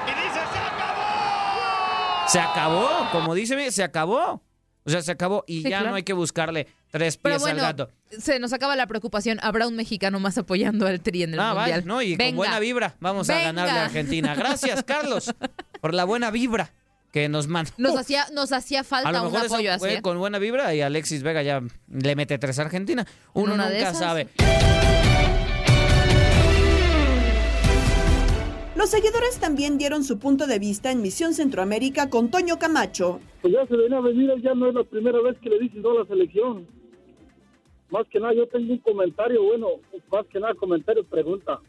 Y 0.06 0.10
dice, 0.10 0.40
se 0.52 0.58
acabó. 0.58 2.28
se 2.28 2.40
acabó. 2.40 3.08
Como 3.12 3.34
dice, 3.34 3.70
se 3.70 3.82
acabó. 3.82 4.42
O 4.84 4.90
sea, 4.90 5.02
se 5.02 5.10
acabó 5.10 5.42
y 5.48 5.58
Sí, 5.58 5.62
ya 5.64 5.78
claro. 5.78 5.90
no 5.90 5.96
hay 5.96 6.04
que 6.04 6.12
buscarle 6.12 6.68
tres 6.92 7.16
Pero 7.16 7.34
pies 7.34 7.42
bueno, 7.42 7.58
al 7.58 7.66
gato. 7.76 7.90
se 8.20 8.38
nos 8.38 8.52
acaba 8.52 8.76
la 8.76 8.86
preocupación. 8.86 9.38
Habrá 9.42 9.66
un 9.66 9.74
mexicano 9.74 10.20
más 10.20 10.38
apoyando 10.38 10.86
al 10.86 11.00
Tri 11.00 11.24
en 11.24 11.34
el 11.34 11.40
Ah, 11.40 11.54
mundial. 11.54 11.70
vale, 11.80 11.82
no, 11.86 12.02
y 12.02 12.14
Venga. 12.14 12.30
con 12.30 12.36
buena 12.36 12.58
vibra 12.60 12.94
vamos 13.00 13.28
a 13.28 13.34
ganarle 13.40 13.72
a 13.80 13.84
Argentina. 13.86 14.34
Gracias, 14.36 14.84
Carlos, 14.84 15.34
por 15.80 15.92
la 15.92 16.04
buena 16.04 16.30
vibra 16.30 16.72
que 17.12 17.28
nos 17.28 17.48
manda. 17.48 17.72
Nos 17.78 17.96
hacía, 17.98 18.26
nos 18.32 18.52
hacía 18.52 18.82
a 18.82 18.84
falta 18.84 19.10
lo 19.10 19.24
un 19.24 19.32
mejor 19.32 19.46
eso 19.46 19.54
apoyo 19.56 19.72
así. 19.72 19.80
fue 19.80 19.94
¿eh? 19.94 20.02
con 20.02 20.18
buena 20.20 20.38
vibra 20.38 20.72
y 20.72 20.82
Alexis 20.82 21.24
Vega 21.24 21.42
ya 21.42 21.60
le 21.88 22.14
mete 22.14 22.38
tres 22.38 22.60
a 22.60 22.62
Argentina. 22.62 23.04
Uno 23.32 23.56
nunca 23.56 23.76
esas. 23.76 23.98
sabe. 23.98 24.28
Los 28.76 28.90
seguidores 28.90 29.38
también 29.40 29.78
dieron 29.78 30.04
su 30.04 30.18
punto 30.18 30.46
de 30.46 30.58
vista 30.58 30.90
en 30.92 31.00
Misión 31.00 31.32
Centroamérica 31.32 32.10
con 32.10 32.30
Toño 32.30 32.58
Camacho. 32.58 33.20
Pues 33.40 33.54
ya 33.54 33.66
se 33.66 33.76
venía 33.76 33.98
a 33.98 34.02
venir, 34.02 34.30
ya 34.42 34.54
no 34.54 34.68
es 34.68 34.74
la 34.74 34.84
primera 34.84 35.20
vez 35.22 35.36
que 35.38 35.48
le 35.48 35.58
dicen 35.60 35.80
no 35.82 35.92
a 35.92 36.00
la 36.00 36.04
selección. 36.06 36.66
Más 37.90 38.06
que 38.08 38.20
nada, 38.20 38.34
yo 38.34 38.46
tengo 38.48 38.72
un 38.72 38.78
comentario, 38.78 39.42
bueno, 39.42 39.68
más 40.12 40.26
que 40.26 40.40
nada 40.40 40.54
comentario, 40.54 41.04
pregunta. 41.04 41.60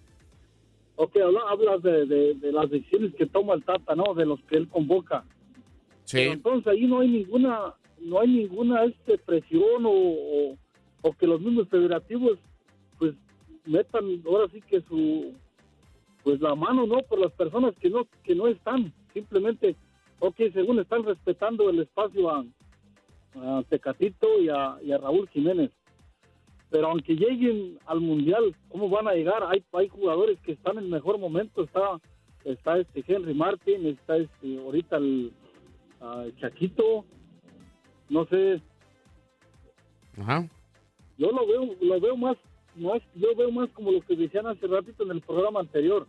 Ok, 0.98 1.16
habla- 1.18 1.44
hablas 1.50 1.82
de, 1.84 2.06
de- 2.08 2.34
de 2.36 2.52
las 2.52 2.70
decisiones 2.70 3.14
que 3.16 3.26
toma 3.28 3.54
el 3.54 3.64
Tata, 3.64 3.96
¿no? 3.96 4.14
De 4.14 4.26
los 4.26 4.42
que 4.44 4.58
él 4.58 4.68
convoca. 4.68 5.24
Pero 6.12 6.34
entonces 6.34 6.68
ahí 6.68 6.88
no 6.88 7.00
hay 7.00 7.08
ninguna, 7.10 7.74
no 8.02 8.20
hay 8.20 8.28
ninguna 8.28 8.84
este 8.86 9.18
presión 9.20 9.86
o, 9.86 9.92
o, 9.92 10.58
o 11.04 11.14
que 11.14 11.28
los 11.28 11.40
mismos 11.40 11.70
federativos 11.70 12.38
pues 12.98 13.14
metan 13.66 14.22
ahora 14.26 14.48
sí 14.52 14.60
que 14.68 14.82
su 14.82 15.34
pues 16.28 16.42
la 16.42 16.56
mano 16.56 16.86
no 16.86 17.04
por 17.04 17.20
las 17.20 17.32
personas 17.32 17.74
que 17.78 17.90
no 17.90 18.06
que 18.26 18.36
no 18.36 18.50
están. 18.50 18.92
Simplemente 19.14 19.78
ok 20.20 20.36
según 20.52 20.78
están 20.78 21.06
respetando 21.06 21.70
el 21.70 21.80
espacio 21.80 22.30
a, 22.30 22.44
a 23.36 23.64
Tecatito 23.70 24.28
y 24.42 24.50
a, 24.50 24.76
y 24.84 24.92
a 24.92 24.98
Raúl 24.98 25.30
Jiménez. 25.30 25.72
Pero 26.70 26.88
aunque 26.88 27.16
lleguen 27.16 27.80
al 27.86 28.02
mundial 28.02 28.54
cómo 28.68 28.90
van 28.90 29.08
a 29.08 29.14
llegar 29.14 29.42
hay 29.48 29.64
hay 29.72 29.88
jugadores 29.88 30.38
que 30.42 30.52
están 30.52 30.78
en 30.78 30.90
mejor 30.90 31.18
momento. 31.18 31.64
Está 31.64 31.98
está 32.44 32.78
este 32.78 33.06
Henry 33.08 33.34
Martin 33.34 33.86
está 33.86 34.18
este 34.18 34.58
ahorita 34.58 34.98
el 34.98 35.32
ah, 36.02 36.26
Chaquito. 36.42 37.06
No 38.10 38.26
sé. 38.26 38.62
Yo 41.18 41.32
lo 41.32 41.48
veo 41.48 41.74
lo 41.80 42.02
veo 42.02 42.18
más 42.18 42.36
más 42.76 43.02
yo 43.16 43.34
veo 43.34 43.50
más 43.50 43.70
como 43.70 43.94
lo 43.94 44.02
que 44.02 44.18
decían 44.18 44.46
hace 44.46 44.68
ratito 44.68 45.06
en 45.06 45.12
el 45.12 45.22
programa 45.22 45.62
anterior 45.62 46.06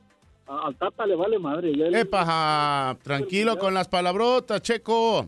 al 0.48 0.76
Tata 0.76 1.06
le 1.06 1.14
vale 1.14 1.38
madre 1.38 1.74
ya 1.76 1.86
Epa, 1.98 2.96
tranquilo 3.02 3.58
con 3.58 3.74
las 3.74 3.88
palabrotas, 3.88 4.62
Checo. 4.62 5.26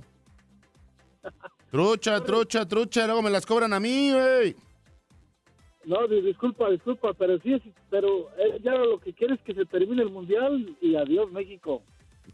Trucha, 1.70 2.20
trucha, 2.24 2.66
trucha, 2.66 3.06
luego 3.06 3.22
me 3.22 3.30
las 3.30 3.46
cobran 3.46 3.72
a 3.72 3.78
mí, 3.78 4.10
güey. 4.12 4.56
No, 5.84 6.06
di- 6.08 6.20
disculpa, 6.20 6.68
disculpa, 6.68 7.12
pero 7.14 7.38
sí, 7.40 7.52
es- 7.54 7.62
pero 7.88 8.28
eh, 8.38 8.58
ya 8.62 8.74
lo 8.74 8.98
que 8.98 9.12
quiere 9.12 9.34
es 9.34 9.40
que 9.42 9.54
se 9.54 9.64
termine 9.66 10.02
el 10.02 10.10
mundial 10.10 10.76
y 10.80 10.96
adiós 10.96 11.30
México. 11.30 11.82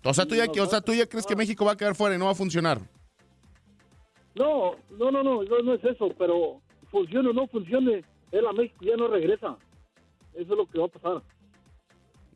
O 0.02 0.14
sea, 0.14 0.24
tú 0.26 0.34
ya, 0.34 0.46
o 0.46 0.66
sea, 0.66 0.80
tú 0.80 0.94
ya 0.94 1.06
crees 1.06 1.26
que 1.26 1.36
México 1.36 1.64
va 1.64 1.72
a 1.72 1.76
quedar 1.76 1.94
fuera 1.94 2.14
y 2.14 2.18
no 2.18 2.24
va 2.26 2.30
a 2.32 2.34
funcionar. 2.34 2.80
No, 4.34 4.72
no, 4.98 5.10
no, 5.10 5.22
no, 5.22 5.42
no, 5.42 5.58
no 5.62 5.74
es 5.74 5.84
eso, 5.84 6.08
pero 6.18 6.60
funcione 6.90 7.28
o 7.30 7.32
no 7.32 7.46
funcione, 7.48 8.04
él 8.32 8.46
a 8.46 8.52
México 8.52 8.84
ya 8.84 8.96
no 8.96 9.08
regresa. 9.08 9.56
Eso 10.34 10.52
es 10.52 10.58
lo 10.58 10.66
que 10.66 10.78
va 10.78 10.86
a 10.86 10.88
pasar. 10.88 11.22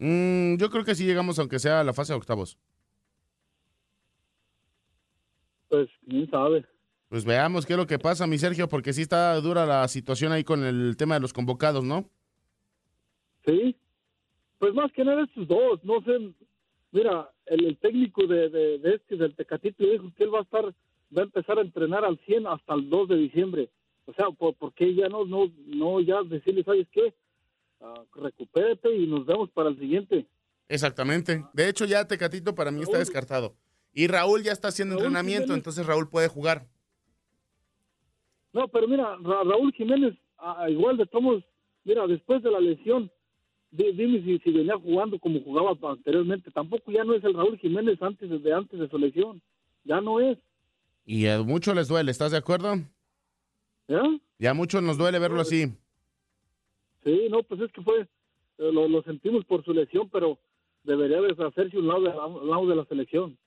Mm, 0.00 0.56
yo 0.56 0.70
creo 0.70 0.82
que 0.82 0.94
sí 0.94 1.04
llegamos, 1.04 1.38
aunque 1.38 1.58
sea 1.58 1.80
a 1.80 1.84
la 1.84 1.92
fase 1.92 2.14
de 2.14 2.16
octavos. 2.16 2.58
Pues, 5.68 5.88
quién 6.08 6.28
sabe. 6.30 6.64
Pues 7.10 7.24
veamos 7.24 7.66
qué 7.66 7.74
es 7.74 7.78
lo 7.78 7.86
que 7.86 7.98
pasa, 7.98 8.26
mi 8.26 8.38
Sergio, 8.38 8.68
porque 8.68 8.92
sí 8.92 9.02
está 9.02 9.34
dura 9.40 9.66
la 9.66 9.86
situación 9.88 10.32
ahí 10.32 10.42
con 10.42 10.64
el 10.64 10.96
tema 10.96 11.14
de 11.14 11.20
los 11.20 11.32
convocados, 11.32 11.84
¿no? 11.84 12.08
Sí. 13.44 13.76
Pues 14.58 14.72
más 14.74 14.90
que 14.92 15.04
nada 15.04 15.24
estos 15.24 15.46
dos, 15.46 15.84
no 15.84 16.02
sé. 16.02 16.32
Mira, 16.92 17.30
el, 17.46 17.66
el 17.66 17.76
técnico 17.76 18.26
de, 18.26 18.48
de, 18.48 18.78
de 18.78 18.94
este, 18.94 19.16
del 19.16 19.34
Tecatito, 19.34 19.84
dijo 19.84 20.10
que 20.16 20.24
él 20.24 20.34
va 20.34 20.38
a 20.38 20.42
estar, 20.42 20.64
va 20.64 21.22
a 21.22 21.24
empezar 21.24 21.58
a 21.58 21.62
entrenar 21.62 22.04
al 22.04 22.18
100 22.20 22.46
hasta 22.46 22.74
el 22.74 22.88
2 22.88 23.08
de 23.08 23.16
diciembre. 23.16 23.70
O 24.06 24.14
sea, 24.14 24.30
¿por, 24.30 24.54
por 24.54 24.72
qué 24.72 24.94
ya 24.94 25.08
no, 25.08 25.24
no, 25.26 25.50
no 25.66 26.00
ya 26.00 26.22
decirle, 26.22 26.64
¿sabes 26.64 26.88
qué? 26.90 27.12
Ah, 27.80 28.02
recupérate 28.14 28.94
y 28.94 29.06
nos 29.06 29.24
vemos 29.26 29.50
para 29.50 29.70
el 29.70 29.78
siguiente. 29.78 30.26
Exactamente. 30.68 31.44
De 31.52 31.68
hecho, 31.68 31.84
ya 31.84 32.06
Tecatito 32.06 32.54
para 32.54 32.70
mí 32.70 32.82
está 32.82 32.98
descartado. 32.98 33.56
Y 33.92 34.06
Raúl 34.06 34.42
ya 34.42 34.52
está 34.52 34.68
haciendo 34.68 34.94
Raúl 34.94 35.06
entrenamiento, 35.06 35.44
Jiménez. 35.46 35.58
entonces 35.58 35.86
Raúl 35.86 36.08
puede 36.08 36.28
jugar. 36.28 36.66
No, 38.52 38.68
pero 38.68 38.86
mira, 38.88 39.16
Ra- 39.22 39.44
Raúl 39.44 39.72
Jiménez, 39.72 40.14
ah, 40.38 40.68
igual 40.68 40.96
de 40.96 41.06
todos, 41.06 41.42
mira, 41.84 42.06
después 42.06 42.42
de 42.42 42.50
la 42.50 42.60
lesión, 42.60 43.10
di- 43.70 43.92
dime 43.92 44.22
si, 44.24 44.38
si 44.40 44.50
venía 44.52 44.76
jugando 44.76 45.18
como 45.18 45.40
jugaba 45.42 45.72
anteriormente. 45.90 46.50
Tampoco 46.50 46.90
ya 46.92 47.04
no 47.04 47.14
es 47.14 47.24
el 47.24 47.34
Raúl 47.34 47.58
Jiménez 47.58 48.00
antes 48.02 48.28
de, 48.42 48.52
antes 48.52 48.78
de 48.78 48.88
su 48.88 48.98
lesión. 48.98 49.40
Ya 49.84 50.00
no 50.00 50.20
es. 50.20 50.38
Y 51.04 51.26
a 51.26 51.42
muchos 51.42 51.74
les 51.74 51.88
duele, 51.88 52.10
¿estás 52.10 52.32
de 52.32 52.38
acuerdo? 52.38 52.74
¿Ya? 53.88 54.02
Ya 54.38 54.50
a 54.50 54.54
muchos 54.54 54.82
nos 54.82 54.98
duele 54.98 55.18
verlo 55.18 55.40
así. 55.40 55.72
Sí, 57.04 57.28
no, 57.30 57.42
pues 57.42 57.60
es 57.60 57.72
que 57.72 57.82
fue, 57.82 58.00
eh, 58.02 58.06
lo, 58.58 58.88
lo 58.88 59.02
sentimos 59.02 59.44
por 59.44 59.64
su 59.64 59.72
lesión, 59.72 60.08
pero 60.10 60.38
debería 60.84 61.20
deshacerse 61.20 61.78
un 61.78 61.88
lado 61.88 62.02
de, 62.02 62.08
un 62.10 62.50
lado 62.50 62.66
de 62.66 62.76
la 62.76 62.84
selección. 62.86 63.38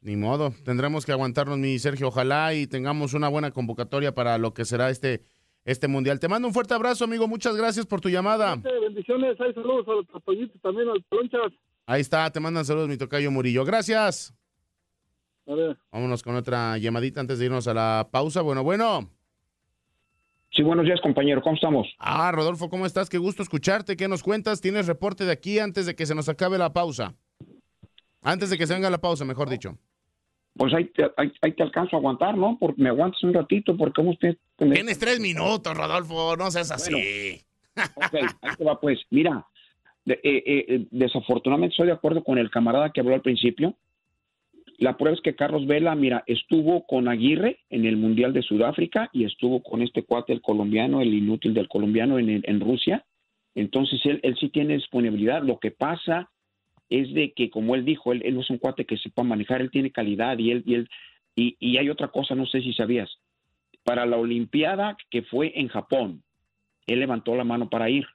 Ni 0.00 0.14
modo, 0.16 0.52
tendremos 0.64 1.04
que 1.04 1.12
aguantarnos, 1.12 1.58
mi 1.58 1.78
Sergio. 1.78 2.08
Ojalá 2.08 2.54
y 2.54 2.66
tengamos 2.66 3.14
una 3.14 3.28
buena 3.28 3.50
convocatoria 3.50 4.14
para 4.14 4.38
lo 4.38 4.54
que 4.54 4.64
será 4.64 4.90
este, 4.90 5.22
este 5.64 5.88
mundial. 5.88 6.20
Te 6.20 6.28
mando 6.28 6.46
un 6.46 6.54
fuerte 6.54 6.74
abrazo, 6.74 7.04
amigo. 7.04 7.26
Muchas 7.26 7.56
gracias 7.56 7.86
por 7.86 8.00
tu 8.00 8.08
llamada. 8.08 8.56
Bendiciones, 8.56 9.40
hay 9.40 9.52
saludos 9.54 9.88
a 9.88 9.92
los 9.92 10.06
apoyitos 10.14 10.60
también, 10.60 10.88
al 10.88 11.02
Plonchas. 11.04 11.52
Ahí 11.86 12.00
está, 12.00 12.30
te 12.30 12.40
mandan 12.40 12.64
saludos, 12.64 12.88
mi 12.88 12.96
tocayo 12.96 13.30
Murillo. 13.30 13.64
Gracias. 13.64 14.34
A 15.46 15.54
ver. 15.54 15.76
Vámonos 15.90 16.22
con 16.22 16.34
otra 16.36 16.76
llamadita 16.78 17.20
antes 17.20 17.38
de 17.38 17.46
irnos 17.46 17.66
a 17.68 17.74
la 17.74 18.08
pausa. 18.10 18.42
Bueno, 18.42 18.62
bueno. 18.62 19.10
Sí, 20.56 20.62
buenos 20.62 20.86
días, 20.86 21.00
compañero. 21.02 21.42
¿Cómo 21.42 21.54
estamos? 21.56 21.86
Ah, 21.98 22.32
Rodolfo, 22.32 22.70
¿cómo 22.70 22.86
estás? 22.86 23.10
Qué 23.10 23.18
gusto 23.18 23.42
escucharte. 23.42 23.96
¿Qué 23.96 24.08
nos 24.08 24.22
cuentas? 24.22 24.60
¿Tienes 24.60 24.86
reporte 24.86 25.24
de 25.24 25.32
aquí 25.32 25.58
antes 25.58 25.84
de 25.86 25.94
que 25.94 26.06
se 26.06 26.14
nos 26.14 26.28
acabe 26.28 26.56
la 26.56 26.72
pausa? 26.72 27.14
Antes 28.22 28.48
de 28.50 28.56
que 28.58 28.66
se 28.66 28.72
venga 28.74 28.88
la 28.88 28.98
pausa, 28.98 29.24
mejor 29.24 29.50
dicho. 29.50 29.76
Pues 30.54 30.72
ahí 30.72 30.86
te, 30.86 31.04
ahí, 31.18 31.30
ahí 31.42 31.52
te 31.52 31.62
alcanzo 31.62 31.96
a 31.96 31.98
aguantar, 31.98 32.36
¿no? 32.36 32.56
Porque 32.58 32.80
me 32.80 32.88
aguantas 32.88 33.22
un 33.22 33.34
ratito, 33.34 33.76
porque 33.76 34.00
usted... 34.00 34.36
Tienes 34.56 34.98
tres 34.98 35.20
minutos, 35.20 35.76
Rodolfo. 35.76 36.36
No 36.36 36.50
seas 36.50 36.70
así. 36.70 37.42
Ok, 37.94 38.14
ahí 38.14 38.56
te 38.56 38.64
va 38.64 38.80
pues. 38.80 38.98
Mira, 39.10 39.44
de- 40.06 40.18
eh, 40.22 40.42
eh, 40.66 40.86
desafortunadamente 40.90 41.74
estoy 41.74 41.88
de 41.88 41.92
acuerdo 41.92 42.24
con 42.24 42.38
el 42.38 42.50
camarada 42.50 42.90
que 42.90 43.00
habló 43.00 43.14
al 43.14 43.20
principio. 43.20 43.74
La 44.78 44.96
prueba 44.98 45.16
es 45.16 45.22
que 45.22 45.34
Carlos 45.34 45.66
Vela, 45.66 45.94
mira, 45.94 46.22
estuvo 46.26 46.86
con 46.86 47.08
Aguirre 47.08 47.60
en 47.70 47.86
el 47.86 47.96
Mundial 47.96 48.32
de 48.32 48.42
Sudáfrica 48.42 49.08
y 49.12 49.24
estuvo 49.24 49.62
con 49.62 49.80
este 49.80 50.02
cuate, 50.02 50.34
el 50.34 50.42
colombiano, 50.42 51.00
el 51.00 51.14
inútil 51.14 51.54
del 51.54 51.68
colombiano 51.68 52.18
en, 52.18 52.60
Rusia. 52.60 53.04
Entonces 53.54 54.00
él, 54.04 54.20
él 54.22 54.36
sí 54.38 54.50
tiene 54.50 54.74
disponibilidad. 54.74 55.42
Lo 55.42 55.58
que 55.58 55.70
pasa 55.70 56.30
es 56.90 57.12
de 57.14 57.32
que, 57.32 57.48
como 57.48 57.74
él 57.74 57.86
dijo, 57.86 58.12
él, 58.12 58.22
él 58.24 58.34
no 58.34 58.42
es 58.42 58.50
un 58.50 58.58
cuate 58.58 58.84
que 58.84 58.98
sepa 58.98 59.22
manejar, 59.22 59.62
él 59.62 59.70
tiene 59.70 59.90
calidad 59.92 60.38
y 60.38 60.50
él, 60.50 60.62
y 60.66 60.74
él, 60.74 60.88
y, 61.34 61.56
y 61.58 61.78
hay 61.78 61.88
otra 61.88 62.08
cosa, 62.08 62.34
no 62.34 62.46
sé 62.46 62.60
si 62.60 62.74
sabías. 62.74 63.10
Para 63.82 64.04
la 64.04 64.18
Olimpiada 64.18 64.96
que 65.10 65.22
fue 65.22 65.52
en 65.58 65.68
Japón, 65.68 66.22
él 66.86 67.00
levantó 67.00 67.34
la 67.34 67.44
mano 67.44 67.70
para 67.70 67.88
ir. 67.88 68.06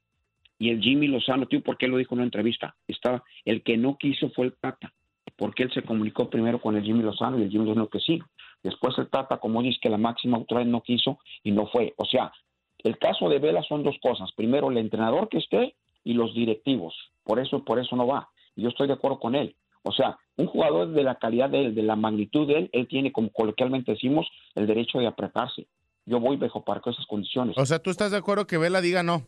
Y 0.60 0.69
el 0.69 0.80
Jimmy 0.80 1.08
Lozano, 1.08 1.47
tío, 1.47 1.62
¿por 1.62 1.78
qué 1.80 1.88
lo 1.88 1.97
dijo 1.97 2.13
en 2.13 2.19
una 2.19 2.26
entrevista? 2.26 2.76
Estaba, 2.88 3.24
el 3.45 3.63
que 3.63 3.78
no 3.78 3.97
quiso 3.97 4.30
fue 4.30 4.45
el 4.45 4.54
Tata, 4.54 4.93
porque 5.41 5.63
él 5.63 5.71
se 5.73 5.82
comunicó 5.82 6.30
primero 6.30 6.62
con 6.62 6.77
el 6.77 6.84
Jimmy 6.84 7.01
Lozano 7.01 7.39
y 7.39 7.41
el 7.41 7.49
Jimmy 7.49 7.65
Lozano 7.65 7.88
que 7.88 7.99
sí. 7.99 8.19
Después 8.62 8.95
el 8.99 9.10
Tata, 9.10 9.38
como 9.38 9.63
dice 9.63 9.80
que 9.82 9.89
la 9.89 9.97
máxima 9.97 10.38
autoridad 10.38 10.67
no 10.67 10.82
quiso 10.82 11.17
y 11.41 11.49
no 11.49 11.65
fue. 11.65 11.95
O 11.97 12.06
sea, 12.06 12.32
el 12.84 12.99
caso 12.99 13.27
de 13.27 13.39
Vela 13.39 13.63
son 13.63 13.82
dos 13.82 13.95
cosas. 14.04 14.32
Primero, 14.34 14.69
el 14.69 14.77
entrenador 14.77 15.30
que 15.30 15.39
esté 15.39 15.73
y 16.04 16.13
los 16.13 16.36
directivos. 16.36 16.93
Por 17.23 17.39
eso, 17.39 17.65
por 17.65 17.80
eso 17.80 17.95
no 17.95 18.06
va. 18.06 18.30
Y 18.56 18.62
yo 18.62 18.69
estoy 18.69 18.86
de 18.86 18.93
acuerdo 18.93 19.19
con 19.19 19.34
él. 19.34 19.56
O 19.82 19.91
sea, 19.91 20.15
un 20.38 20.45
jugador 20.45 20.89
de 20.89 21.01
la 21.01 21.15
calidad 21.15 21.49
de 21.49 21.65
él, 21.65 21.73
de 21.73 21.82
la 21.82 21.95
magnitud 21.95 22.47
de 22.47 22.60
él, 22.60 22.69
él 22.71 22.88
tiene, 22.88 23.12
como 23.12 23.32
coloquialmente 23.32 23.93
decimos, 23.93 24.27
el 24.54 24.67
derecho 24.67 24.99
de 24.99 25.08
apretarse. 25.08 25.65
Yo 26.06 26.19
voy 26.19 26.38
bajo 26.38 26.63
para 26.63 26.82
esas 26.86 27.08
condiciones. 27.08 27.58
O 27.58 27.65
sea, 27.65 27.80
¿tú 27.80 27.89
estás 27.89 28.12
de 28.12 28.17
acuerdo 28.17 28.45
que 28.45 28.60
Vela 28.60 28.80
diga 28.80 29.01
no? 29.01 29.25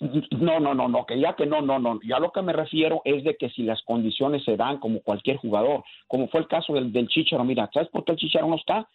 No, 0.00 0.60
no, 0.60 0.74
no, 0.74 0.88
no, 0.88 1.04
que 1.06 1.18
ya 1.18 1.34
que 1.34 1.46
no, 1.46 1.60
no, 1.60 1.78
no. 1.78 1.98
Ya 2.04 2.18
lo 2.18 2.30
que 2.30 2.42
me 2.42 2.52
refiero 2.52 3.02
es 3.04 3.24
de 3.24 3.36
que 3.36 3.50
si 3.50 3.62
las 3.62 3.82
condiciones 3.82 4.44
se 4.44 4.56
dan 4.56 4.78
como 4.78 5.00
cualquier 5.00 5.36
jugador, 5.38 5.82
como 6.06 6.28
fue 6.28 6.40
el 6.40 6.46
caso 6.48 6.72
del, 6.74 6.92
del 6.92 7.08
Chicharo, 7.08 7.42
mira, 7.44 7.68
¿sabes 7.74 7.88
por 7.90 8.04
qué 8.04 8.12
el 8.12 8.18
Chicharo 8.18 8.46
no 8.46 8.56
está? 8.56 8.88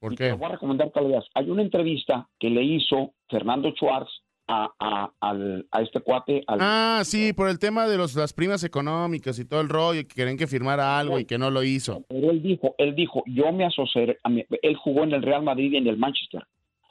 ¿Por 0.00 0.14
Y 0.14 0.16
qué? 0.16 0.28
Te 0.28 0.32
voy 0.32 0.46
a 0.46 0.52
recomendar 0.52 0.90
que 0.92 1.00
lo 1.00 1.08
veas. 1.08 1.26
Hay 1.34 1.50
una 1.50 1.60
entrevista 1.62 2.26
que 2.38 2.48
le 2.48 2.62
hizo 2.62 3.12
Fernando 3.28 3.70
Schwartz 3.72 4.10
a, 4.48 4.68
a, 4.80 5.10
al- 5.20 5.66
a 5.70 5.82
este 5.82 6.00
cuate, 6.00 6.42
al, 6.46 6.58
Ah, 6.60 7.02
sí, 7.04 7.32
por 7.34 7.48
el 7.50 7.58
tema 7.58 7.86
de 7.86 7.96
los, 7.98 8.14
las 8.16 8.32
primas 8.32 8.64
económicas 8.64 9.38
y 9.38 9.44
todo 9.44 9.60
el 9.60 9.68
rollo, 9.68 10.00
que 10.02 10.14
querían 10.14 10.36
que 10.38 10.46
firmara 10.46 10.98
algo 10.98 11.18
y 11.20 11.24
que 11.26 11.38
no 11.38 11.50
lo 11.50 11.62
hizo. 11.62 12.02
Pero 12.08 12.30
él 12.30 12.42
dijo, 12.42 12.74
él 12.78 12.94
dijo, 12.96 13.22
yo 13.26 13.52
me 13.52 13.64
asocié, 13.66 14.16
él 14.62 14.76
jugó 14.76 15.04
en 15.04 15.12
el 15.12 15.22
Real 15.22 15.42
Madrid 15.42 15.70
y 15.72 15.76
en 15.76 15.86
el 15.86 15.98
Manchester. 15.98 16.42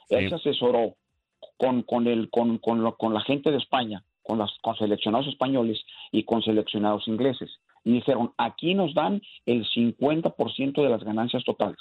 Él 0.08 0.28
se 0.28 0.36
asesoró 0.36 0.94
con, 1.60 1.82
con, 1.82 2.06
el, 2.06 2.30
con, 2.30 2.56
con, 2.58 2.82
lo- 2.82 2.96
con 2.96 3.12
la 3.12 3.20
gente 3.20 3.50
de 3.50 3.58
España, 3.58 4.02
con, 4.22 4.38
las, 4.38 4.50
con 4.62 4.74
seleccionados 4.76 5.26
españoles 5.28 5.78
y 6.10 6.22
con 6.24 6.42
seleccionados 6.42 7.06
ingleses. 7.06 7.50
Y 7.84 7.92
dijeron, 7.92 8.32
aquí 8.38 8.74
nos 8.74 8.94
dan 8.94 9.20
el 9.46 9.66
50% 9.68 10.82
de 10.82 10.88
las 10.88 11.04
ganancias 11.04 11.44
totales. 11.44 11.78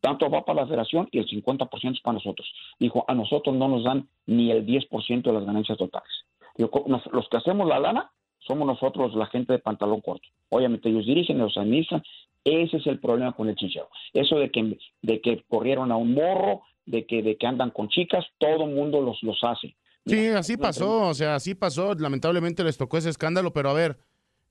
Tanto 0.00 0.28
va 0.30 0.44
para 0.44 0.60
la 0.62 0.66
federación 0.66 1.08
y 1.10 1.18
el 1.18 1.26
50% 1.26 1.92
es 1.94 2.00
para 2.00 2.14
nosotros. 2.14 2.46
Dijo, 2.78 3.04
a 3.08 3.14
nosotros 3.14 3.56
no 3.56 3.66
nos 3.68 3.82
dan 3.84 4.08
ni 4.26 4.50
el 4.50 4.64
10% 4.66 5.22
de 5.22 5.32
las 5.32 5.44
ganancias 5.44 5.78
totales. 5.78 6.10
Los 6.56 7.28
que 7.28 7.36
hacemos 7.36 7.66
la 7.68 7.80
lana 7.80 8.10
somos 8.38 8.66
nosotros, 8.66 9.14
la 9.14 9.26
gente 9.26 9.52
de 9.54 9.58
pantalón 9.58 10.00
corto. 10.00 10.28
Obviamente 10.50 10.88
ellos 10.88 11.06
dirigen, 11.06 11.38
los 11.38 11.56
administran. 11.56 12.02
Ese 12.44 12.76
es 12.78 12.86
el 12.86 13.00
problema 13.00 13.32
con 13.32 13.48
el 13.48 13.56
chichero. 13.56 13.88
Eso 14.12 14.36
de 14.38 14.50
que, 14.50 14.78
de 15.02 15.20
que 15.20 15.42
corrieron 15.48 15.90
a 15.92 15.96
un 15.96 16.14
morro, 16.14 16.62
de 16.90 17.06
que, 17.06 17.22
de 17.22 17.36
que 17.36 17.46
andan 17.46 17.70
con 17.70 17.88
chicas, 17.88 18.24
todo 18.38 18.66
mundo 18.66 19.00
los, 19.00 19.22
los 19.22 19.38
hace. 19.42 19.76
Sí, 20.06 20.26
así 20.28 20.56
pasó, 20.56 21.08
o 21.08 21.14
sea, 21.14 21.34
así 21.34 21.54
pasó. 21.54 21.94
Lamentablemente 21.94 22.64
les 22.64 22.78
tocó 22.78 22.96
ese 22.98 23.10
escándalo, 23.10 23.52
pero 23.52 23.68
a 23.70 23.74
ver, 23.74 23.98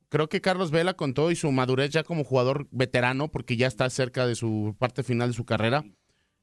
creo 0.09 0.29
que 0.29 0.39
Carlos 0.41 0.69
Vela 0.71 0.93
con 0.93 1.13
todo 1.13 1.31
y 1.31 1.35
su 1.35 1.51
madurez 1.51 1.89
ya 1.89 2.03
como 2.03 2.23
jugador 2.23 2.67
veterano, 2.71 3.29
porque 3.29 3.57
ya 3.57 3.65
está 3.67 3.89
cerca 3.89 4.27
de 4.27 4.35
su 4.35 4.75
parte 4.77 5.01
final 5.03 5.29
de 5.29 5.33
su 5.33 5.45
carrera, 5.45 5.83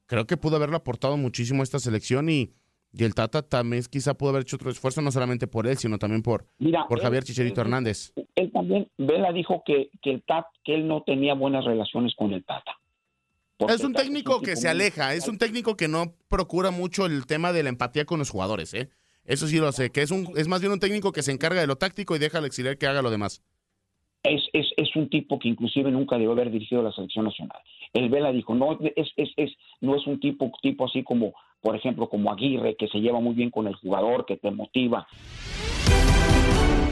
creo 0.06 0.26
que 0.26 0.36
pudo 0.36 0.56
haberle 0.56 0.76
aportado 0.76 1.16
muchísimo 1.16 1.62
a 1.62 1.64
esta 1.64 1.78
selección 1.78 2.28
y, 2.28 2.50
y 2.92 3.04
el 3.04 3.14
Tata 3.14 3.42
también 3.42 3.82
quizá 3.88 4.14
pudo 4.14 4.30
haber 4.30 4.42
hecho 4.42 4.56
otro 4.56 4.70
esfuerzo, 4.70 5.00
no 5.00 5.12
solamente 5.12 5.46
por 5.46 5.66
él, 5.68 5.76
sino 5.78 5.98
también 5.98 6.22
por, 6.22 6.46
Mira, 6.58 6.86
por 6.88 6.98
él- 6.98 7.04
Javier 7.04 7.22
Chicharito 7.22 7.60
él- 7.60 7.66
Hernández. 7.68 8.12
Él 8.34 8.50
también, 8.52 8.88
Vela 8.98 9.32
dijo 9.32 9.62
que, 9.64 9.90
que 10.02 10.10
el 10.10 10.24
Tat, 10.24 10.46
que 10.64 10.74
él 10.74 10.88
no 10.88 11.04
tenía 11.04 11.34
buenas 11.34 11.64
relaciones 11.64 12.14
con 12.16 12.32
el 12.32 12.44
Tata. 12.44 12.72
Es 13.68 13.84
un 13.84 13.92
técnico 13.92 14.40
que 14.40 14.56
se 14.56 14.68
aleja, 14.68 15.14
es 15.14 15.28
un 15.28 15.38
técnico 15.38 15.76
que 15.76 15.88
no 15.88 16.14
procura 16.28 16.70
mucho 16.70 17.06
el 17.06 17.26
tema 17.26 17.52
de 17.52 17.62
la 17.62 17.68
empatía 17.68 18.04
con 18.04 18.18
los 18.18 18.30
jugadores, 18.30 18.74
¿eh? 18.74 18.90
Eso 19.24 19.46
sí 19.46 19.58
lo 19.58 19.72
sé, 19.72 19.90
que 19.90 20.02
es, 20.02 20.10
un, 20.10 20.32
es 20.36 20.48
más 20.48 20.60
bien 20.60 20.72
un 20.72 20.80
técnico 20.80 21.12
que 21.12 21.22
se 21.22 21.32
encarga 21.32 21.60
de 21.60 21.66
lo 21.66 21.76
táctico 21.76 22.14
y 22.14 22.18
deja 22.18 22.38
al 22.38 22.44
exiliar 22.44 22.76
que 22.76 22.86
haga 22.86 23.00
lo 23.00 23.10
demás. 23.10 23.42
es, 24.24 24.42
es, 24.52 24.66
es 24.76 24.96
un 24.96 25.08
tipo 25.08 25.38
que 25.38 25.48
inclusive 25.48 25.90
nunca 25.90 26.16
debió 26.16 26.32
haber 26.32 26.50
dirigido 26.50 26.82
la 26.82 26.92
selección 26.92 27.26
nacional. 27.26 27.58
El 27.92 28.08
Vela 28.08 28.32
dijo, 28.32 28.54
no 28.54 28.78
es, 28.96 29.12
es, 29.16 29.30
es, 29.36 29.52
no 29.80 29.94
es 29.96 30.06
un 30.06 30.18
tipo, 30.18 30.50
tipo 30.60 30.86
así 30.86 31.04
como, 31.04 31.32
por 31.60 31.76
ejemplo, 31.76 32.08
como 32.08 32.32
Aguirre, 32.32 32.76
que 32.76 32.88
se 32.88 32.98
lleva 32.98 33.20
muy 33.20 33.34
bien 33.34 33.50
con 33.50 33.66
el 33.66 33.74
jugador, 33.76 34.26
que 34.26 34.36
te 34.36 34.50
motiva. 34.50 35.06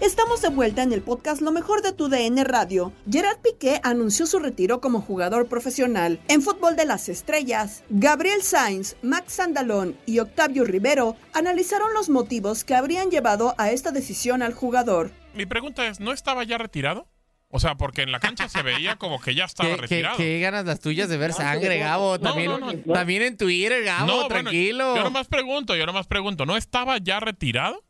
Estamos 0.00 0.42
de 0.42 0.48
vuelta 0.48 0.82
en 0.82 0.92
el 0.92 1.00
podcast 1.02 1.40
Lo 1.42 1.52
mejor 1.52 1.80
de 1.82 1.92
tu 1.92 2.08
DN 2.08 2.42
Radio. 2.44 2.92
Gerard 3.10 3.38
Piqué 3.40 3.80
anunció 3.84 4.26
su 4.26 4.40
retiro 4.40 4.80
como 4.80 5.00
jugador 5.00 5.48
profesional. 5.48 6.20
En 6.28 6.42
Fútbol 6.42 6.74
de 6.74 6.86
las 6.86 7.08
Estrellas, 7.08 7.84
Gabriel 7.88 8.42
Sainz, 8.42 8.96
Max 9.02 9.34
Sandalón 9.34 9.96
y 10.04 10.18
Octavio 10.18 10.64
Rivero 10.64 11.16
analizaron 11.34 11.94
los 11.94 12.08
motivos 12.08 12.64
que 12.64 12.74
habrían 12.74 13.10
llevado 13.10 13.54
a 13.58 13.70
esta 13.70 13.92
decisión 13.92 14.42
al 14.42 14.54
jugador. 14.54 15.12
Mi 15.34 15.46
pregunta 15.46 15.86
es, 15.86 16.00
¿no 16.00 16.12
estaba 16.12 16.42
ya 16.42 16.58
retirado? 16.58 17.06
O 17.48 17.60
sea, 17.60 17.76
porque 17.76 18.02
en 18.02 18.10
la 18.10 18.18
cancha 18.18 18.48
se 18.48 18.62
veía 18.62 18.96
como 18.96 19.20
que 19.20 19.34
ya 19.36 19.44
estaba 19.44 19.68
¿Qué, 19.76 19.76
qué, 19.76 19.80
retirado. 19.82 20.16
qué 20.16 20.40
ganas 20.40 20.64
las 20.64 20.80
tuyas 20.80 21.08
de 21.10 21.16
ver 21.16 21.32
sangre, 21.32 21.78
Gabo. 21.78 22.14
No, 22.18 22.20
También, 22.20 22.50
no, 22.50 22.58
no. 22.58 22.92
también 22.92 23.22
en 23.22 23.36
Twitter, 23.36 23.84
Gabo, 23.84 24.06
No, 24.06 24.12
bueno, 24.14 24.28
tranquilo. 24.28 24.96
yo 24.96 25.04
nomás 25.04 25.28
pregunto, 25.28 25.76
yo 25.76 25.86
nomás 25.86 26.08
pregunto, 26.08 26.44
¿no 26.44 26.56
estaba 26.56 26.98
ya 26.98 27.20
retirado? 27.20 27.84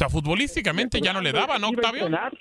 Sea, 0.00 0.08
futbolísticamente 0.08 0.98
ya 0.98 1.12
no 1.12 1.20
le 1.20 1.30
daba, 1.30 1.58
¿no, 1.58 1.68
Iba 1.68 1.82
a 1.82 1.90
Octavio? 1.90 2.06
entrenar, 2.06 2.38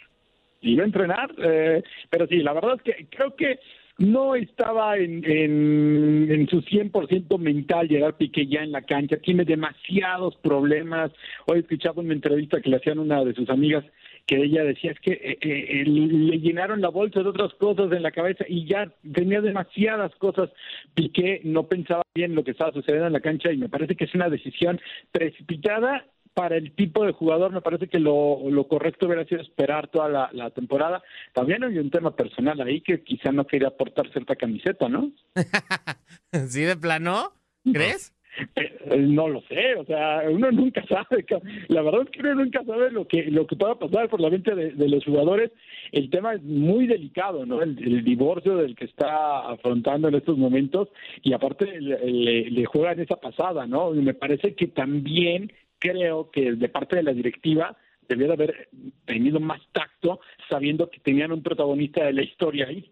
iba 0.62 0.82
a 0.82 0.86
entrenar, 0.86 1.36
eh, 1.40 1.84
pero 2.10 2.26
sí, 2.26 2.38
la 2.38 2.54
verdad 2.54 2.76
es 2.78 2.82
que 2.84 3.08
creo 3.10 3.36
que 3.36 3.60
no 3.98 4.34
estaba 4.34 4.96
en, 4.96 5.30
en, 5.30 6.32
en 6.32 6.48
su 6.48 6.62
100% 6.62 7.38
mental 7.38 7.90
llegar 7.90 8.16
Piqué 8.16 8.48
ya 8.48 8.62
en 8.62 8.72
la 8.72 8.84
cancha, 8.84 9.18
tiene 9.18 9.44
demasiados 9.44 10.38
problemas. 10.38 11.12
Hoy 11.48 11.60
escuchaba 11.60 12.02
una 12.02 12.14
entrevista 12.14 12.62
que 12.62 12.70
le 12.70 12.78
hacían 12.78 12.98
una 12.98 13.26
de 13.26 13.34
sus 13.34 13.50
amigas 13.50 13.84
que 14.26 14.38
ella 14.38 14.64
decía 14.64 14.92
es 14.92 15.00
que 15.02 15.12
eh, 15.12 15.38
eh, 15.42 15.84
le 15.86 16.40
llenaron 16.40 16.80
la 16.80 16.90
bolsa 16.90 17.22
de 17.24 17.28
otras 17.28 17.54
cosas 17.56 17.92
en 17.92 18.04
la 18.04 18.12
cabeza 18.12 18.46
y 18.48 18.66
ya 18.68 18.90
tenía 19.14 19.42
demasiadas 19.42 20.16
cosas. 20.16 20.50
Piqué 20.94 21.42
no 21.44 21.64
pensaba 21.68 22.04
bien 22.16 22.36
lo 22.36 22.46
que 22.46 22.52
estaba 22.52 22.72
sucediendo 22.72 23.08
en 23.08 23.14
la 23.14 23.20
cancha 23.20 23.52
y 23.52 23.58
me 23.58 23.68
parece 23.68 23.96
que 23.96 24.06
es 24.06 24.16
una 24.16 24.30
decisión 24.30 24.80
precipitada 25.12 26.06
para 26.40 26.56
el 26.56 26.72
tipo 26.72 27.06
de 27.06 27.12
jugador 27.12 27.52
me 27.52 27.60
parece 27.60 27.88
que 27.90 28.00
lo, 28.00 28.40
lo 28.50 28.66
correcto 28.66 29.08
hubiera 29.08 29.26
sido 29.26 29.42
esperar 29.42 29.90
toda 29.90 30.08
la, 30.08 30.30
la 30.32 30.50
temporada. 30.52 31.04
También 31.34 31.66
hay 31.66 31.78
un 31.78 31.92
tema 31.92 32.16
personal 32.16 32.62
ahí 32.62 32.80
que 32.80 33.04
quizá 33.04 33.34
no 33.34 33.46
quería 33.46 33.72
portar 33.72 34.10
cierta 34.14 34.38
camiseta, 34.38 34.88
¿no? 34.88 35.12
¿Sí, 36.48 36.62
de 36.62 36.78
plano? 36.78 37.34
¿Crees? 37.74 38.14
Eh, 38.56 38.96
No 39.06 39.28
lo 39.28 39.42
sé, 39.50 39.76
o 39.76 39.84
sea, 39.84 40.22
uno 40.30 40.50
nunca 40.50 40.82
sabe. 40.88 41.26
La 41.68 41.82
verdad 41.82 42.04
es 42.04 42.10
que 42.10 42.22
uno 42.22 42.36
nunca 42.36 42.64
sabe 42.64 42.90
lo 42.90 43.06
que 43.06 43.24
lo 43.24 43.46
que 43.46 43.58
pueda 43.58 43.76
pasar 43.78 44.08
por 44.08 44.22
la 44.22 44.30
mente 44.30 44.56
de, 44.56 44.72
de 44.72 44.88
los 44.88 45.04
jugadores. 45.04 45.52
El 45.92 46.10
tema 46.10 46.36
es 46.36 46.42
muy 46.44 46.88
delicado, 46.88 47.46
¿no? 47.46 47.62
El, 47.62 47.78
el 47.86 48.02
divorcio 48.06 48.56
del 48.56 48.78
que 48.78 48.86
está 48.86 49.42
afrontando 49.50 50.08
en 50.08 50.16
estos 50.16 50.38
momentos 50.38 50.88
y 51.22 51.34
aparte 51.34 51.82
le, 51.82 52.00
le, 52.10 52.50
le 52.50 52.66
juegan 52.66 53.02
esa 53.02 53.18
pasada, 53.18 53.68
¿no? 53.68 53.94
Y 53.94 54.00
me 54.00 54.14
parece 54.14 54.56
que 54.56 54.68
también 54.68 55.52
creo 55.80 56.30
que 56.32 56.54
de 56.54 56.70
parte 56.70 56.96
de 56.98 57.04
la 57.04 57.14
directiva 57.14 57.76
debió 58.08 58.28
de 58.28 58.34
haber 58.34 58.70
tenido 59.06 59.40
más 59.40 59.62
tacto 59.72 60.20
sabiendo 60.50 60.90
que 60.90 61.00
tenían 61.00 61.32
un 61.32 61.44
protagonista 61.44 62.04
de 62.06 62.14
la 62.14 62.24
historia 62.24 62.68
ahí. 62.68 62.92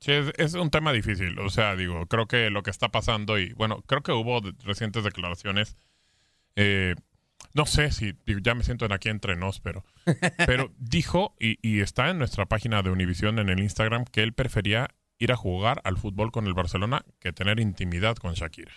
Sí, 0.00 0.12
es, 0.12 0.32
es 0.36 0.54
un 0.54 0.70
tema 0.70 0.92
difícil. 0.92 1.38
O 1.38 1.48
sea, 1.50 1.74
digo, 1.74 2.06
creo 2.06 2.26
que 2.26 2.50
lo 2.50 2.62
que 2.62 2.70
está 2.70 2.88
pasando 2.90 3.38
y 3.38 3.52
bueno, 3.54 3.82
creo 3.86 4.02
que 4.02 4.12
hubo 4.12 4.40
de- 4.40 4.52
recientes 4.64 5.04
declaraciones. 5.04 5.76
eh, 6.56 6.94
no 7.54 7.64
sé 7.66 7.90
si 7.90 8.12
digo, 8.26 8.40
ya 8.42 8.54
me 8.54 8.62
siento 8.64 8.84
en 8.84 8.92
aquí 8.92 9.08
entre 9.08 9.34
nos, 9.36 9.60
pero, 9.60 9.84
pero 10.46 10.70
dijo 10.78 11.34
y, 11.40 11.58
y 11.66 11.80
está 11.80 12.10
en 12.10 12.18
nuestra 12.18 12.46
página 12.46 12.82
de 12.82 12.90
Univision 12.90 13.38
en 13.38 13.48
el 13.48 13.60
Instagram 13.60 14.04
que 14.04 14.22
él 14.22 14.32
prefería 14.34 14.88
ir 15.18 15.32
a 15.32 15.36
jugar 15.36 15.80
al 15.84 15.96
fútbol 15.96 16.30
con 16.32 16.46
el 16.46 16.52
Barcelona 16.54 17.04
que 17.18 17.32
tener 17.32 17.58
intimidad 17.60 18.16
con 18.16 18.34
Shakira. 18.34 18.72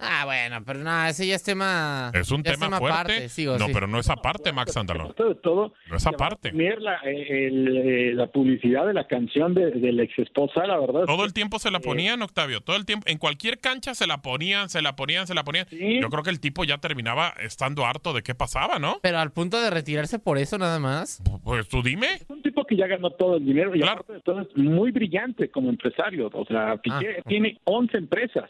Ah, 0.00 0.24
bueno, 0.24 0.62
pero 0.64 0.78
no, 0.80 1.04
ese 1.06 1.26
ya 1.26 1.34
es 1.36 1.42
tema. 1.42 2.10
Es 2.14 2.30
un 2.30 2.42
tema 2.42 2.78
fuerte. 2.78 2.88
aparte, 2.98 3.28
sí, 3.28 3.44
no, 3.44 3.58
sí. 3.58 3.70
pero 3.72 3.86
no 3.86 3.98
es 3.98 4.08
aparte, 4.08 4.52
Max 4.52 4.76
Andalón. 4.76 5.14
De 5.16 5.34
todo, 5.36 5.72
No 5.88 5.96
es 5.96 6.06
aparte. 6.06 6.52
La, 6.52 6.96
eh, 7.04 7.46
el, 7.48 7.76
eh, 7.76 8.14
la 8.14 8.26
publicidad 8.28 8.86
de 8.86 8.94
la 8.94 9.06
canción 9.06 9.54
de, 9.54 9.70
de 9.72 9.92
la 9.92 10.02
ex 10.04 10.18
esposa, 10.18 10.66
la 10.66 10.78
verdad. 10.78 11.02
es 11.02 11.06
Todo 11.06 11.18
que- 11.18 11.24
el 11.24 11.32
tiempo 11.34 11.58
se 11.58 11.70
la 11.70 11.80
ponían, 11.80 12.22
Octavio. 12.22 12.60
Todo 12.60 12.76
el 12.76 12.86
tiempo. 12.86 13.06
En 13.08 13.18
cualquier 13.18 13.58
cancha 13.58 13.94
se 13.94 14.06
la 14.06 14.22
ponían, 14.22 14.68
se 14.70 14.80
la 14.82 14.96
ponían, 14.96 15.26
se 15.26 15.34
la 15.34 15.44
ponían. 15.44 15.66
Yo 15.70 16.08
creo 16.08 16.22
que 16.22 16.30
el 16.30 16.40
tipo 16.40 16.64
ya 16.64 16.78
terminaba 16.78 17.34
estando 17.40 17.84
harto 17.84 18.12
de 18.12 18.22
qué 18.22 18.34
pasaba, 18.34 18.78
¿no? 18.78 18.98
Pero 19.02 19.18
al 19.18 19.32
punto 19.32 19.60
de 19.60 19.70
retirarse 19.70 20.18
por 20.18 20.38
eso 20.38 20.56
nada 20.58 20.78
más. 20.78 21.22
Pues 21.44 21.68
tú 21.68 21.82
dime. 21.82 22.06
Es 22.14 22.30
un 22.30 22.42
tipo 22.42 22.64
que 22.64 22.76
ya 22.76 22.86
ganó 22.86 23.10
todo 23.10 23.36
el 23.36 23.44
dinero 23.44 23.74
y 23.76 23.82
aparte 23.82 24.14
de 24.14 24.20
todo 24.20 24.40
es 24.40 24.48
muy 24.56 24.90
brillante 24.92 25.50
como 25.50 25.68
empresario. 25.70 26.30
O 26.32 26.44
sea, 26.46 26.76
Piqué 26.78 27.16
Ah. 27.18 27.22
tiene 27.26 27.58
11 27.64 27.98
empresas. 27.98 28.48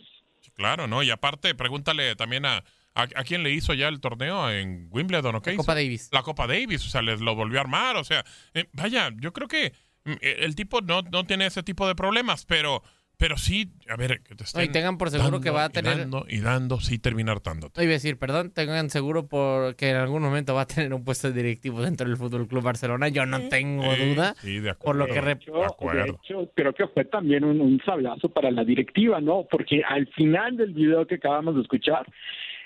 Claro, 0.61 0.87
¿no? 0.87 1.03
Y 1.03 1.11
aparte, 1.11 1.55
pregúntale 1.55 2.15
también 2.17 2.45
a, 2.45 2.63
a, 2.95 3.03
a 3.03 3.25
quién 3.25 3.43
le 3.43 3.51
hizo 3.51 3.73
ya 3.73 3.89
el 3.89 3.99
torneo 3.99 4.51
en 4.51 4.89
Wimbledon, 4.91 5.35
¿o 5.37 5.41
qué 5.41 5.53
La? 5.53 5.57
Copa 5.57 5.75
Davis. 5.75 6.11
La 6.13 6.23
Copa 6.23 6.47
Davis, 6.47 6.85
o 6.87 6.91
sea, 6.91 7.01
les 7.01 7.23
lo 7.23 7.35
volvió 7.35 7.59
a 7.59 7.63
armar, 7.63 7.97
o 7.97 8.05
sea, 8.05 8.27
eh, 8.53 8.67
vaya, 8.75 9.11
yo 9.17 9.33
creo 9.33 9.49
que 9.49 9.73
mm, 10.05 10.13
eh, 10.21 10.37
el 10.41 10.55
tipo 10.55 10.83
no, 10.83 11.01
no 11.01 11.25
tiene 11.25 11.47
ese 11.47 11.63
tipo 11.63 11.89
de 11.89 11.95
problemas, 11.95 12.45
pero, 12.45 12.83
pero 13.21 13.37
sí, 13.37 13.71
a 13.89 13.95
ver, 13.97 14.21
que 14.23 14.35
te 14.35 14.43
No, 14.43 14.45
estén 14.47 14.65
y 14.65 14.69
tengan 14.73 14.99
por 14.99 15.11
seguro 15.11 15.31
dando 15.31 15.41
que 15.41 15.51
va 15.51 15.67
a 15.67 15.69
y 15.69 15.73
tener. 15.73 15.99
dando 15.99 16.27
y 16.29 16.41
dando, 16.41 16.81
sí 16.81 16.99
termina 16.99 17.31
hartándote. 17.31 17.79
No 17.79 17.85
iba 17.85 17.91
a 17.91 17.93
decir, 17.93 18.19
perdón, 18.19 18.51
tengan 18.51 18.91
seguro 18.91 19.29
por 19.29 19.77
que 19.77 19.91
en 19.91 19.97
algún 19.97 20.23
momento 20.23 20.55
va 20.55 20.63
a 20.63 20.67
tener 20.67 20.93
un 20.93 21.05
puesto 21.05 21.31
directivo 21.31 21.81
dentro 21.83 22.09
del 22.09 22.17
Fútbol 22.17 22.49
Club 22.49 22.65
Barcelona. 22.65 23.09
Yo 23.09 23.27
no 23.27 23.49
tengo 23.49 23.95
Sí, 23.95 24.09
duda. 24.15 24.35
sí, 24.41 24.59
de 24.59 24.75
Por 24.75 24.97
lo 24.97 25.05
acuerdo. 25.05 25.15
que 25.15 25.21
rep- 25.53 26.05
De 26.05 26.11
hecho, 26.11 26.51
creo 26.57 26.73
que 26.73 26.89
fue 26.89 27.05
también 27.05 27.45
un, 27.45 27.61
un 27.61 27.81
sablazo 27.85 28.29
para 28.31 28.51
la 28.51 28.65
directiva, 28.65 29.21
¿no? 29.21 29.47
Porque 29.49 29.83
al 29.87 30.09
final 30.09 30.57
del 30.57 30.73
video 30.73 31.07
que 31.07 31.17
acabamos 31.17 31.55
de 31.55 31.63
escuchar, 31.63 32.07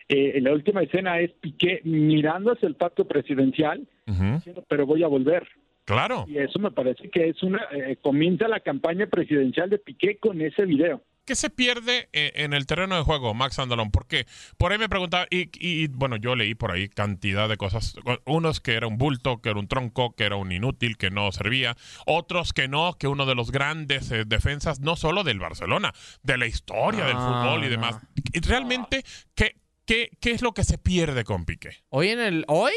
eh, 0.08 0.38
la 0.40 0.52
última 0.52 0.82
escena 0.82 1.18
es 1.18 1.32
Piqué 1.40 1.80
mirando 1.84 2.52
hacia 2.52 2.68
el 2.68 2.76
pacto 2.76 3.06
presidencial, 3.08 3.86
diciendo, 4.06 4.64
pero 4.68 4.86
voy 4.86 5.02
a 5.02 5.08
volver. 5.08 5.46
Claro. 5.84 6.24
Y 6.28 6.38
eso 6.38 6.58
me 6.58 6.70
parece 6.70 7.10
que 7.10 7.28
es 7.28 7.42
una 7.42 7.60
eh, 7.72 7.96
comienza 8.02 8.48
la 8.48 8.60
campaña 8.60 9.06
presidencial 9.06 9.68
de 9.70 9.78
Piqué 9.78 10.18
con 10.18 10.40
ese 10.40 10.64
video. 10.64 11.02
¿Qué 11.26 11.36
se 11.36 11.48
pierde 11.48 12.10
eh, 12.12 12.32
en 12.36 12.52
el 12.52 12.66
terreno 12.66 12.96
de 12.96 13.02
juego, 13.02 13.32
Max 13.32 13.58
Andalón? 13.58 13.90
Porque 13.90 14.26
por 14.58 14.72
ahí 14.72 14.78
me 14.78 14.90
preguntaba, 14.90 15.26
y, 15.30 15.48
y, 15.54 15.86
bueno, 15.88 16.16
yo 16.16 16.36
leí 16.36 16.54
por 16.54 16.70
ahí 16.70 16.90
cantidad 16.90 17.48
de 17.48 17.56
cosas. 17.56 17.96
Unos 18.26 18.60
que 18.60 18.74
era 18.74 18.86
un 18.86 18.98
bulto, 18.98 19.40
que 19.40 19.48
era 19.48 19.58
un 19.58 19.66
tronco, 19.66 20.14
que 20.14 20.24
era 20.24 20.36
un 20.36 20.52
inútil, 20.52 20.98
que 20.98 21.10
no 21.10 21.32
servía. 21.32 21.76
Otros 22.04 22.52
que 22.52 22.68
no, 22.68 22.92
que 22.98 23.08
uno 23.08 23.24
de 23.24 23.34
los 23.34 23.52
grandes 23.52 24.10
eh, 24.10 24.24
defensas, 24.26 24.80
no 24.80 24.96
solo 24.96 25.24
del 25.24 25.38
Barcelona, 25.38 25.94
de 26.22 26.36
la 26.36 26.46
historia 26.46 27.06
del 27.06 27.14
No, 27.14 27.20
fútbol 27.20 27.64
y 27.64 27.68
demás. 27.68 28.00
Y 28.34 28.40
Realmente, 28.40 29.02
¿qué, 29.34 29.56
qué, 29.86 30.10
¿qué 30.20 30.32
es 30.32 30.42
lo 30.42 30.52
que 30.52 30.64
se 30.64 30.76
pierde 30.76 31.24
con 31.24 31.46
Piqué? 31.46 31.70
¿Hoy 31.88 32.08
en 32.08 32.20
el. 32.20 32.44
¿Hoy? 32.48 32.72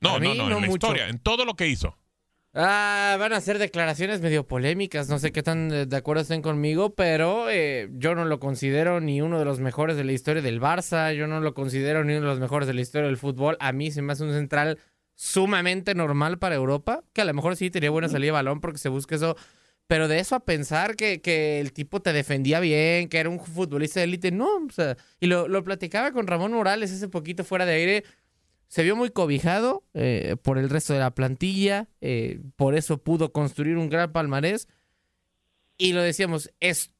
No, 0.00 0.18
no, 0.18 0.34
no, 0.34 0.48
no 0.48 0.56
en 0.56 0.62
la 0.62 0.68
mucho. 0.68 0.86
historia, 0.86 1.08
en 1.08 1.18
todo 1.18 1.44
lo 1.44 1.52
que 1.54 1.68
hizo. 1.68 1.98
Ah, 2.54 3.16
van 3.18 3.32
a 3.32 3.40
ser 3.40 3.58
declaraciones 3.58 4.20
medio 4.20 4.46
polémicas, 4.46 5.08
no 5.08 5.18
sé 5.18 5.32
qué 5.32 5.42
tan 5.42 5.72
eh, 5.72 5.86
de 5.86 5.96
acuerdo 5.96 6.20
estén 6.20 6.42
conmigo, 6.42 6.94
pero 6.94 7.48
eh, 7.48 7.88
yo 7.92 8.14
no 8.14 8.26
lo 8.26 8.40
considero 8.40 9.00
ni 9.00 9.22
uno 9.22 9.38
de 9.38 9.46
los 9.46 9.58
mejores 9.58 9.96
de 9.96 10.04
la 10.04 10.12
historia 10.12 10.42
del 10.42 10.60
Barça, 10.60 11.14
yo 11.14 11.26
no 11.26 11.40
lo 11.40 11.54
considero 11.54 12.04
ni 12.04 12.12
uno 12.12 12.20
de 12.20 12.26
los 12.26 12.40
mejores 12.40 12.68
de 12.68 12.74
la 12.74 12.82
historia 12.82 13.06
del 13.06 13.16
fútbol. 13.16 13.56
A 13.58 13.72
mí 13.72 13.90
se 13.90 14.02
me 14.02 14.12
hace 14.12 14.24
un 14.24 14.34
central 14.34 14.78
sumamente 15.14 15.94
normal 15.94 16.38
para 16.38 16.54
Europa, 16.54 17.02
que 17.14 17.22
a 17.22 17.24
lo 17.24 17.32
mejor 17.32 17.56
sí 17.56 17.70
tenía 17.70 17.88
buena 17.90 18.10
salida 18.10 18.28
de 18.28 18.32
balón 18.32 18.60
porque 18.60 18.78
se 18.78 18.90
busca 18.90 19.14
eso, 19.14 19.34
pero 19.86 20.06
de 20.06 20.18
eso 20.18 20.34
a 20.34 20.44
pensar 20.44 20.94
que, 20.94 21.22
que 21.22 21.58
el 21.58 21.72
tipo 21.72 22.02
te 22.02 22.12
defendía 22.12 22.60
bien, 22.60 23.08
que 23.08 23.18
era 23.18 23.30
un 23.30 23.40
futbolista 23.40 24.00
de 24.00 24.04
élite, 24.04 24.30
no, 24.30 24.56
o 24.66 24.70
sea, 24.70 24.98
y 25.20 25.26
lo, 25.26 25.48
lo 25.48 25.64
platicaba 25.64 26.12
con 26.12 26.26
Ramón 26.26 26.52
Morales 26.52 26.92
hace 26.92 27.08
poquito 27.08 27.44
fuera 27.44 27.64
de 27.64 27.72
aire, 27.72 28.04
se 28.72 28.82
vio 28.82 28.96
muy 28.96 29.10
cobijado 29.10 29.84
eh, 29.92 30.36
por 30.40 30.56
el 30.56 30.70
resto 30.70 30.94
de 30.94 31.00
la 31.00 31.14
plantilla, 31.14 31.90
eh, 32.00 32.40
por 32.56 32.74
eso 32.74 32.96
pudo 32.96 33.30
construir 33.30 33.76
un 33.76 33.90
gran 33.90 34.12
palmarés. 34.12 34.66
Y 35.76 35.92
lo 35.92 36.00
decíamos, 36.00 36.50
est- 36.60 36.90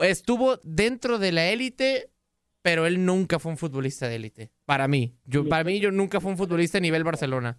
estuvo 0.00 0.58
dentro 0.62 1.18
de 1.18 1.32
la 1.32 1.48
élite 1.50 2.08
pero 2.62 2.86
él 2.86 3.04
nunca 3.04 3.40
fue 3.40 3.50
un 3.50 3.58
futbolista 3.58 4.06
de 4.08 4.14
élite. 4.14 4.52
Para 4.64 4.86
mí. 4.86 5.16
Yo, 5.24 5.48
para 5.48 5.64
mí, 5.64 5.80
yo 5.80 5.90
nunca 5.90 6.20
fui 6.20 6.30
un 6.30 6.36
futbolista 6.38 6.78
a 6.78 6.80
nivel 6.80 7.02
Barcelona. 7.02 7.58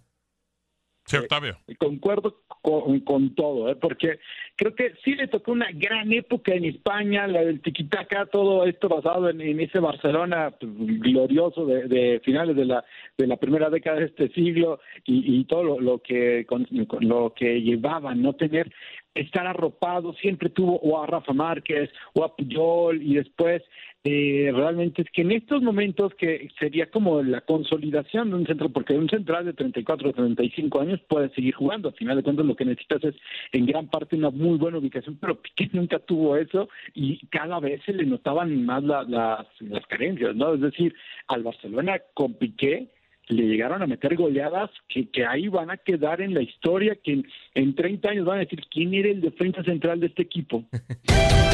Sí, 1.06 1.18
Octavio. 1.18 1.58
Concuerdo 1.78 2.40
con, 2.62 3.00
con 3.00 3.34
todo, 3.34 3.70
¿eh? 3.70 3.76
porque 3.76 4.20
creo 4.56 4.74
que 4.74 4.94
sí 5.04 5.14
le 5.14 5.28
tocó 5.28 5.52
una 5.52 5.68
gran 5.72 6.10
época 6.14 6.54
en 6.54 6.64
España, 6.64 7.26
la 7.26 7.44
del 7.44 7.60
tiquitaca, 7.60 8.24
todo 8.26 8.64
esto 8.64 8.88
basado 8.88 9.28
en, 9.28 9.42
en 9.42 9.60
ese 9.60 9.80
Barcelona 9.80 10.54
pues, 10.58 10.72
glorioso 11.00 11.66
de, 11.66 11.88
de 11.88 12.20
finales 12.24 12.56
de 12.56 12.64
la 12.64 12.84
de 13.18 13.26
la 13.26 13.36
primera 13.36 13.68
década 13.68 13.98
de 13.98 14.06
este 14.06 14.28
siglo 14.30 14.80
y, 15.04 15.40
y 15.40 15.44
todo 15.44 15.62
lo, 15.62 15.80
lo 15.80 15.98
que 15.98 16.46
con 16.46 16.66
lo 17.00 17.34
que 17.34 17.60
llevaba 17.60 18.14
no 18.14 18.32
tener 18.32 18.72
estar 19.14 19.46
arropado 19.46 20.12
siempre 20.14 20.48
tuvo 20.50 20.76
o 20.80 21.00
a 21.02 21.06
Rafa 21.06 21.32
Márquez 21.32 21.90
o 22.14 22.24
a 22.24 22.34
Puyol 22.36 23.02
y 23.02 23.14
después 23.14 23.62
eh, 24.06 24.52
realmente 24.54 25.00
es 25.00 25.10
que 25.10 25.22
en 25.22 25.32
estos 25.32 25.62
momentos 25.62 26.12
que 26.16 26.50
sería 26.58 26.90
como 26.90 27.22
la 27.22 27.40
consolidación 27.40 28.28
de 28.28 28.36
un 28.36 28.46
centro, 28.46 28.68
porque 28.68 28.92
un 28.92 29.08
central 29.08 29.46
de 29.46 29.54
34 29.54 30.10
o 30.10 30.12
35 30.12 30.80
años 30.80 31.00
puede 31.08 31.30
seguir 31.30 31.54
jugando, 31.54 31.88
al 31.88 31.94
final 31.94 32.16
de 32.18 32.22
cuentas 32.22 32.44
lo 32.44 32.54
que 32.54 32.66
necesitas 32.66 33.02
es 33.04 33.14
en 33.52 33.64
gran 33.64 33.88
parte 33.88 34.16
una 34.16 34.28
muy 34.28 34.58
buena 34.58 34.76
ubicación, 34.78 35.16
pero 35.18 35.40
Piqué 35.40 35.70
nunca 35.72 35.98
tuvo 36.00 36.36
eso 36.36 36.68
y 36.92 37.24
cada 37.28 37.60
vez 37.60 37.80
se 37.86 37.94
le 37.94 38.04
notaban 38.04 38.66
más 38.66 38.82
la- 38.84 39.04
las, 39.04 39.46
las 39.60 39.86
carencias, 39.86 40.36
¿no? 40.36 40.52
Es 40.54 40.60
decir, 40.60 40.94
al 41.28 41.42
Barcelona 41.42 41.98
con 42.12 42.34
Piqué 42.34 42.88
le 43.28 43.42
llegaron 43.44 43.82
a 43.82 43.86
meter 43.86 44.16
goleadas 44.16 44.70
que, 44.88 45.08
que 45.10 45.24
ahí 45.24 45.48
van 45.48 45.70
a 45.70 45.76
quedar 45.76 46.20
en 46.20 46.34
la 46.34 46.42
historia, 46.42 46.96
que 47.02 47.12
en, 47.12 47.26
en 47.54 47.74
30 47.74 48.10
años 48.10 48.26
van 48.26 48.36
a 48.38 48.40
decir 48.40 48.60
quién 48.70 48.94
era 48.94 49.08
el 49.08 49.20
defensa 49.20 49.62
central 49.64 50.00
de 50.00 50.06
este 50.06 50.22
equipo. 50.22 50.64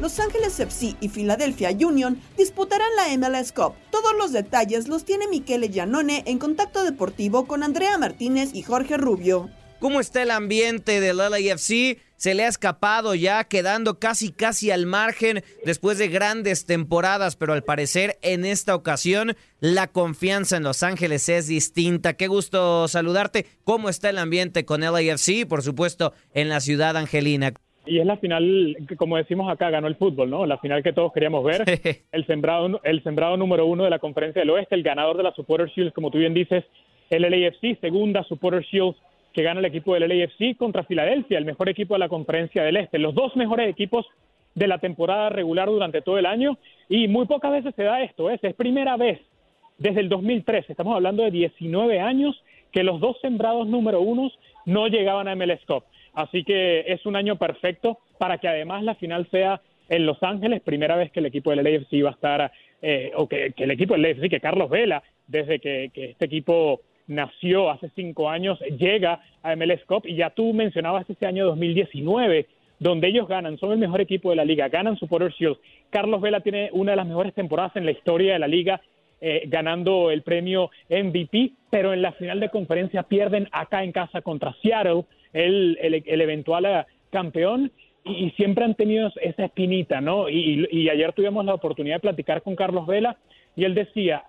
Los 0.00 0.20
Ángeles 0.20 0.58
FC 0.60 0.94
y 1.00 1.08
Philadelphia 1.08 1.70
Union 1.70 2.18
disputarán 2.36 2.88
la 2.96 3.14
MLS 3.18 3.52
Cup. 3.52 3.74
Todos 3.90 4.12
los 4.16 4.32
detalles 4.32 4.86
los 4.86 5.04
tiene 5.04 5.26
Michele 5.26 5.68
Giannone 5.68 6.22
en 6.24 6.38
contacto 6.38 6.84
deportivo 6.84 7.46
con 7.46 7.64
Andrea 7.64 7.98
Martínez 7.98 8.54
y 8.54 8.62
Jorge 8.62 8.96
Rubio. 8.96 9.50
¿Cómo 9.80 10.00
está 10.00 10.22
el 10.22 10.30
ambiente 10.30 11.00
del 11.00 11.18
LAFC? 11.18 11.98
Se 12.18 12.34
le 12.34 12.44
ha 12.44 12.48
escapado 12.48 13.14
ya, 13.14 13.44
quedando 13.44 14.00
casi 14.00 14.32
casi 14.32 14.72
al 14.72 14.86
margen 14.86 15.44
después 15.64 15.98
de 15.98 16.08
grandes 16.08 16.66
temporadas, 16.66 17.36
pero 17.36 17.52
al 17.52 17.62
parecer 17.62 18.16
en 18.22 18.44
esta 18.44 18.74
ocasión 18.74 19.36
la 19.60 19.86
confianza 19.86 20.56
en 20.56 20.64
Los 20.64 20.82
Ángeles 20.82 21.28
es 21.28 21.46
distinta. 21.46 22.14
Qué 22.14 22.26
gusto 22.26 22.88
saludarte. 22.88 23.46
¿Cómo 23.62 23.88
está 23.88 24.10
el 24.10 24.18
ambiente 24.18 24.64
con 24.64 24.80
LAFC? 24.80 25.46
Por 25.48 25.62
supuesto, 25.62 26.12
en 26.34 26.48
la 26.48 26.58
ciudad 26.58 26.96
angelina. 26.96 27.52
Y 27.86 28.00
es 28.00 28.06
la 28.06 28.16
final, 28.16 28.76
como 28.96 29.16
decimos 29.16 29.48
acá, 29.48 29.70
ganó 29.70 29.86
el 29.86 29.94
fútbol, 29.94 30.28
¿no? 30.28 30.44
La 30.44 30.58
final 30.58 30.82
que 30.82 30.92
todos 30.92 31.12
queríamos 31.12 31.44
ver. 31.44 31.62
el, 32.10 32.26
sembrado, 32.26 32.80
el 32.82 33.00
sembrado 33.04 33.36
número 33.36 33.64
uno 33.64 33.84
de 33.84 33.90
la 33.90 34.00
Conferencia 34.00 34.40
del 34.42 34.50
Oeste, 34.50 34.74
el 34.74 34.82
ganador 34.82 35.16
de 35.18 35.22
la 35.22 35.32
Supporter 35.34 35.68
Shield, 35.68 35.92
como 35.92 36.10
tú 36.10 36.18
bien 36.18 36.34
dices, 36.34 36.64
el 37.10 37.22
LAFC, 37.22 37.80
segunda 37.80 38.24
Supporter 38.24 38.64
Shield 38.64 38.96
que 39.38 39.44
gana 39.44 39.60
el 39.60 39.66
equipo 39.66 39.94
del 39.94 40.08
LAFC 40.08 40.56
contra 40.56 40.82
Filadelfia, 40.82 41.38
el 41.38 41.44
mejor 41.44 41.68
equipo 41.68 41.94
de 41.94 42.00
la 42.00 42.08
Conferencia 42.08 42.64
del 42.64 42.76
Este. 42.76 42.98
Los 42.98 43.14
dos 43.14 43.36
mejores 43.36 43.68
equipos 43.68 44.04
de 44.56 44.66
la 44.66 44.78
temporada 44.78 45.28
regular 45.28 45.68
durante 45.68 46.02
todo 46.02 46.18
el 46.18 46.26
año. 46.26 46.58
Y 46.88 47.06
muy 47.06 47.24
pocas 47.26 47.52
veces 47.52 47.72
se 47.76 47.84
da 47.84 48.02
esto, 48.02 48.28
¿eh? 48.30 48.40
es 48.42 48.54
primera 48.56 48.96
vez 48.96 49.20
desde 49.78 50.00
el 50.00 50.08
2003, 50.08 50.68
estamos 50.68 50.96
hablando 50.96 51.22
de 51.22 51.30
19 51.30 52.00
años, 52.00 52.42
que 52.72 52.82
los 52.82 52.98
dos 52.98 53.16
sembrados 53.20 53.68
número 53.68 54.00
unos 54.00 54.36
no 54.66 54.88
llegaban 54.88 55.28
a 55.28 55.36
MLS 55.36 55.64
Cup. 55.68 55.84
Así 56.14 56.42
que 56.42 56.80
es 56.88 57.06
un 57.06 57.14
año 57.14 57.36
perfecto 57.36 58.00
para 58.18 58.38
que 58.38 58.48
además 58.48 58.82
la 58.82 58.96
final 58.96 59.28
sea 59.30 59.60
en 59.88 60.04
Los 60.04 60.20
Ángeles, 60.20 60.62
primera 60.62 60.96
vez 60.96 61.12
que 61.12 61.20
el 61.20 61.26
equipo 61.26 61.50
del 61.50 61.62
LAFC 61.62 62.04
va 62.04 62.08
a 62.08 62.14
estar, 62.14 62.52
eh, 62.82 63.12
o 63.14 63.28
que, 63.28 63.54
el 63.56 63.70
equipo 63.70 63.94
del 63.94 64.02
LAFC, 64.02 64.28
que 64.28 64.40
Carlos 64.40 64.68
Vela, 64.68 65.00
desde 65.28 65.60
que 65.60 65.92
este 65.94 66.24
equipo 66.24 66.80
nació 67.08 67.70
hace 67.70 67.90
cinco 67.96 68.30
años, 68.30 68.60
llega 68.78 69.20
a 69.42 69.56
MLS 69.56 69.84
Cup 69.86 70.06
y 70.06 70.14
ya 70.14 70.30
tú 70.30 70.52
mencionabas 70.52 71.08
ese 71.10 71.26
año 71.26 71.46
2019, 71.46 72.46
donde 72.78 73.08
ellos 73.08 73.26
ganan, 73.26 73.58
son 73.58 73.72
el 73.72 73.78
mejor 73.78 74.00
equipo 74.00 74.30
de 74.30 74.36
la 74.36 74.44
liga, 74.44 74.68
ganan 74.68 74.96
Supporter 74.96 75.32
Shield. 75.32 75.56
Carlos 75.90 76.20
Vela 76.20 76.40
tiene 76.40 76.70
una 76.72 76.92
de 76.92 76.96
las 76.96 77.06
mejores 77.06 77.34
temporadas 77.34 77.74
en 77.74 77.86
la 77.86 77.90
historia 77.90 78.34
de 78.34 78.38
la 78.38 78.46
liga, 78.46 78.80
eh, 79.20 79.44
ganando 79.46 80.12
el 80.12 80.22
premio 80.22 80.70
MVP, 80.88 81.52
pero 81.70 81.92
en 81.92 82.02
la 82.02 82.12
final 82.12 82.38
de 82.38 82.50
conferencia 82.50 83.02
pierden 83.02 83.48
acá 83.50 83.82
en 83.82 83.90
casa 83.90 84.22
contra 84.22 84.54
Seattle, 84.62 85.04
el, 85.32 85.76
el, 85.80 86.20
eventual 86.20 86.66
eh, 86.66 86.84
campeón, 87.10 87.72
y, 88.04 88.30
siempre 88.30 88.64
han 88.64 88.74
tenido 88.74 89.10
esa 89.20 89.46
espinita, 89.46 90.00
¿no? 90.00 90.28
Y 90.28 90.88
ayer 90.88 91.12
tuvimos 91.12 91.44
la 91.44 91.54
oportunidad 91.54 91.96
de 91.96 92.00
platicar 92.00 92.42
con 92.42 92.54
Carlos 92.54 92.86
Vela 92.86 93.16
y 93.56 93.64
él 93.64 93.74
decía, 93.74 94.22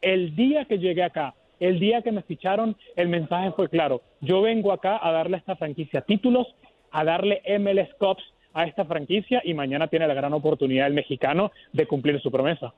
el 0.00 0.34
día 0.34 0.64
que 0.64 0.78
llegué 0.78 1.02
acá, 1.02 1.34
el 1.60 1.78
día 1.78 2.02
que 2.02 2.12
me 2.12 2.22
ficharon, 2.22 2.76
el 2.96 3.08
mensaje 3.08 3.52
fue 3.52 3.68
claro. 3.68 4.02
Yo 4.20 4.42
vengo 4.42 4.72
acá 4.72 4.98
a 5.00 5.12
darle 5.12 5.36
a 5.36 5.38
esta 5.38 5.56
franquicia 5.56 6.02
títulos, 6.02 6.54
a 6.90 7.04
darle 7.04 7.42
MLS 7.58 7.94
Cups 7.98 8.22
a 8.52 8.64
esta 8.64 8.84
franquicia 8.86 9.42
y 9.44 9.52
mañana 9.52 9.88
tiene 9.88 10.08
la 10.08 10.14
gran 10.14 10.32
oportunidad 10.32 10.86
el 10.86 10.94
mexicano 10.94 11.52
de 11.72 11.86
cumplir 11.86 12.20
su 12.20 12.30
promesa. 12.30 12.72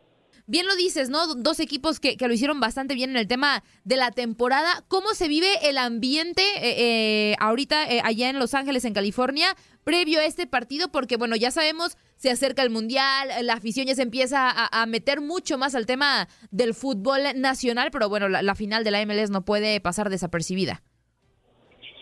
Bien 0.50 0.66
lo 0.66 0.74
dices, 0.76 1.10
¿no? 1.10 1.34
Dos 1.34 1.60
equipos 1.60 2.00
que, 2.00 2.16
que 2.16 2.26
lo 2.26 2.32
hicieron 2.32 2.58
bastante 2.58 2.94
bien 2.94 3.10
en 3.10 3.18
el 3.18 3.28
tema 3.28 3.62
de 3.84 3.96
la 3.96 4.12
temporada. 4.12 4.82
¿Cómo 4.88 5.10
se 5.10 5.28
vive 5.28 5.46
el 5.68 5.76
ambiente 5.76 6.40
eh, 6.56 7.32
eh, 7.32 7.36
ahorita 7.38 7.86
eh, 7.92 8.00
allá 8.02 8.30
en 8.30 8.38
Los 8.38 8.54
Ángeles, 8.54 8.86
en 8.86 8.94
California, 8.94 9.48
previo 9.84 10.20
a 10.20 10.24
este 10.24 10.46
partido? 10.46 10.88
Porque, 10.90 11.18
bueno, 11.18 11.36
ya 11.36 11.50
sabemos, 11.50 11.98
se 12.16 12.30
acerca 12.30 12.62
el 12.62 12.70
Mundial, 12.70 13.28
la 13.42 13.52
afición 13.52 13.86
ya 13.88 13.94
se 13.94 14.00
empieza 14.00 14.48
a, 14.50 14.86
meter 14.86 15.20
mucho 15.20 15.58
más 15.58 15.74
al 15.74 15.84
tema 15.84 16.28
del 16.50 16.72
fútbol 16.72 17.20
nacional, 17.36 17.90
pero 17.92 18.08
bueno, 18.08 18.30
la, 18.30 18.54
final 18.54 18.84
de 18.84 18.90
la 18.90 19.04
MLS 19.04 19.28
no 19.28 19.44
puede 19.44 19.82
pasar 19.82 20.08
desapercibida. 20.08 20.82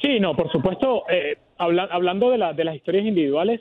Sí, 0.00 0.20
no, 0.20 0.36
por 0.36 0.52
supuesto, 0.52 1.02
eh, 1.10 1.36
habla- 1.58 1.88
hablando 1.90 2.30
de, 2.30 2.38
la- 2.38 2.52
de 2.52 2.62
las 2.62 2.76
historias 2.76 3.06
individuales, 3.06 3.60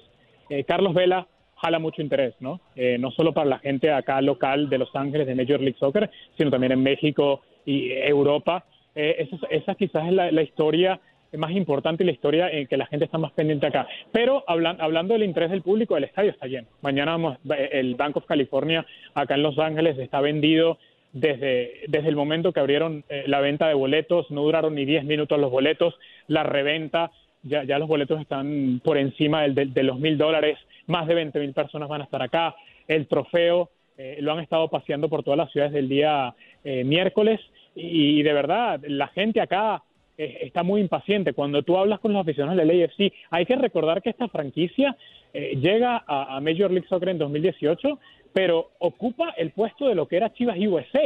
Carlos 0.68 0.94
Vela 0.94 1.28
jala 1.66 1.80
mucho 1.80 2.02
interés, 2.02 2.36
¿no? 2.40 2.62
Eh, 2.76 2.98
no 3.00 3.10
solo 3.12 3.34
para 3.34 3.50
la 3.50 3.60
gente 3.60 3.92
acá 3.92 4.22
local 4.22 4.70
de 4.70 4.78
Los 4.78 4.96
Ángeles, 4.96 5.26
de 5.28 5.36
Major 5.36 5.60
League 5.60 5.78
Soccer, 5.80 6.10
sino 6.38 6.52
también 6.52 6.72
en 6.74 6.84
México 6.84 7.42
y 7.66 7.92
Europa. 7.92 8.64
Eh, 8.96 9.28
esa, 9.50 9.76
quizás 9.76 10.08
es 10.08 10.14
la, 10.14 10.42
historia 10.44 11.00
más 11.38 11.52
importante 11.52 12.04
y 12.04 12.06
la 12.06 12.14
historia 12.14 12.50
en 12.50 12.68
que 12.68 12.78
la 12.78 12.86
gente 12.86 13.06
está 13.06 13.18
más 13.18 13.32
pendiente 13.34 13.68
acá. 13.68 13.88
Pero 14.12 14.44
hablan- 14.48 14.78
hablando 14.80 15.14
del 15.16 15.24
interés 15.24 15.50
del 15.52 15.64
público, 15.64 15.98
el 15.98 16.04
estadio 16.06 16.32
está 16.32 16.48
lleno. 16.48 16.68
Mañana 16.82 17.12
vamos, 17.12 17.38
el 17.72 17.96
Bank 17.96 18.16
of 18.18 18.26
California 18.26 18.86
acá 19.16 19.36
en 19.36 19.44
Los 19.44 19.58
Ángeles 19.60 19.98
está 19.98 20.22
vendido 20.22 20.78
desde, 21.12 21.82
desde 21.88 22.10
el 22.10 22.16
momento 22.16 22.52
que 22.54 22.60
abrieron 22.60 23.04
eh, 23.10 23.24
la 23.28 23.40
venta 23.42 23.68
de 23.68 23.74
boletos, 23.74 24.30
no 24.32 24.44
duraron 24.44 24.76
ni 24.76 24.86
10 24.86 25.04
minutos 25.06 25.40
los 25.40 25.50
boletos, 25.52 25.96
la 26.28 26.44
reventa, 26.44 27.12
ya, 27.44 27.64
ya 27.64 27.80
los 27.80 27.88
boletos 27.88 28.20
están 28.22 28.82
por 28.84 28.98
encima 28.98 29.44
del- 29.48 29.74
de, 29.74 29.84
los 29.84 30.00
mil 30.00 30.18
dólares, 30.18 30.58
más 30.88 31.08
de 31.08 31.16
20 31.16 31.40
mil 31.40 31.54
personas 31.54 31.90
van 31.90 32.02
a 32.02 32.06
estar 32.06 32.22
acá, 32.22 32.56
el 32.88 33.08
trofeo 33.08 33.70
eh, 33.98 34.18
lo 34.20 34.34
han 34.34 34.40
estado 34.40 34.68
paseando 34.68 35.10
por 35.10 35.24
todas 35.24 35.38
las 35.38 35.52
ciudades 35.52 35.74
del 35.74 35.88
día 35.88 36.36
eh, 36.64 36.84
miércoles 36.84 37.40
y, 37.76 38.24
de 38.24 38.34
verdad 38.34 38.82
la 38.88 39.08
gente 39.08 39.42
acá 39.42 39.84
eh, 40.18 40.40
está 40.42 40.64
muy 40.64 40.82
impaciente. 40.82 41.34
Cuando 41.34 41.64
tú 41.64 41.78
hablas 41.78 42.00
con 42.00 42.14
los 42.14 42.22
aficionados 42.22 42.58
del 42.58 42.84
AFC, 42.84 43.14
hay 43.30 43.46
que 43.46 43.56
recordar 43.56 44.02
que 44.02 44.10
esta 44.10 44.28
franquicia 44.28 44.98
eh, 45.34 45.58
llega 45.62 46.04
a, 46.08 46.36
a 46.36 46.42
Major 46.42 46.72
League 46.72 46.88
Soccer 46.88 47.10
en 47.10 47.18
2018, 47.18 48.00
pero 48.34 48.72
ocupa 48.80 49.34
el 49.38 49.52
puesto 49.52 49.88
de 49.88 49.96
lo 49.96 50.08
que 50.08 50.18
era 50.18 50.34
Chivas 50.34 50.58
USA 50.58 51.04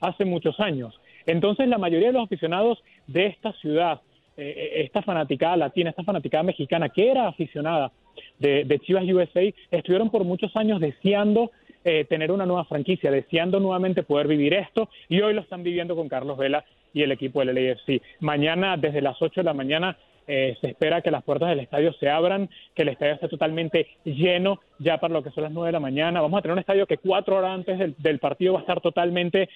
hace 0.00 0.24
muchos 0.24 0.60
años. 0.60 0.98
Entonces, 1.26 1.68
la 1.68 1.78
mayoría 1.78 2.08
de 2.08 2.14
los 2.14 2.24
aficionados 2.24 2.82
de 3.06 3.26
esta 3.26 3.52
ciudad, 3.54 4.00
esta 4.36 5.02
fanaticada 5.02 5.54
latina, 5.58 5.90
esta 5.90 6.02
fanaticada 6.02 6.42
mexicana, 6.42 6.88
que 6.88 7.10
era 7.10 7.28
aficionada 7.28 7.92
de, 8.38 8.78
Chivas 8.80 9.04
USA, 9.04 9.42
estuvieron 9.70 10.10
por 10.10 10.24
muchos 10.24 10.54
años 10.56 10.80
deseando 10.80 11.50
eh, 11.84 12.04
tener 12.04 12.30
una 12.32 12.46
nueva 12.46 12.64
franquicia, 12.64 13.10
deseando 13.10 13.60
nuevamente 13.60 14.02
poder 14.02 14.26
vivir 14.26 14.54
esto, 14.54 14.88
y 15.08 15.20
hoy 15.20 15.34
lo 15.34 15.40
están 15.40 15.62
viviendo 15.62 15.96
con 15.96 16.08
Carlos 16.08 16.36
Vela 16.38 16.64
y 16.92 17.02
el 17.02 17.12
equipo 17.12 17.44
del 17.44 17.54
LAFC. 17.54 18.02
Mañana, 18.20 18.76
desde 18.76 19.00
las 19.00 19.20
8 19.20 19.40
de 19.40 19.44
la 19.44 19.54
mañana, 19.54 19.96
eh, 20.26 20.56
se 20.60 20.68
espera 20.68 21.00
que 21.00 21.10
las 21.10 21.24
puertas 21.24 21.48
del 21.48 21.60
estadio 21.60 21.92
se 21.94 22.08
abran, 22.08 22.48
que 22.74 22.82
el 22.82 22.90
estadio 22.90 23.14
esté 23.14 23.28
totalmente 23.28 23.86
lleno 24.04 24.60
ya 24.78 24.98
para 24.98 25.14
lo 25.14 25.22
que 25.22 25.30
son 25.30 25.44
las 25.44 25.52
9 25.52 25.68
de 25.68 25.72
la 25.72 25.80
mañana. 25.80 26.20
Vamos 26.20 26.38
a 26.38 26.42
tener 26.42 26.52
un 26.52 26.60
estadio 26.60 26.86
que 26.86 26.98
cuatro 26.98 27.36
horas 27.36 27.52
antes 27.52 27.78
del, 27.78 27.94
del 27.98 28.18
partido 28.18 28.52
va 28.52 28.60
a 28.60 28.62
estar 28.62 28.80
totalmente 28.80 29.42
eh, 29.42 29.48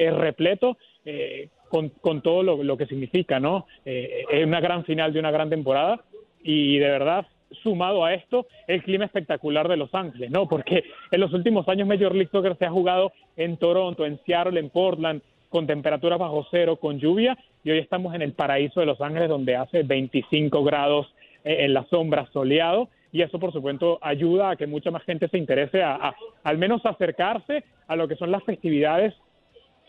eh, 0.00 0.10
repleto. 0.10 0.78
eh, 1.04 1.48
con, 1.74 1.88
con 1.88 2.22
todo 2.22 2.44
lo, 2.44 2.62
lo 2.62 2.76
que 2.76 2.86
significa, 2.86 3.40
¿no? 3.40 3.66
Eh, 3.84 4.24
es 4.30 4.46
una 4.46 4.60
gran 4.60 4.84
final 4.84 5.12
de 5.12 5.18
una 5.18 5.32
gran 5.32 5.50
temporada 5.50 6.04
y 6.40 6.78
de 6.78 6.88
verdad 6.88 7.26
sumado 7.62 8.04
a 8.04 8.14
esto 8.14 8.46
el 8.66 8.82
clima 8.82 9.04
espectacular 9.04 9.68
de 9.68 9.76
Los 9.76 9.94
Ángeles, 9.94 10.30
¿no? 10.30 10.48
Porque 10.48 10.84
en 11.10 11.20
los 11.20 11.32
últimos 11.32 11.68
años 11.68 11.88
Major 11.88 12.14
League 12.14 12.30
Soccer 12.30 12.56
se 12.58 12.66
ha 12.66 12.70
jugado 12.70 13.12
en 13.36 13.56
Toronto, 13.56 14.06
en 14.06 14.18
Seattle, 14.24 14.58
en 14.58 14.70
Portland, 14.70 15.22
con 15.48 15.66
temperaturas 15.66 16.18
bajo 16.18 16.46
cero, 16.50 16.76
con 16.76 16.98
lluvia, 16.98 17.38
y 17.62 17.70
hoy 17.70 17.78
estamos 17.78 18.14
en 18.14 18.22
el 18.22 18.32
paraíso 18.32 18.80
de 18.80 18.86
Los 18.86 19.00
Ángeles 19.00 19.28
donde 19.28 19.56
hace 19.56 19.82
25 19.82 20.64
grados 20.64 21.06
eh, 21.44 21.64
en 21.64 21.74
la 21.74 21.84
sombra 21.84 22.28
soleado 22.32 22.88
y 23.12 23.22
eso 23.22 23.38
por 23.38 23.52
supuesto 23.52 24.00
ayuda 24.02 24.50
a 24.50 24.56
que 24.56 24.66
mucha 24.66 24.90
más 24.90 25.04
gente 25.04 25.28
se 25.28 25.38
interese 25.38 25.84
a, 25.84 25.94
a 25.94 26.16
al 26.42 26.58
menos 26.58 26.84
acercarse 26.84 27.62
a 27.86 27.94
lo 27.94 28.08
que 28.08 28.16
son 28.16 28.32
las 28.32 28.42
festividades 28.42 29.14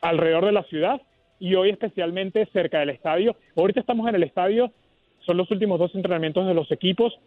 alrededor 0.02 0.46
de 0.46 0.52
la 0.52 0.64
ciudad 0.64 1.02
y 1.40 1.56
hoy 1.56 1.70
especialmente 1.70 2.46
cerca 2.54 2.80
del 2.80 2.92
estadio. 2.92 3.36
Ahorita 3.56 3.80
estamos 3.80 4.08
en 4.08 4.16
el 4.16 4.24
estadio, 4.24 4.72
son 5.26 5.38
los 5.38 5.50
últimos 5.52 5.80
dos 5.80 5.94
entrenamientos 5.96 6.46
de 6.48 6.54
los 6.54 6.72
equipos. 6.72 7.18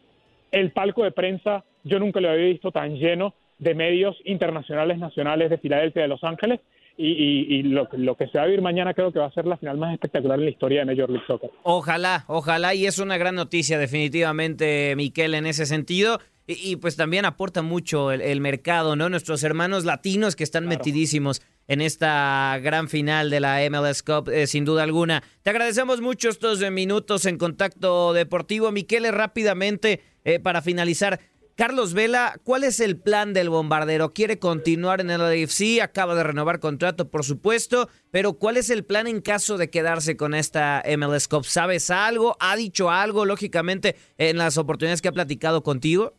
El 0.53 0.73
palco 0.73 1.05
de 1.05 1.13
prensa, 1.13 1.65
yo 1.85 1.99
nunca 1.99 2.21
lo 2.21 2.31
había 2.31 2.47
visto 2.47 2.71
tan 2.73 2.97
lleno 2.97 3.35
de 3.59 3.75
medios 3.75 4.17
internacionales, 4.25 4.99
nacionales 4.99 5.51
de 5.51 5.59
Filadelfia, 5.59 6.03
de 6.03 6.09
Los 6.09 6.23
Ángeles. 6.25 6.61
Y, 7.01 7.11
y- 7.13 7.55
y 7.59 7.63
lo, 7.63 7.89
lo 7.93 8.17
que 8.17 8.27
se 8.27 8.39
va 8.39 8.43
a 8.45 8.47
vivir 8.47 8.61
mañana 8.61 8.93
creo 8.93 9.13
que 9.13 9.21
va 9.21 9.27
a 9.27 9.33
ser 9.33 9.47
la 9.47 9.57
final 9.57 9.79
más 9.79 9.93
espectacular 9.95 10.37
en 10.39 10.47
la 10.47 10.51
historia 10.51 10.81
de 10.81 10.87
Major 10.87 11.09
League 11.09 11.25
Soccer. 11.29 11.49
Ojalá, 11.63 12.25
ojalá, 12.27 12.75
y 12.75 12.87
es 12.87 12.99
una 12.99 13.17
gran 13.17 13.37
noticia 13.37 13.79
definitivamente, 13.79 14.95
Miquel, 14.97 15.35
en 15.35 15.47
ese 15.47 15.65
sentido. 15.67 16.19
Y, 16.49 16.73
y, 16.73 16.77
pues 16.77 16.97
también 16.97 17.25
aporta 17.25 17.63
mucho 17.63 18.11
el, 18.11 18.21
el 18.21 18.41
mercado, 18.41 18.97
¿no? 18.97 19.09
Nuestros 19.11 19.45
hermanos 19.45 19.85
latinos 19.85 20.35
que 20.35 20.43
están 20.45 20.67
metidísimos 20.67 21.41
en 21.69 21.83
esta 21.83 22.59
gran 22.63 22.89
final 22.89 23.31
de 23.31 23.41
la 23.41 23.61
MLS 23.71 24.03
Cup, 24.03 24.31
eh, 24.31 24.47
sin 24.47 24.65
duda 24.65 24.83
alguna. 24.83 25.23
Te 25.43 25.51
agradecemos 25.51 26.01
mucho 26.01 26.31
estos 26.31 26.61
eh, 26.63 26.71
minutos 26.71 27.27
en 27.27 27.37
contacto 27.37 28.15
deportivo. 28.15 28.73
Miquel, 28.73 29.07
rápidamente, 29.13 30.01
eh, 30.25 30.41
para 30.41 30.63
finalizar, 30.63 31.21
Carlos 31.55 31.93
Vela, 31.93 32.37
¿cuál 32.45 32.65
es 32.65 32.81
el 32.81 32.99
plan 32.99 33.35
del 33.35 33.51
bombardero? 33.51 34.15
¿Quiere 34.15 34.39
continuar 34.39 35.01
en 35.01 35.11
el 35.11 35.21
AFC? 35.21 35.83
Acaba 35.83 36.15
de 36.15 36.23
renovar 36.23 36.61
contrato, 36.61 37.11
por 37.11 37.25
supuesto, 37.25 37.89
pero 38.11 38.35
¿cuál 38.35 38.57
es 38.57 38.71
el 38.71 38.85
plan 38.85 39.07
en 39.07 39.21
caso 39.21 39.59
de 39.59 39.69
quedarse 39.69 40.17
con 40.17 40.35
esta 40.35 40.83
MLS 40.97 41.29
Cup? 41.29 41.45
¿Sabes 41.45 41.91
algo? 41.91 42.37
¿Ha 42.41 42.57
dicho 42.57 42.91
algo, 42.91 43.25
lógicamente, 43.25 43.97
en 44.19 44.39
las 44.39 44.57
oportunidades 44.57 45.03
que 45.03 45.09
ha 45.09 45.13
platicado 45.13 45.63
contigo? 45.65 46.15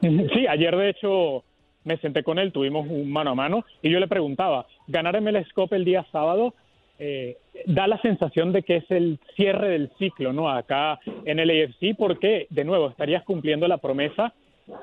Sí, 0.00 0.46
ayer 0.48 0.74
de 0.76 0.90
hecho 0.90 1.44
me 1.84 1.96
senté 1.98 2.22
con 2.22 2.38
él, 2.38 2.52
tuvimos 2.52 2.86
un 2.88 3.10
mano 3.10 3.30
a 3.30 3.34
mano 3.34 3.64
y 3.82 3.90
yo 3.90 4.00
le 4.00 4.08
preguntaba, 4.08 4.66
ganar 4.86 5.20
MLS 5.20 5.52
Cup 5.52 5.72
el 5.72 5.84
día 5.84 6.06
sábado 6.12 6.54
eh, 6.98 7.38
da 7.66 7.86
la 7.86 8.00
sensación 8.02 8.52
de 8.52 8.62
que 8.62 8.76
es 8.76 8.90
el 8.90 9.18
cierre 9.34 9.70
del 9.70 9.90
ciclo, 9.98 10.34
¿no? 10.34 10.50
Acá 10.50 11.00
en 11.24 11.38
el 11.38 11.50
AFC, 11.50 11.96
porque 11.96 12.46
de 12.50 12.64
nuevo 12.64 12.90
estarías 12.90 13.24
cumpliendo 13.24 13.66
la 13.66 13.78
promesa 13.78 14.34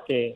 que, 0.06 0.34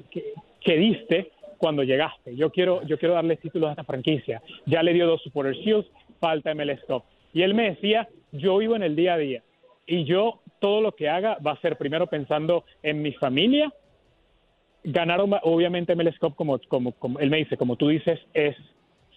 que, 0.60 0.76
diste 0.76 1.32
cuando 1.58 1.82
llegaste. 1.82 2.36
Yo 2.36 2.50
quiero, 2.50 2.82
yo 2.84 2.98
quiero 2.98 3.14
darle 3.14 3.36
títulos 3.36 3.68
a 3.68 3.72
esta 3.72 3.84
franquicia. 3.84 4.40
Ya 4.64 4.82
le 4.82 4.92
dio 4.92 5.08
dos 5.08 5.22
Supporter 5.22 5.54
Shields, 5.56 5.88
falta 6.20 6.54
MLS. 6.54 6.80
Y 7.34 7.42
él 7.42 7.54
me 7.54 7.70
decía, 7.70 8.08
yo 8.30 8.58
vivo 8.58 8.76
en 8.76 8.84
el 8.84 8.94
día 8.94 9.14
a 9.14 9.18
día 9.18 9.42
y 9.86 10.04
yo 10.04 10.40
todo 10.60 10.80
lo 10.80 10.92
que 10.92 11.08
haga 11.08 11.38
va 11.44 11.52
a 11.52 11.60
ser 11.60 11.76
primero 11.76 12.06
pensando 12.06 12.64
en 12.82 13.02
mi 13.02 13.12
familia, 13.12 13.72
ganar 14.84 15.20
o- 15.20 15.28
obviamente 15.42 15.94
MLS 15.94 16.18
como, 16.18 16.58
como, 16.68 17.18
él 17.20 17.30
me 17.30 17.38
dice, 17.38 17.56
como 17.56 17.76
tú 17.76 17.88
dices, 17.88 18.20
es 18.34 18.56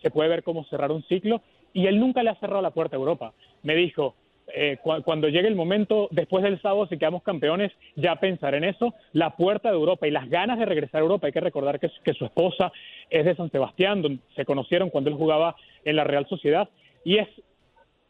se 0.01 0.11
puede 0.11 0.29
ver 0.29 0.43
como 0.43 0.63
cerrar 0.65 0.91
un 0.91 1.03
ciclo 1.03 1.41
y 1.73 1.87
él 1.87 1.99
nunca 1.99 2.21
le 2.23 2.29
ha 2.29 2.35
cerrado 2.35 2.61
la 2.61 2.71
puerta 2.71 2.95
a 2.95 2.99
Europa. 2.99 3.33
Me 3.63 3.75
dijo, 3.75 4.15
eh, 4.53 4.77
cu- 4.83 5.01
cuando 5.03 5.27
llegue 5.29 5.47
el 5.47 5.55
momento, 5.55 6.07
después 6.11 6.43
del 6.43 6.61
sábado, 6.61 6.85
si 6.87 6.97
quedamos 6.97 7.23
campeones, 7.23 7.71
ya 7.95 8.15
pensar 8.17 8.53
en 8.53 8.63
eso, 8.65 8.93
la 9.13 9.35
puerta 9.35 9.69
de 9.69 9.75
Europa 9.75 10.07
y 10.07 10.11
las 10.11 10.29
ganas 10.29 10.59
de 10.59 10.65
regresar 10.65 10.99
a 10.99 11.03
Europa. 11.03 11.25
Hay 11.27 11.33
que 11.33 11.39
recordar 11.41 11.79
que, 11.79 11.89
que 12.03 12.13
su 12.13 12.25
esposa 12.25 12.71
es 13.09 13.25
de 13.25 13.35
San 13.35 13.49
Sebastián, 13.49 14.01
donde 14.03 14.19
se 14.35 14.45
conocieron 14.45 14.89
cuando 14.91 15.09
él 15.09 15.15
jugaba 15.15 15.55
en 15.83 15.95
la 15.95 16.03
Real 16.03 16.27
Sociedad 16.27 16.69
y 17.03 17.17
es 17.17 17.27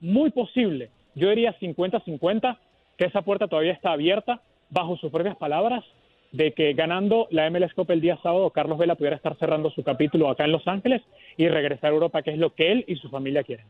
muy 0.02 0.30
posible, 0.32 0.90
yo 1.16 1.30
diría 1.30 1.58
50-50, 1.60 2.58
que 2.98 3.06
esa 3.06 3.22
puerta 3.22 3.48
todavía 3.48 3.72
está 3.72 3.92
abierta, 3.94 4.42
bajo 4.70 4.98
sus 4.98 5.12
propias 5.12 5.38
palabras, 5.38 5.84
de 6.32 6.54
que 6.54 6.74
ganando 6.74 7.28
la 7.32 7.50
MLS 7.50 7.74
Cup 7.74 7.92
el 7.92 8.02
día 8.02 8.18
sábado, 8.22 8.50
Carlos 8.50 8.78
Vela 8.78 8.96
pudiera 8.96 9.16
estar 9.16 9.38
cerrando 9.38 9.70
su 9.72 9.84
capítulo 9.84 10.30
acá 10.30 10.46
en 10.46 10.52
Los 10.52 10.68
Ángeles 10.68 11.02
y 11.38 11.48
regresar 11.48 11.92
a 11.92 11.94
Europa, 11.94 12.22
que 12.22 12.32
es 12.32 12.38
lo 12.38 12.54
que 12.54 12.72
él 12.72 12.86
y 12.88 12.96
su 12.96 13.10
familia 13.10 13.44
quieren. 13.44 13.66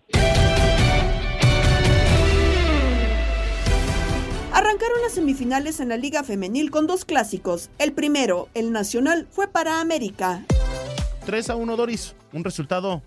Arrancaron 4.53 5.01
las 5.01 5.13
semifinales 5.13 5.81
en 5.81 5.89
la 5.89 5.97
Liga 5.97 6.23
Femenil 6.23 6.71
con 6.71 6.87
dos 6.87 7.03
clásicos. 7.03 7.69
El 7.77 7.91
primero, 7.91 8.47
el 8.53 8.71
Nacional, 8.71 9.27
fue 9.29 9.47
para 9.49 9.81
América. 9.81 10.45
3 11.25 11.49
a 11.49 11.55
1, 11.55 11.75
Doris. 11.75 12.15
Un 12.31 12.43
resultado, 12.43 13.01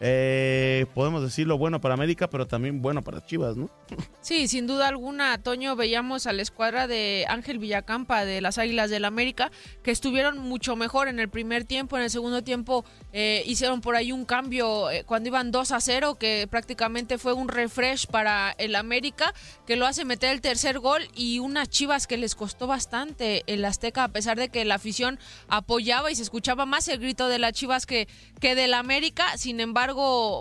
eh, 0.00 0.86
podemos 0.92 1.22
decirlo, 1.22 1.56
bueno 1.56 1.80
para 1.80 1.94
América, 1.94 2.28
pero 2.28 2.46
también 2.46 2.82
bueno 2.82 3.02
para 3.02 3.24
Chivas, 3.24 3.56
¿no? 3.56 3.70
Sí, 4.20 4.48
sin 4.48 4.66
duda 4.66 4.88
alguna, 4.88 5.36
Toño, 5.42 5.76
veíamos 5.76 6.26
a 6.26 6.32
la 6.32 6.40
escuadra 6.40 6.86
de 6.86 7.26
Ángel 7.28 7.58
Villacampa 7.58 8.24
de 8.24 8.40
las 8.40 8.56
Águilas 8.56 8.88
del 8.88 9.04
América, 9.04 9.50
que 9.82 9.90
estuvieron 9.90 10.38
mucho 10.38 10.76
mejor 10.76 11.08
en 11.08 11.20
el 11.20 11.28
primer 11.28 11.64
tiempo, 11.64 11.98
en 11.98 12.04
el 12.04 12.10
segundo 12.10 12.42
tiempo 12.42 12.86
eh, 13.12 13.42
hicieron 13.46 13.82
por 13.82 13.96
ahí 13.96 14.12
un 14.12 14.24
cambio 14.24 14.90
eh, 14.90 15.04
cuando 15.04 15.28
iban 15.28 15.52
2 15.52 15.72
a 15.72 15.80
0, 15.80 16.14
que 16.14 16.48
prácticamente 16.50 17.18
fue 17.18 17.34
un 17.34 17.48
refresh 17.48 18.06
para 18.06 18.54
el 18.56 18.76
América, 18.76 19.34
que 19.66 19.76
lo 19.76 19.86
hace 19.86 20.06
meter 20.06 20.30
el 20.30 20.40
tercer 20.40 20.78
gol 20.78 21.02
y 21.14 21.38
unas 21.38 21.68
Chivas 21.68 22.06
que 22.06 22.16
les 22.16 22.34
costó 22.34 22.66
bastante 22.66 23.42
el 23.46 23.62
Azteca, 23.64 24.04
a 24.04 24.08
pesar 24.08 24.38
de 24.38 24.48
que 24.48 24.64
la 24.64 24.76
afición 24.76 25.18
apoyaba 25.48 26.10
y 26.10 26.16
se 26.16 26.22
escuchaba 26.22 26.64
más 26.64 26.88
el 26.88 26.98
grito 26.98 27.28
de 27.28 27.38
las 27.38 27.52
Chivas 27.52 27.84
que, 27.84 28.08
que 28.40 28.54
del 28.54 28.72
América, 28.72 29.36
sin 29.36 29.60
embargo, 29.60 29.83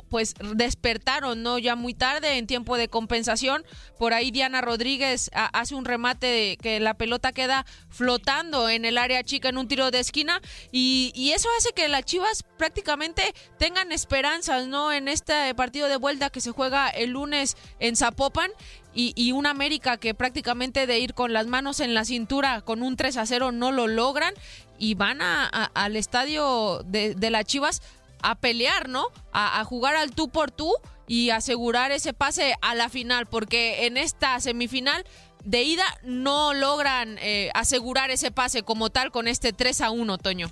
pues 0.10 0.36
despertaron, 0.56 1.44
¿no? 1.44 1.60
Ya 1.60 1.76
muy 1.76 1.94
tarde, 1.94 2.38
en 2.38 2.48
tiempo 2.48 2.78
de 2.78 2.88
compensación, 2.88 3.66
por 4.00 4.14
ahí 4.14 4.32
Diana 4.32 4.62
Rodríguez 4.62 5.30
ha- 5.34 5.48
hace 5.48 5.76
un 5.76 5.86
remate 5.86 6.28
de 6.28 6.58
que 6.58 6.80
la 6.80 6.94
pelota 6.94 7.32
queda 7.32 7.66
flotando 7.90 8.70
en 8.70 8.86
el 8.86 8.98
área 8.98 9.24
chica 9.24 9.50
en 9.50 9.58
un 9.58 9.68
tiro 9.68 9.92
de 9.92 10.00
esquina 10.00 10.42
y, 10.72 11.32
eso 11.34 11.50
hace 11.58 11.74
que 11.74 11.88
las 11.88 12.06
Chivas 12.06 12.44
prácticamente 12.58 13.34
tengan 13.58 13.92
esperanzas, 13.92 14.68
¿no? 14.68 14.92
En 14.92 15.08
este 15.08 15.56
partido 15.56 15.88
de 15.88 15.98
vuelta 15.98 16.30
que 16.30 16.42
se 16.42 16.52
juega 16.52 16.90
el 16.90 17.10
lunes 17.10 17.58
en 17.80 17.96
Zapopan 17.96 18.52
y, 18.94 19.32
un 19.32 19.48
América 19.48 19.98
que 19.98 20.14
prácticamente 20.14 20.86
de 20.86 21.00
ir 21.00 21.16
con 21.16 21.34
las 21.34 21.48
manos 21.48 21.80
en 21.80 21.96
la 21.96 22.06
cintura 22.06 22.62
con 22.62 22.84
un 22.84 22.96
3 22.96 23.18
a 23.18 23.26
0 23.26 23.52
no 23.52 23.72
lo 23.72 23.88
logran 23.88 24.34
y 24.78 24.94
van 24.94 25.20
al 25.22 25.96
estadio 25.96 26.84
de, 26.86 27.16
de 27.16 27.30
las 27.32 27.46
Chivas 27.46 27.82
a 28.24 28.36
pelear, 28.36 28.90
¿no? 28.90 29.06
A, 29.32 29.60
a 29.60 29.64
jugar 29.64 29.96
al 29.96 30.12
tú 30.12 30.30
por 30.30 30.52
tú 30.52 30.74
y 31.08 31.30
asegurar 31.30 31.92
ese 31.92 32.14
pase 32.14 32.56
a 32.62 32.76
la 32.76 32.90
final, 32.90 33.26
porque 33.28 33.86
en 33.86 33.98
esta 33.98 34.40
semifinal 34.40 35.06
de 35.44 35.64
ida 35.64 35.86
no 36.04 36.54
logran 36.54 37.18
eh, 37.20 37.50
asegurar 37.54 38.12
ese 38.12 38.32
pase 38.32 38.64
como 38.64 38.90
tal 38.90 39.12
con 39.12 39.28
este 39.28 39.54
3 39.54 39.82
a 39.82 39.92
1, 39.92 40.18
Toño. 40.18 40.50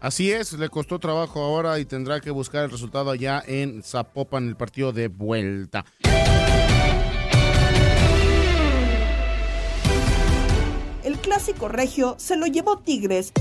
Así 0.00 0.32
es, 0.32 0.54
le 0.54 0.70
costó 0.70 0.98
trabajo 0.98 1.42
ahora 1.42 1.78
y 1.78 1.84
tendrá 1.84 2.20
que 2.20 2.30
buscar 2.30 2.64
el 2.64 2.70
resultado 2.70 3.10
allá 3.10 3.42
en 3.46 3.82
Zapopan, 3.82 4.48
el 4.48 4.56
partido 4.56 4.92
de 4.92 5.08
vuelta. 5.08 5.84
El 11.04 11.18
clásico 11.18 11.68
regio 11.68 12.14
se 12.18 12.36
lo 12.36 12.46
llevó 12.46 12.78
Tigres. 12.78 13.32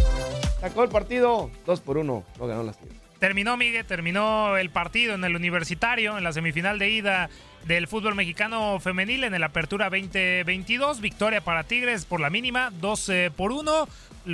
Sacó 0.60 0.84
el 0.84 0.90
partido 0.90 1.50
2 1.66 1.80
por 1.80 1.98
1, 1.98 2.24
lo 2.38 2.48
ganó 2.48 2.64
las 2.64 2.78
Tigres. 2.78 2.99
Terminó, 3.20 3.58
Miguel, 3.58 3.86
terminó 3.86 4.56
el 4.56 4.70
partido 4.70 5.14
en 5.14 5.26
el 5.26 5.36
universitario, 5.36 6.18
en 6.18 6.24
la 6.24 6.32
semifinal 6.32 6.80
de 6.80 6.90
ida 6.90 7.30
del 7.66 7.88
fútbol 7.88 8.16
mexicano 8.16 8.80
femenil 8.80 9.26
en 9.26 9.34
el 9.34 9.44
Apertura 9.44 9.90
2022. 9.90 11.02
Victoria 11.02 11.42
para 11.42 11.66
Tigres 11.66 12.06
por 12.06 12.22
la 12.22 12.30
mínima, 12.30 12.72
2 12.80 13.10
eh, 13.10 13.32
por 13.36 13.52
1, 13.52 13.90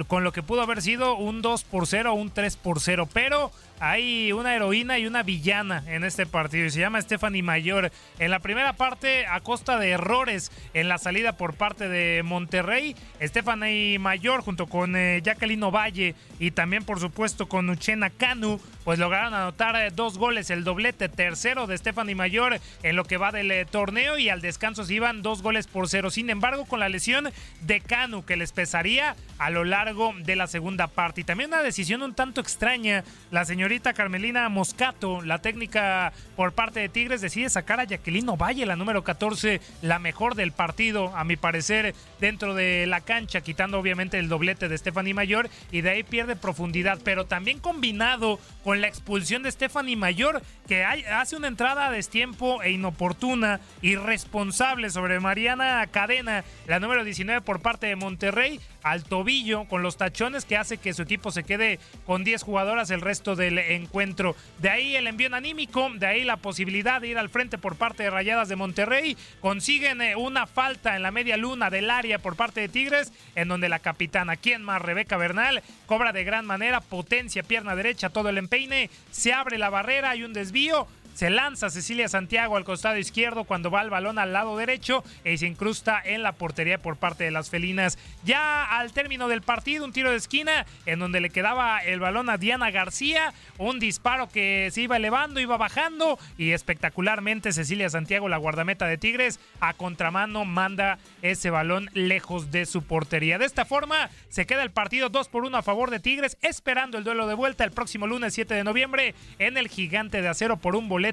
con 0.07 0.23
lo 0.23 0.31
que 0.31 0.43
pudo 0.43 0.61
haber 0.61 0.83
sido 0.83 1.15
un 1.15 1.41
2 1.41 1.63
por 1.63 1.87
0 1.87 2.11
o 2.11 2.15
un 2.15 2.29
3 2.29 2.57
por 2.57 2.79
0. 2.79 3.09
Pero 3.11 3.51
hay 3.79 4.31
una 4.31 4.55
heroína 4.55 4.97
y 4.99 5.07
una 5.07 5.23
villana 5.23 5.83
en 5.87 6.03
este 6.03 6.25
partido 6.25 6.65
y 6.65 6.69
se 6.69 6.79
llama 6.79 7.01
Stephanie 7.01 7.43
Mayor. 7.43 7.91
En 8.19 8.31
la 8.31 8.39
primera 8.39 8.73
parte, 8.73 9.25
a 9.25 9.39
costa 9.41 9.77
de 9.77 9.89
errores 9.89 10.51
en 10.73 10.87
la 10.87 10.97
salida 10.97 11.37
por 11.37 11.55
parte 11.55 11.89
de 11.89 12.23
Monterrey, 12.23 12.95
Stephanie 13.21 13.99
Mayor 13.99 14.41
junto 14.41 14.67
con 14.67 14.95
eh, 14.95 15.21
Jacqueline 15.23 15.63
Ovalle 15.63 16.15
y 16.39 16.51
también 16.51 16.83
por 16.83 16.99
supuesto 16.99 17.47
con 17.47 17.69
Uchena 17.69 18.09
Canu, 18.09 18.59
pues 18.83 18.99
lograron 18.99 19.33
anotar 19.33 19.75
eh, 19.75 19.91
dos 19.93 20.17
goles, 20.17 20.49
el 20.49 20.63
doblete 20.63 21.09
tercero 21.09 21.67
de 21.67 21.77
Stephanie 21.77 22.15
Mayor 22.15 22.59
en 22.83 22.95
lo 22.95 23.03
que 23.03 23.17
va 23.17 23.31
del 23.31 23.51
eh, 23.51 23.65
torneo 23.65 24.17
y 24.17 24.29
al 24.29 24.41
descanso 24.41 24.85
se 24.85 24.93
iban 24.93 25.21
dos 25.21 25.41
goles 25.41 25.67
por 25.67 25.89
cero. 25.89 26.09
Sin 26.09 26.29
embargo, 26.29 26.65
con 26.65 26.79
la 26.79 26.89
lesión 26.89 27.29
de 27.61 27.81
Canu 27.81 28.25
que 28.25 28.37
les 28.37 28.51
pesaría 28.51 29.15
a 29.37 29.49
lo 29.49 29.63
largo 29.63 30.13
de 30.23 30.35
la 30.35 30.47
segunda 30.47 30.87
parte. 30.87 31.21
Y 31.21 31.23
también 31.23 31.49
una 31.49 31.63
decisión 31.63 32.01
un 32.01 32.13
tanto 32.13 32.41
extraña. 32.41 33.03
La 33.31 33.45
señorita 33.65 33.93
Carmelina 33.93 34.47
Moscato, 34.47 35.23
la 35.23 35.39
técnica 35.39 36.13
por 36.35 36.51
parte 36.51 36.81
de 36.81 36.87
Tigres, 36.87 37.19
decide 37.19 37.49
sacar 37.49 37.79
a 37.79 37.85
Jacqueline 37.85 38.29
Ovalle, 38.29 38.63
la 38.67 38.75
número 38.75 39.03
14, 39.03 39.59
la 39.81 39.97
mejor 39.97 40.35
del 40.35 40.51
partido, 40.51 41.17
a 41.17 41.23
mi 41.23 41.35
parecer, 41.35 41.95
dentro 42.19 42.53
de 42.53 42.85
la 42.85 43.01
cancha, 43.01 43.41
quitando 43.41 43.79
obviamente 43.79 44.19
el 44.19 44.29
doblete 44.29 44.69
de 44.69 44.77
Stephanie 44.77 45.15
Mayor 45.15 45.49
y 45.71 45.81
de 45.81 45.89
ahí 45.89 46.03
pierde 46.03 46.35
profundidad. 46.35 46.99
Pero 47.03 47.25
también 47.25 47.59
combinado 47.59 48.39
con 48.63 48.81
la 48.81 48.87
expulsión 48.87 49.41
de 49.41 49.51
Stephanie 49.51 49.95
Mayor, 49.95 50.43
que 50.67 50.83
hace 50.83 51.35
una 51.35 51.47
entrada 51.47 51.87
a 51.87 51.91
destiempo 51.91 52.61
e 52.61 52.69
inoportuna, 52.69 53.61
irresponsable 53.81 54.91
sobre 54.91 55.19
Mariana 55.19 55.87
Cadena, 55.87 56.43
la 56.67 56.79
número 56.79 57.03
19 57.03 57.41
por 57.41 57.61
parte 57.61 57.87
de 57.87 57.95
Monterrey, 57.95 58.59
al 58.83 59.03
tobillo 59.03 59.65
con 59.65 59.81
los 59.81 59.97
tachones 59.97 60.45
que 60.45 60.55
hace 60.55 60.77
que 60.77 60.93
su 60.93 61.01
equipo 61.01 61.31
se 61.31 61.43
quede 61.43 61.79
con 62.05 62.23
10 62.23 62.43
jugadoras 62.43 62.91
el 62.91 63.01
resto 63.01 63.35
del 63.35 63.54
encuentro. 63.57 64.35
De 64.59 64.69
ahí 64.69 64.95
el 64.95 65.07
envío 65.07 65.33
anímico, 65.33 65.89
de 65.95 66.05
ahí 66.05 66.23
la 66.23 66.37
posibilidad 66.37 67.01
de 67.01 67.09
ir 67.09 67.17
al 67.17 67.29
frente 67.29 67.57
por 67.57 67.75
parte 67.75 68.03
de 68.03 68.09
Rayadas 68.09 68.49
de 68.49 68.55
Monterrey. 68.55 69.17
Consiguen 69.41 70.01
eh, 70.01 70.15
una 70.15 70.47
falta 70.47 70.95
en 70.95 71.03
la 71.03 71.11
media 71.11 71.37
luna 71.37 71.69
del 71.69 71.89
área 71.89 72.19
por 72.19 72.35
parte 72.35 72.61
de 72.61 72.69
Tigres, 72.69 73.11
en 73.35 73.47
donde 73.47 73.69
la 73.69 73.79
capitana, 73.79 74.35
quien 74.37 74.63
más, 74.63 74.81
Rebeca 74.81 75.17
Bernal, 75.17 75.63
cobra 75.85 76.11
de 76.11 76.23
gran 76.23 76.45
manera, 76.45 76.81
potencia, 76.81 77.43
pierna 77.43 77.75
derecha, 77.75 78.09
todo 78.09 78.29
el 78.29 78.37
empeine, 78.37 78.89
se 79.11 79.33
abre 79.33 79.57
la 79.57 79.69
barrera, 79.69 80.11
hay 80.11 80.23
un 80.23 80.33
desvío. 80.33 80.87
Se 81.15 81.29
lanza 81.29 81.69
Cecilia 81.69 82.09
Santiago 82.09 82.57
al 82.57 82.65
costado 82.65 82.97
izquierdo 82.97 83.45
cuando 83.45 83.71
va 83.71 83.81
el 83.81 83.89
balón 83.89 84.19
al 84.19 84.33
lado 84.33 84.57
derecho 84.57 85.01
y 85.23 85.37
se 85.37 85.47
incrusta 85.47 86.01
en 86.03 86.23
la 86.23 86.33
portería 86.33 86.77
por 86.77 86.97
parte 86.97 87.23
de 87.23 87.31
las 87.31 87.49
felinas. 87.49 87.97
Ya 88.25 88.65
al 88.65 88.91
término 88.91 89.29
del 89.29 89.41
partido, 89.41 89.85
un 89.85 89.93
tiro 89.93 90.11
de 90.11 90.17
esquina 90.17 90.65
en 90.85 90.99
donde 90.99 91.21
le 91.21 91.29
quedaba 91.29 91.79
el 91.79 92.01
balón 92.01 92.29
a 92.29 92.37
Diana 92.37 92.69
García, 92.69 93.33
un 93.57 93.79
disparo 93.79 94.27
que 94.27 94.67
se 94.73 94.81
iba 94.81 94.97
elevando, 94.97 95.39
iba 95.39 95.55
bajando 95.55 96.19
y 96.37 96.51
espectacularmente 96.51 97.53
Cecilia 97.53 97.89
Santiago, 97.89 98.27
la 98.27 98.35
guardameta 98.35 98.85
de 98.85 98.97
Tigres, 98.97 99.39
a 99.61 99.73
contramano 99.73 100.43
manda 100.43 100.99
ese 101.21 101.49
balón 101.49 101.89
lejos 101.93 102.51
de 102.51 102.65
su 102.65 102.83
portería. 102.83 103.37
De 103.37 103.45
esta 103.45 103.63
forma 103.63 104.09
se 104.27 104.45
queda 104.45 104.63
el 104.63 104.71
partido 104.71 105.07
2 105.07 105.29
por 105.29 105.45
1 105.45 105.59
a 105.59 105.63
favor 105.63 105.91
de 105.91 106.01
Tigres, 106.01 106.37
esperando 106.41 106.97
el 106.97 107.05
duelo 107.05 107.25
de 107.25 107.35
vuelta 107.35 107.63
el 107.63 107.71
próximo 107.71 108.05
lunes 108.05 108.33
7 108.33 108.53
de 108.53 108.65
noviembre 108.65 109.15
en 109.39 109.55
el 109.55 109.69
Gigante 109.69 110.21
de 110.21 110.27
Acero 110.27 110.57
por 110.57 110.75
un 110.75 110.89
boleto 110.89 111.04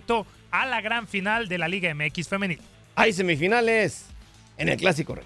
a 0.51 0.67
la 0.67 0.81
gran 0.81 1.07
final 1.07 1.49
de 1.49 1.59
la 1.59 1.69
Liga 1.69 1.95
MX 1.95 2.29
Femenil. 2.29 2.61
Hay 2.95 3.13
semifinales 3.13 4.07
en 4.57 4.69
el 4.69 4.77
Clásico 4.77 5.15
Rey. 5.15 5.25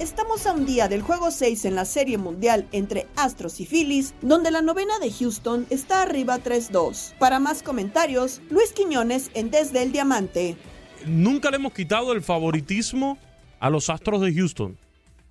Estamos 0.00 0.46
a 0.46 0.52
un 0.52 0.66
día 0.66 0.88
del 0.88 1.02
juego 1.02 1.30
6 1.30 1.64
en 1.64 1.74
la 1.74 1.84
Serie 1.84 2.18
Mundial 2.18 2.66
entre 2.72 3.06
Astros 3.16 3.60
y 3.60 3.66
Phillies, 3.66 4.14
donde 4.20 4.50
la 4.50 4.62
novena 4.62 4.98
de 4.98 5.10
Houston 5.10 5.66
está 5.70 6.02
arriba 6.02 6.38
3-2. 6.38 7.14
Para 7.18 7.38
más 7.38 7.62
comentarios, 7.62 8.40
Luis 8.50 8.72
Quiñones 8.72 9.30
en 9.34 9.50
Desde 9.50 9.82
el 9.82 9.92
Diamante. 9.92 10.56
nunca 11.06 11.50
le 11.50 11.56
hemos 11.56 11.72
quitado 11.72 12.12
el 12.12 12.22
favoritismo 12.22 13.18
a 13.60 13.70
los 13.70 13.90
Astros 13.90 14.20
de 14.20 14.34
Houston. 14.34 14.76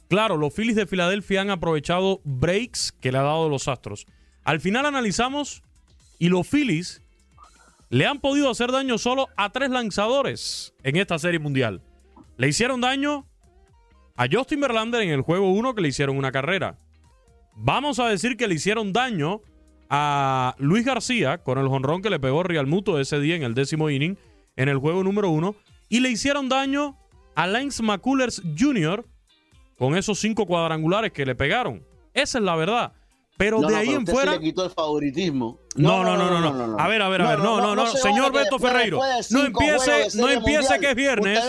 Claro, 0.10 0.38
los 0.38 0.54
Phillies 0.54 0.76
de 0.76 0.86
Filadelfia 0.86 1.42
han 1.42 1.50
aprovechado 1.50 2.20
breaks 2.24 2.92
que 2.92 3.12
le 3.12 3.18
ha 3.18 3.24
dado 3.24 3.50
los 3.50 3.68
Astros. 3.68 4.06
Al 4.44 4.60
final 4.60 4.86
analizamos 4.86 5.64
y 6.20 6.30
los 6.30 6.48
Phillies 6.48 7.02
le 7.90 8.06
han 8.08 8.20
podido 8.20 8.50
hacer 8.50 8.72
daño 8.72 8.98
solo 8.98 9.30
a 9.38 9.52
tres 9.52 9.70
lanzadores 9.70 10.74
en 10.84 10.96
esta 10.96 11.20
serie 11.20 11.40
mundial. 11.40 11.82
Le 12.38 12.48
hicieron 12.48 12.82
daño 12.82 13.28
a 14.16 14.26
Justin 14.32 14.62
Verlander 14.62 15.02
en 15.02 15.10
el 15.10 15.22
juego 15.22 15.52
1 15.52 15.76
que 15.76 15.82
le 15.82 15.90
hicieron 15.90 16.18
una 16.18 16.32
carrera. 16.32 16.78
Vamos 17.56 18.00
a 18.00 18.08
decir 18.08 18.36
que 18.36 18.48
le 18.48 18.56
hicieron 18.56 18.94
daño 18.94 19.42
a 19.90 20.56
Luis 20.58 20.86
García 20.86 21.38
con 21.38 21.60
el 21.60 21.68
jonrón 21.68 22.02
que 22.02 22.10
le 22.10 22.20
pegó 22.20 22.42
Real 22.42 22.66
Muto 22.66 23.00
ese 23.00 23.20
día 23.20 23.36
en 23.36 23.44
el 23.44 23.54
décimo 23.54 23.90
inning 23.90 24.18
en 24.56 24.70
el 24.70 24.78
juego 24.78 25.04
número 25.04 25.30
1 25.30 25.56
y 25.90 26.00
le 26.00 26.10
hicieron 26.10 26.50
daño 26.50 26.98
a 27.36 27.48
Lance 27.48 27.84
McCullers 27.84 28.42
Jr. 28.58 29.06
con 29.78 29.96
esos 29.96 30.20
cinco 30.20 30.46
cuadrangulares 30.46 31.12
que 31.12 31.26
le 31.26 31.36
pegaron. 31.36 31.84
Esa 32.14 32.40
es 32.40 32.44
la 32.44 32.56
verdad. 32.56 32.94
Pero 33.38 33.60
No, 33.60 33.68
de 33.68 33.74
no, 33.74 33.80
ahí 33.80 33.88
pero 33.88 34.00
en 34.00 34.08
fuera. 34.08 34.32
sí 34.34 34.38
le 34.40 34.44
quitó 34.44 34.64
el 34.64 34.70
favoritismo. 34.70 35.60
No, 35.76 36.04
no, 36.04 36.16
no, 36.16 36.30
no, 36.30 36.68
no. 36.68 36.80
A 36.80 36.88
ver, 36.88 37.02
a 37.02 37.10
ver, 37.10 37.22
a 37.24 37.30
ver. 37.30 37.40
No, 37.40 37.60
no, 37.60 37.76
no. 37.76 37.88
se 37.88 37.98
Señor 37.98 38.32
Beto 38.32 38.60
Ferreiro. 38.60 39.00
No 39.32 39.46
empiece, 39.46 40.08
no 40.18 40.30
empiece 40.30 40.80
que 40.80 40.90
es 40.92 40.96
viernes. 40.96 41.44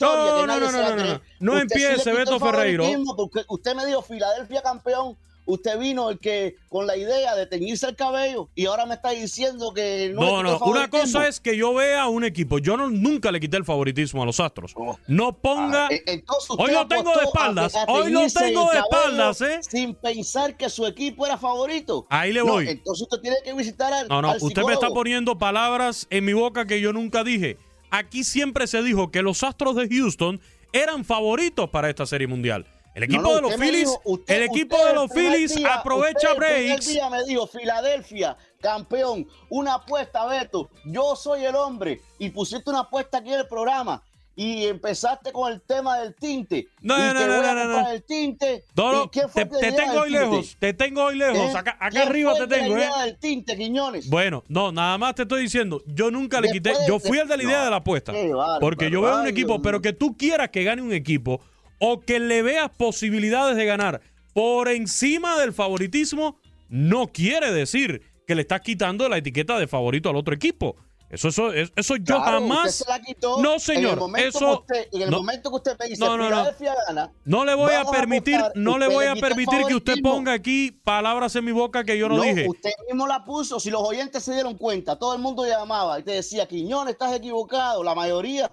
No, 0.00 0.46
no, 0.46 0.46
no, 0.46 0.70
no, 0.70 0.96
no, 0.96 1.20
no. 1.40 1.58
Empiece, 1.58 2.12
Beto 2.12 2.40
Ferreiro. 2.40 2.84
Porque 3.16 3.44
usted 3.48 3.74
me 3.74 3.86
dijo 3.86 4.02
Filadelfia 4.02 4.62
campeón. 4.62 5.16
Usted 5.46 5.78
vino 5.78 6.10
el 6.10 6.18
que 6.18 6.56
con 6.68 6.86
la 6.88 6.96
idea 6.96 7.34
de 7.36 7.46
teñirse 7.46 7.86
el 7.88 7.94
cabello 7.96 8.50
y 8.56 8.66
ahora 8.66 8.84
me 8.84 8.94
está 8.94 9.10
diciendo 9.10 9.72
que 9.72 10.10
no. 10.12 10.20
No, 10.20 10.42
no. 10.42 10.58
Una 10.58 10.90
cosa 10.90 11.28
es 11.28 11.38
que 11.40 11.56
yo 11.56 11.72
vea 11.72 12.08
un 12.08 12.24
equipo. 12.24 12.58
Yo 12.58 12.76
no, 12.76 12.90
nunca 12.90 13.30
le 13.30 13.38
quité 13.38 13.56
el 13.56 13.64
favoritismo 13.64 14.22
a 14.22 14.26
los 14.26 14.40
Astros. 14.40 14.74
No 15.06 15.38
ponga. 15.38 15.86
Ah, 15.86 15.92
e- 15.92 16.02
entonces 16.06 16.50
usted 16.50 16.64
Hoy 16.64 16.72
lo 16.72 16.88
tengo 16.88 17.12
de 17.14 17.20
a- 17.20 17.24
espaldas. 17.24 17.74
a 17.76 17.84
Hoy 17.84 18.10
lo 18.10 18.20
tengo 18.28 18.70
de 18.72 18.78
espaldas, 18.78 19.40
¿eh? 19.40 19.60
Sin 19.62 19.94
pensar 19.94 20.56
que 20.56 20.68
su 20.68 20.84
equipo 20.84 21.24
era 21.24 21.38
favorito. 21.38 22.06
Ahí 22.10 22.32
le 22.32 22.40
No, 22.40 22.46
voy. 22.52 22.68
entonces 22.68 23.02
usted 23.02 23.20
tiene 23.20 23.36
que 23.44 23.52
visitar 23.54 23.92
al, 23.92 24.08
No, 24.08 24.20
no, 24.20 24.30
al 24.32 24.38
usted 24.42 24.62
me 24.64 24.72
está 24.72 24.88
poniendo 24.88 25.38
palabras 25.38 26.08
en 26.10 26.24
mi 26.24 26.32
boca 26.32 26.66
que 26.66 26.80
yo 26.80 26.92
nunca 26.92 27.22
dije. 27.22 27.56
Aquí 27.90 28.24
siempre 28.24 28.66
se 28.66 28.82
dijo 28.82 29.12
que 29.12 29.22
los 29.22 29.44
Astros 29.44 29.76
de 29.76 29.88
Houston 29.88 30.40
eran 30.72 31.04
favoritos 31.04 31.70
para 31.70 31.88
esta 31.88 32.04
serie 32.04 32.26
mundial. 32.26 32.66
El 32.96 33.02
equipo 33.02 33.20
No, 33.22 33.28
no, 33.28 33.34
de 33.34 33.42
los 33.42 33.54
Phillies, 33.56 33.90
el 34.26 34.42
equipo 34.44 34.86
de 34.86 34.94
los 34.94 35.12
Phillies 35.12 35.54
día- 35.54 35.74
aprovecha 35.74 36.32
usted 36.32 36.56
el 36.56 36.64
breaks. 36.68 36.86
día 36.86 37.10
me 37.10 37.24
dijo 37.24 37.46
Filadelfia, 37.46 38.38
campeón, 38.58 39.28
una 39.50 39.74
apuesta, 39.74 40.24
Beto. 40.24 40.70
Yo 40.86 41.14
soy 41.14 41.44
el 41.44 41.54
hombre. 41.56 42.00
Y 42.18 42.30
pusiste 42.30 42.70
una 42.70 42.80
apuesta 42.80 43.18
aquí 43.18 43.34
en 43.34 43.40
el 43.40 43.46
programa. 43.48 44.02
Y 44.34 44.64
empezaste 44.64 45.30
con 45.30 45.52
el 45.52 45.60
tema 45.60 45.98
del 45.98 46.14
tinte. 46.14 46.68
No, 46.80 46.96
y 46.96 47.00
no, 47.00 47.26
no, 47.26 47.54
no, 47.54 47.64
no, 47.82 47.90
el 47.90 48.02
tinte. 48.02 48.64
No, 48.74 48.92
no, 48.92 49.04
¿Y 49.04 49.08
quién 49.08 49.28
fue 49.28 49.44
te, 49.44 49.72
tengo 49.72 50.00
hoy 50.00 50.10
lejos, 50.10 50.56
te 50.58 50.72
tengo 50.72 51.04
hoy 51.04 51.16
lejos. 51.16 51.36
¿Eh? 51.38 51.56
Acá, 51.56 51.72
acá 51.72 51.90
¿Quién 51.90 52.08
arriba 52.08 52.34
te 52.34 52.46
tengo, 52.46 52.76
¿eh? 52.78 52.80
dio 52.86 53.02
el 53.04 53.18
tinte, 53.18 53.56
Quiñones? 53.58 54.08
Bueno, 54.08 54.42
no, 54.48 54.72
nada 54.72 54.96
más 54.96 55.14
te 55.14 55.22
estoy 55.22 55.42
diciendo, 55.42 55.82
yo 55.86 56.10
nunca 56.10 56.40
le 56.40 56.50
quité, 56.50 56.72
yo 56.88 56.98
fui 56.98 57.18
el 57.18 57.28
de 57.28 57.36
la 57.36 57.42
idea 57.42 57.64
de 57.64 57.70
la 57.70 57.76
apuesta. 57.76 58.14
Porque 58.60 58.90
yo 58.90 59.02
veo 59.02 59.20
un 59.20 59.26
equipo, 59.26 59.60
pero 59.60 59.82
que 59.82 59.92
tú 59.92 60.16
quieras 60.16 60.48
que 60.50 60.64
gane 60.64 60.80
un 60.82 60.92
equipo 60.94 61.40
o 61.78 62.00
que 62.00 62.18
le 62.20 62.42
veas 62.42 62.70
posibilidades 62.70 63.56
de 63.56 63.64
ganar 63.66 64.00
por 64.32 64.68
encima 64.68 65.38
del 65.38 65.52
favoritismo, 65.52 66.38
no 66.68 67.08
quiere 67.08 67.52
decir 67.52 68.02
que 68.26 68.34
le 68.34 68.42
estás 68.42 68.60
quitando 68.60 69.08
la 69.08 69.18
etiqueta 69.18 69.58
de 69.58 69.66
favorito 69.66 70.10
al 70.10 70.16
otro 70.16 70.34
equipo. 70.34 70.76
Eso, 71.08 71.28
eso, 71.28 71.52
eso, 71.52 71.96
yo 71.96 72.16
Claro, 72.16 72.40
jamás. 72.40 72.66
usted 72.80 72.84
se 72.84 72.90
la 72.90 73.00
quitó 73.00 73.40
no, 73.40 73.54
En 73.54 73.60
señor. 73.60 73.92
el 73.92 73.98
momento, 74.00 74.28
Eso. 74.38 74.64
que, 74.66 74.72
usted, 74.80 74.88
en 74.92 75.02
el 75.02 75.10
no, 75.10 75.18
momento 75.18 75.50
que 75.50 75.56
usted 75.56 75.76
me 75.78 75.86
dice 75.86 76.04
No, 76.04 76.16
no, 76.16 76.28
no. 76.28 76.44
Gana, 76.88 77.12
no 77.24 77.44
le 77.44 77.54
voy 77.54 77.72
a 77.74 77.84
permitir, 77.84 78.40
no 78.56 78.76
le 78.76 78.88
voy 78.88 79.04
a 79.04 79.12
el 79.12 79.20
permitir 79.20 79.64
que 79.68 79.74
usted 79.76 79.94
ponga 80.02 80.32
aquí 80.32 80.72
palabras 80.72 81.36
en 81.36 81.44
mi 81.44 81.52
boca 81.52 81.84
que 81.84 81.96
yo 81.96 82.08
no, 82.08 82.20
dije. 82.20 82.48
Usted 82.48 82.70
mismo 82.88 83.06
la 83.06 83.24
puso. 83.24 83.60
Si 83.60 83.70
los 83.70 83.82
oyentes 83.82 84.24
se 84.24 84.32
dieron 84.34 84.56
cuenta, 84.58 84.98
todo 84.98 85.14
el 85.14 85.20
mundo 85.22 85.46
llamaba 85.46 86.00
y 86.00 86.02
te 86.02 86.10
decía, 86.10 86.46
Quiñones, 86.48 86.94
estás 86.94 87.14
equivocado. 87.14 87.84
La 87.84 87.94
mayoría. 87.94 88.50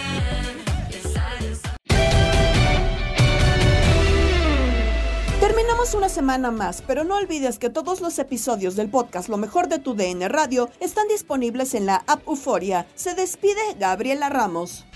Terminamos 5.43 5.95
una 5.95 6.09
semana 6.09 6.53
más, 6.53 6.85
pero 6.87 7.03
no 7.03 7.17
olvides 7.17 7.59
que 7.59 7.69
todos 7.69 8.01
los 8.01 8.17
episodios 8.21 8.77
del 8.77 8.89
podcast 8.89 9.29
Lo 9.29 9.37
mejor 9.39 9.67
de 9.67 9.81
tu 9.81 9.95
DN 9.95 10.29
Radio 10.29 10.71
están 10.79 11.09
disponibles 11.09 11.75
en 11.75 11.85
la 11.85 11.97
app 12.07 12.29
Euforia. 12.29 12.87
Se 12.95 13.17
despide 13.17 13.61
Gabriela 13.77 14.29
Ramos. 14.29 14.87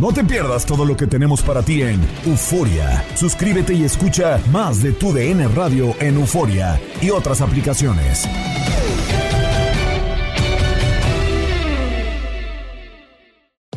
No 0.00 0.12
te 0.12 0.24
pierdas 0.24 0.66
todo 0.66 0.84
lo 0.84 0.96
que 0.96 1.06
tenemos 1.06 1.42
para 1.42 1.62
ti 1.62 1.82
en 1.82 2.00
Euforia. 2.26 3.04
Suscríbete 3.14 3.72
y 3.72 3.84
escucha 3.84 4.40
más 4.50 4.82
de 4.82 4.90
tu 4.90 5.12
DN 5.12 5.46
Radio 5.46 5.94
en 6.00 6.16
Euforia 6.16 6.80
y 7.00 7.10
otras 7.10 7.40
aplicaciones. 7.40 8.26